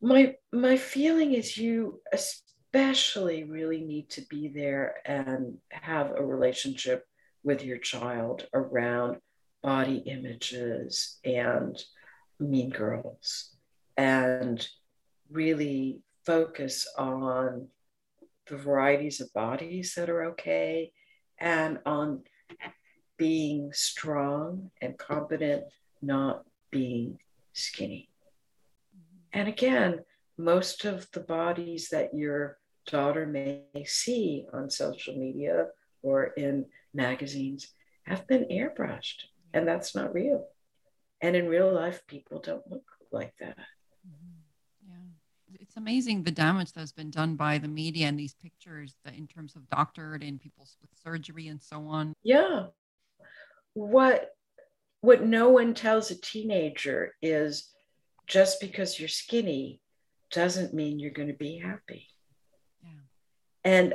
my 0.00 0.34
my 0.52 0.76
feeling 0.76 1.32
is 1.32 1.56
you 1.56 2.00
especially 2.12 3.44
really 3.44 3.80
need 3.80 4.10
to 4.10 4.22
be 4.22 4.48
there 4.48 4.96
and 5.04 5.58
have 5.70 6.10
a 6.10 6.24
relationship 6.24 7.06
with 7.42 7.64
your 7.64 7.78
child 7.78 8.46
around 8.52 9.18
body 9.62 9.98
images 10.06 11.18
and 11.24 11.82
mean 12.38 12.70
girls 12.70 13.56
and 13.96 14.68
really 15.30 16.00
focus 16.24 16.86
on 16.98 17.68
the 18.48 18.56
varieties 18.56 19.20
of 19.20 19.32
bodies 19.32 19.94
that 19.94 20.10
are 20.10 20.24
okay 20.24 20.92
and 21.38 21.78
on 21.86 22.22
being 23.16 23.72
strong 23.72 24.70
and 24.82 24.98
competent, 24.98 25.64
not 26.02 26.44
being 26.70 27.18
skinny. 27.52 28.08
And 29.32 29.48
again, 29.48 30.00
most 30.38 30.84
of 30.84 31.08
the 31.12 31.20
bodies 31.20 31.88
that 31.90 32.14
your 32.14 32.58
daughter 32.86 33.26
may 33.26 33.64
see 33.84 34.46
on 34.52 34.70
social 34.70 35.16
media 35.16 35.66
or 36.02 36.24
in 36.24 36.66
magazines 36.94 37.68
have 38.04 38.26
been 38.26 38.46
airbrushed, 38.50 39.24
and 39.52 39.66
that's 39.66 39.94
not 39.94 40.14
real. 40.14 40.46
And 41.20 41.34
in 41.34 41.48
real 41.48 41.72
life, 41.72 42.02
people 42.06 42.40
don't 42.40 42.68
look 42.70 42.84
like 43.10 43.34
that 43.40 43.56
mm-hmm. 44.06 44.88
Yeah. 44.88 45.56
it's 45.60 45.76
amazing 45.76 46.22
the 46.22 46.30
damage 46.30 46.72
that's 46.72 46.92
been 46.92 47.10
done 47.10 47.36
by 47.36 47.58
the 47.58 47.68
media 47.68 48.06
and 48.06 48.18
these 48.18 48.34
pictures 48.34 48.94
in 49.16 49.26
terms 49.26 49.56
of 49.56 49.68
doctored 49.68 50.22
and 50.22 50.40
people 50.40 50.66
with 50.80 50.90
surgery 51.02 51.48
and 51.48 51.62
so 51.62 51.86
on. 51.86 52.12
Yeah. 52.22 52.66
What 53.74 54.30
what 55.00 55.22
no 55.22 55.50
one 55.50 55.74
tells 55.74 56.10
a 56.10 56.20
teenager 56.20 57.14
is 57.22 57.70
just 58.26 58.60
because 58.60 58.98
you're 58.98 59.08
skinny 59.08 59.80
doesn't 60.30 60.74
mean 60.74 60.98
you're 60.98 61.10
going 61.10 61.28
to 61.28 61.34
be 61.34 61.58
happy. 61.58 62.08
Yeah. 62.82 62.90
And 63.64 63.94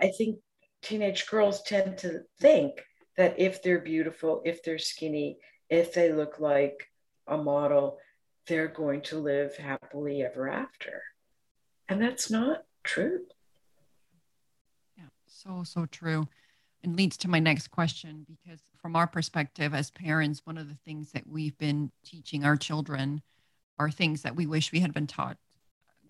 I 0.00 0.08
think 0.16 0.38
teenage 0.82 1.26
girls 1.28 1.62
tend 1.62 1.98
to 1.98 2.22
think 2.40 2.82
that 3.16 3.38
if 3.38 3.62
they're 3.62 3.80
beautiful, 3.80 4.40
if 4.44 4.62
they're 4.62 4.78
skinny, 4.78 5.38
if 5.68 5.92
they 5.92 6.12
look 6.12 6.40
like 6.40 6.88
a 7.26 7.36
model, 7.36 7.98
they're 8.46 8.68
going 8.68 9.02
to 9.02 9.18
live 9.18 9.56
happily 9.56 10.22
ever 10.22 10.48
after. 10.48 11.02
And 11.88 12.00
that's 12.00 12.30
not 12.30 12.64
true. 12.82 13.20
Yeah, 14.96 15.04
so, 15.26 15.62
so 15.64 15.86
true. 15.86 16.28
And 16.82 16.96
leads 16.96 17.18
to 17.18 17.28
my 17.28 17.40
next 17.40 17.68
question 17.68 18.24
because, 18.26 18.60
from 18.80 18.96
our 18.96 19.06
perspective 19.06 19.74
as 19.74 19.90
parents, 19.90 20.40
one 20.44 20.56
of 20.56 20.68
the 20.68 20.78
things 20.86 21.12
that 21.12 21.26
we've 21.26 21.56
been 21.58 21.92
teaching 22.04 22.42
our 22.42 22.56
children 22.56 23.22
are 23.78 23.90
things 23.90 24.22
that 24.22 24.34
we 24.34 24.46
wish 24.46 24.72
we 24.72 24.80
had 24.80 24.94
been 24.94 25.06
taught 25.06 25.36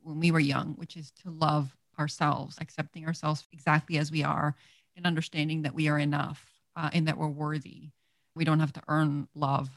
when 0.03 0.21
we 0.21 0.31
were 0.31 0.41
young, 0.41 0.75
which 0.75 0.97
is 0.97 1.11
to 1.23 1.31
love 1.31 1.77
ourselves, 1.99 2.57
accepting 2.61 3.05
ourselves 3.05 3.45
exactly 3.53 3.99
as 3.99 4.12
we 4.12 4.23
are, 4.23 4.55
and 4.97 5.07
understanding 5.07 5.62
that 5.62 5.75
we 5.75 5.89
are 5.89 5.99
enough 5.99 6.61
uh, 6.77 6.91
and 6.93 7.09
that 7.09 7.18
we're 7.18 7.29
worthy. 7.29 7.91
We 8.37 8.45
don't 8.45 8.61
have 8.61 8.73
to 8.75 8.83
earn 8.87 9.27
love. 9.35 9.71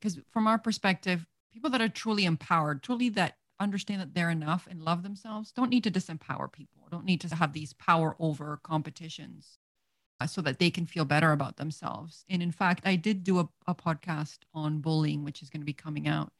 Because, 0.00 0.18
from 0.30 0.48
our 0.48 0.58
perspective, 0.58 1.24
people 1.52 1.70
that 1.70 1.80
are 1.80 1.88
truly 1.88 2.24
empowered, 2.24 2.82
truly 2.82 3.08
that 3.10 3.36
understand 3.60 4.00
that 4.00 4.14
they're 4.14 4.30
enough 4.30 4.66
and 4.68 4.82
love 4.82 5.04
themselves, 5.04 5.52
don't 5.52 5.70
need 5.70 5.84
to 5.84 5.92
disempower 5.92 6.50
people, 6.50 6.88
don't 6.90 7.04
need 7.04 7.20
to 7.20 7.34
have 7.36 7.52
these 7.52 7.72
power 7.74 8.16
over 8.18 8.58
competitions 8.64 9.58
so 10.26 10.40
that 10.40 10.58
they 10.58 10.70
can 10.70 10.86
feel 10.86 11.04
better 11.04 11.32
about 11.32 11.56
themselves. 11.56 12.24
And 12.30 12.42
in 12.42 12.52
fact, 12.52 12.82
I 12.86 12.96
did 12.96 13.24
do 13.24 13.40
a, 13.40 13.48
a 13.66 13.74
podcast 13.74 14.38
on 14.54 14.80
bullying, 14.80 15.24
which 15.24 15.42
is 15.42 15.50
going 15.50 15.60
to 15.60 15.66
be 15.66 15.72
coming 15.72 16.08
out. 16.08 16.32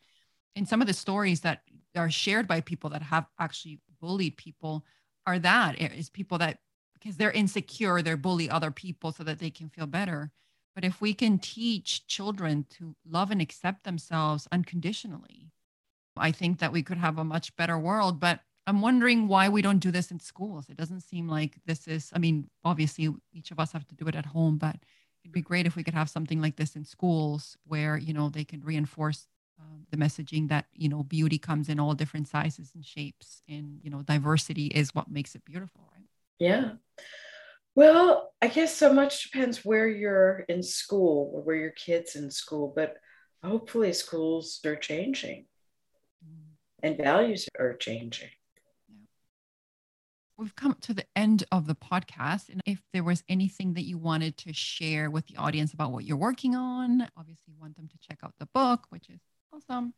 And 0.56 0.68
some 0.68 0.80
of 0.80 0.86
the 0.86 0.94
stories 0.94 1.40
that 1.40 1.62
are 1.96 2.10
shared 2.10 2.46
by 2.46 2.60
people 2.60 2.90
that 2.90 3.02
have 3.02 3.26
actually 3.38 3.80
bullied 4.00 4.36
people 4.36 4.84
are 5.26 5.38
that 5.38 5.80
is 5.80 6.10
people 6.10 6.38
that 6.38 6.58
because 6.94 7.16
they're 7.16 7.32
insecure, 7.32 8.00
they're 8.00 8.16
bully 8.16 8.48
other 8.48 8.70
people 8.70 9.12
so 9.12 9.24
that 9.24 9.38
they 9.38 9.50
can 9.50 9.68
feel 9.68 9.86
better. 9.86 10.30
But 10.74 10.84
if 10.84 11.00
we 11.00 11.12
can 11.12 11.38
teach 11.38 12.06
children 12.06 12.66
to 12.78 12.96
love 13.06 13.30
and 13.30 13.42
accept 13.42 13.84
themselves 13.84 14.48
unconditionally, 14.50 15.50
I 16.16 16.32
think 16.32 16.58
that 16.58 16.72
we 16.72 16.82
could 16.82 16.96
have 16.96 17.18
a 17.18 17.24
much 17.24 17.54
better 17.56 17.78
world. 17.78 18.20
But 18.20 18.40
I'm 18.66 18.80
wondering 18.80 19.28
why 19.28 19.48
we 19.48 19.62
don't 19.62 19.78
do 19.78 19.90
this 19.90 20.10
in 20.10 20.20
schools. 20.20 20.66
It 20.70 20.76
doesn't 20.76 21.00
seem 21.00 21.28
like 21.28 21.58
this 21.66 21.86
is, 21.86 22.10
I 22.14 22.18
mean, 22.18 22.48
obviously 22.64 23.14
each 23.32 23.50
of 23.50 23.60
us 23.60 23.72
have 23.72 23.86
to 23.88 23.94
do 23.94 24.06
it 24.08 24.14
at 24.14 24.26
home, 24.26 24.56
but 24.56 24.76
it'd 25.22 25.32
be 25.32 25.42
great 25.42 25.66
if 25.66 25.76
we 25.76 25.84
could 25.84 25.94
have 25.94 26.08
something 26.08 26.40
like 26.40 26.56
this 26.56 26.74
in 26.76 26.84
schools 26.84 27.56
where, 27.66 27.96
you 27.96 28.14
know, 28.14 28.30
they 28.30 28.44
can 28.44 28.62
reinforce 28.62 29.26
uh, 29.60 29.76
the 29.90 29.96
messaging 29.96 30.48
that, 30.48 30.66
you 30.72 30.88
know, 30.88 31.02
beauty 31.02 31.38
comes 31.38 31.68
in 31.68 31.78
all 31.78 31.94
different 31.94 32.26
sizes 32.26 32.70
and 32.74 32.84
shapes 32.84 33.42
and, 33.48 33.80
you 33.82 33.90
know, 33.90 34.02
diversity 34.02 34.66
is 34.68 34.94
what 34.94 35.10
makes 35.10 35.34
it 35.34 35.44
beautiful, 35.44 35.82
right? 35.94 36.06
Yeah. 36.38 36.72
Well, 37.74 38.32
I 38.40 38.48
guess 38.48 38.74
so 38.74 38.92
much 38.92 39.30
depends 39.30 39.64
where 39.64 39.88
you're 39.88 40.44
in 40.48 40.62
school 40.62 41.32
or 41.34 41.42
where 41.42 41.56
your 41.56 41.70
kids 41.70 42.16
in 42.16 42.30
school, 42.30 42.72
but 42.74 42.96
hopefully 43.42 43.92
schools 43.92 44.60
are 44.64 44.76
changing 44.76 45.46
mm. 46.24 46.44
and 46.82 46.96
values 46.96 47.46
are 47.58 47.74
changing. 47.74 48.30
We've 50.36 50.56
come 50.56 50.76
to 50.80 50.94
the 50.94 51.06
end 51.14 51.44
of 51.52 51.66
the 51.66 51.76
podcast. 51.76 52.48
And 52.48 52.60
if 52.66 52.82
there 52.92 53.04
was 53.04 53.22
anything 53.28 53.74
that 53.74 53.84
you 53.84 53.98
wanted 53.98 54.36
to 54.38 54.52
share 54.52 55.10
with 55.10 55.26
the 55.26 55.36
audience 55.36 55.72
about 55.72 55.92
what 55.92 56.04
you're 56.04 56.16
working 56.16 56.56
on, 56.56 57.08
obviously 57.16 57.52
you 57.52 57.60
want 57.60 57.76
them 57.76 57.88
to 57.88 57.98
check 57.98 58.18
out 58.24 58.34
the 58.38 58.46
book, 58.46 58.86
which 58.90 59.08
is 59.08 59.20
awesome. 59.52 59.94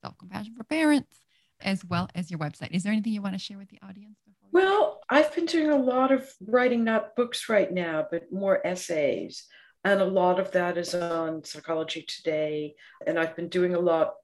Self 0.00 0.16
Compassion 0.18 0.54
for 0.56 0.64
Parents 0.64 1.20
as 1.62 1.84
well 1.84 2.08
as 2.14 2.30
your 2.30 2.38
website. 2.38 2.70
Is 2.70 2.82
there 2.82 2.92
anything 2.92 3.12
you 3.12 3.22
want 3.22 3.34
to 3.34 3.38
share 3.38 3.58
with 3.58 3.68
the 3.68 3.80
audience? 3.82 4.16
well, 4.52 5.00
I've 5.08 5.34
been 5.34 5.46
doing 5.46 5.70
a 5.70 5.76
lot 5.76 6.10
of 6.10 6.28
writing, 6.40 6.82
not 6.84 7.14
books 7.14 7.48
right 7.48 7.70
now, 7.70 8.06
but 8.10 8.32
more 8.32 8.64
essays. 8.66 9.46
And 9.84 10.00
a 10.00 10.04
lot 10.04 10.40
of 10.40 10.52
that 10.52 10.76
is 10.76 10.94
on 10.94 11.44
Psychology 11.44 12.02
Today. 12.02 12.74
And 13.06 13.18
I've 13.18 13.36
been 13.36 13.48
doing 13.48 13.74
a 13.74 13.80
lot 13.80 14.14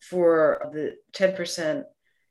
for 0.00 0.70
the 0.72 0.96
10% 1.12 1.84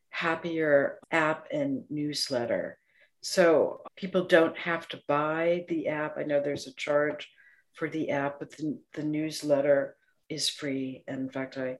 Happier 0.09 0.99
app 1.11 1.47
and 1.51 1.83
newsletter. 1.89 2.77
So 3.21 3.81
people 3.95 4.25
don't 4.25 4.57
have 4.57 4.87
to 4.89 5.01
buy 5.07 5.65
the 5.69 5.87
app. 5.87 6.17
I 6.17 6.23
know 6.23 6.41
there's 6.41 6.67
a 6.67 6.73
charge 6.73 7.29
for 7.73 7.87
the 7.87 8.09
app, 8.09 8.39
but 8.39 8.51
the, 8.51 8.79
the 8.93 9.03
newsletter 9.03 9.95
is 10.27 10.49
free. 10.49 11.03
And 11.07 11.21
in 11.21 11.29
fact, 11.29 11.57
I 11.57 11.77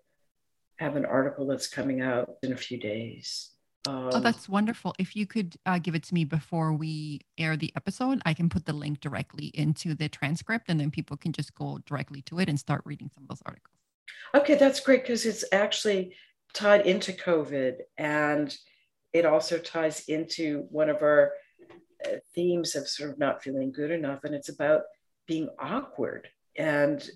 have 0.77 0.95
an 0.95 1.05
article 1.05 1.47
that's 1.47 1.67
coming 1.67 2.01
out 2.01 2.35
in 2.43 2.53
a 2.53 2.57
few 2.57 2.79
days. 2.79 3.51
Um, 3.87 4.11
oh, 4.13 4.19
that's 4.19 4.47
wonderful. 4.47 4.93
If 4.99 5.15
you 5.15 5.25
could 5.25 5.55
uh, 5.65 5.79
give 5.79 5.95
it 5.95 6.03
to 6.03 6.13
me 6.13 6.23
before 6.23 6.73
we 6.73 7.21
air 7.37 7.57
the 7.57 7.73
episode, 7.75 8.21
I 8.25 8.35
can 8.35 8.47
put 8.47 8.65
the 8.65 8.73
link 8.73 8.99
directly 8.99 9.47
into 9.47 9.95
the 9.95 10.07
transcript 10.07 10.65
and 10.69 10.79
then 10.79 10.91
people 10.91 11.17
can 11.17 11.33
just 11.33 11.55
go 11.55 11.79
directly 11.87 12.21
to 12.23 12.39
it 12.39 12.49
and 12.49 12.59
start 12.59 12.83
reading 12.85 13.09
some 13.13 13.23
of 13.23 13.29
those 13.29 13.41
articles. 13.45 13.75
Okay, 14.35 14.55
that's 14.55 14.79
great 14.79 15.03
because 15.03 15.25
it's 15.25 15.43
actually 15.51 16.15
tied 16.53 16.85
into 16.85 17.11
COVID 17.11 17.77
and 17.97 18.55
it 19.13 19.25
also 19.25 19.57
ties 19.57 20.07
into 20.07 20.65
one 20.69 20.89
of 20.89 21.01
our 21.01 21.33
uh, 22.05 22.15
themes 22.33 22.75
of 22.75 22.87
sort 22.87 23.11
of 23.11 23.19
not 23.19 23.43
feeling 23.43 23.71
good 23.71 23.91
enough. 23.91 24.23
And 24.23 24.33
it's 24.33 24.49
about 24.49 24.83
being 25.27 25.49
awkward 25.59 26.29
and 26.57 27.07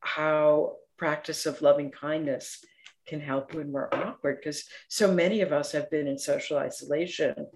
how 0.00 0.76
practice 0.96 1.46
of 1.46 1.62
loving 1.62 1.90
kindness 1.90 2.64
can 3.06 3.20
help 3.20 3.54
when 3.54 3.72
we're 3.72 3.88
awkward 3.92 4.38
because 4.38 4.64
so 4.88 5.12
many 5.12 5.40
of 5.40 5.52
us 5.52 5.72
have 5.72 5.90
been 5.90 6.06
in 6.06 6.18
social 6.18 6.58
isolation. 6.58 7.46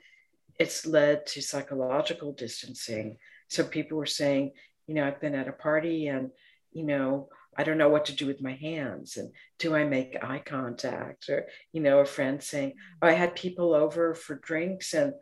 It's 0.58 0.86
led 0.86 1.26
to 1.26 1.42
psychological 1.42 2.32
distancing. 2.32 3.16
So 3.48 3.64
people 3.64 3.96
were 3.96 4.06
saying, 4.06 4.52
you 4.86 4.94
know, 4.94 5.06
I've 5.06 5.20
been 5.20 5.34
at 5.34 5.48
a 5.48 5.52
party 5.52 6.08
and, 6.08 6.30
you 6.72 6.84
know, 6.84 7.28
I 7.56 7.64
don't 7.64 7.78
know 7.78 7.88
what 7.88 8.04
to 8.06 8.14
do 8.14 8.26
with 8.26 8.40
my 8.40 8.54
hands. 8.54 9.16
And 9.16 9.32
do 9.58 9.74
I 9.74 9.84
make 9.84 10.16
eye 10.22 10.42
contact? 10.44 11.28
Or, 11.28 11.46
you 11.72 11.80
know, 11.80 11.98
a 11.98 12.04
friend 12.04 12.42
saying, 12.42 12.74
oh, 13.02 13.08
I 13.08 13.12
had 13.12 13.34
people 13.34 13.74
over 13.74 14.14
for 14.14 14.36
drinks 14.36 14.94
and 14.94 15.12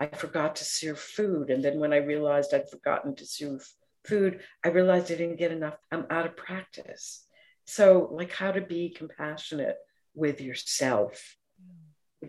I 0.00 0.06
forgot 0.06 0.56
to 0.56 0.64
serve 0.64 0.98
food. 0.98 1.50
And 1.50 1.62
then 1.62 1.78
when 1.78 1.92
I 1.92 1.98
realized 1.98 2.54
I'd 2.54 2.70
forgotten 2.70 3.14
to 3.16 3.26
serve 3.26 3.66
food, 4.06 4.40
I 4.64 4.68
realized 4.68 5.12
I 5.12 5.16
didn't 5.16 5.38
get 5.38 5.52
enough. 5.52 5.76
I'm 5.90 6.06
out 6.10 6.26
of 6.26 6.36
practice. 6.36 7.26
So, 7.66 8.08
like, 8.10 8.32
how 8.32 8.52
to 8.52 8.60
be 8.60 8.90
compassionate 8.90 9.76
with 10.14 10.40
yourself 10.40 11.36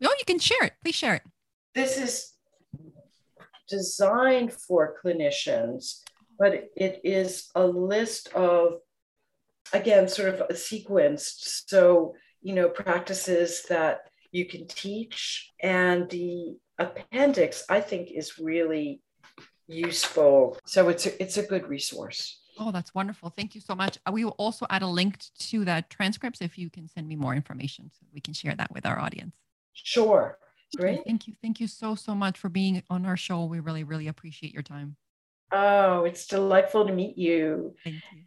No, 0.00 0.08
you 0.18 0.24
can 0.26 0.38
share 0.38 0.64
it. 0.64 0.72
Please 0.82 0.94
share 0.94 1.16
it. 1.16 1.22
This 1.74 1.98
is 1.98 2.32
designed 3.68 4.54
for 4.54 4.96
clinicians, 5.04 6.00
but 6.38 6.70
it 6.74 7.02
is 7.04 7.50
a 7.54 7.66
list 7.66 8.28
of, 8.32 8.78
again, 9.74 10.08
sort 10.08 10.30
of 10.30 10.40
a 10.40 10.54
sequenced. 10.54 11.68
So, 11.68 12.14
you 12.40 12.54
know, 12.54 12.70
practices 12.70 13.64
that 13.68 14.08
you 14.30 14.46
can 14.46 14.66
teach. 14.66 15.50
And 15.62 16.08
the 16.08 16.56
appendix, 16.78 17.64
I 17.68 17.82
think, 17.82 18.10
is 18.10 18.38
really 18.38 19.02
useful. 19.68 20.56
So 20.64 20.88
it's 20.88 21.04
a, 21.04 21.22
it's 21.22 21.36
a 21.36 21.42
good 21.42 21.68
resource. 21.68 22.41
Oh, 22.64 22.70
that's 22.70 22.94
wonderful. 22.94 23.28
Thank 23.28 23.56
you 23.56 23.60
so 23.60 23.74
much. 23.74 23.98
Uh, 24.06 24.12
we 24.12 24.24
will 24.24 24.36
also 24.38 24.66
add 24.70 24.82
a 24.82 24.86
link 24.86 25.18
to 25.50 25.64
that 25.64 25.90
transcripts 25.90 26.40
if 26.40 26.56
you 26.56 26.70
can 26.70 26.86
send 26.86 27.08
me 27.08 27.16
more 27.16 27.34
information 27.34 27.90
so 27.92 28.06
we 28.14 28.20
can 28.20 28.32
share 28.32 28.54
that 28.54 28.72
with 28.72 28.86
our 28.86 29.00
audience. 29.00 29.34
Sure. 29.72 30.38
Great. 30.76 31.04
Thank 31.04 31.26
you. 31.26 31.34
Thank 31.42 31.58
you 31.58 31.66
so, 31.66 31.96
so 31.96 32.14
much 32.14 32.38
for 32.38 32.48
being 32.48 32.80
on 32.88 33.04
our 33.04 33.16
show. 33.16 33.46
We 33.46 33.58
really, 33.58 33.82
really 33.82 34.06
appreciate 34.06 34.54
your 34.54 34.62
time. 34.62 34.94
Oh, 35.50 36.04
it's 36.04 36.28
delightful 36.28 36.86
to 36.86 36.92
meet 36.92 37.18
you. 37.18 37.74
Thank 37.82 37.96
you. 38.12 38.20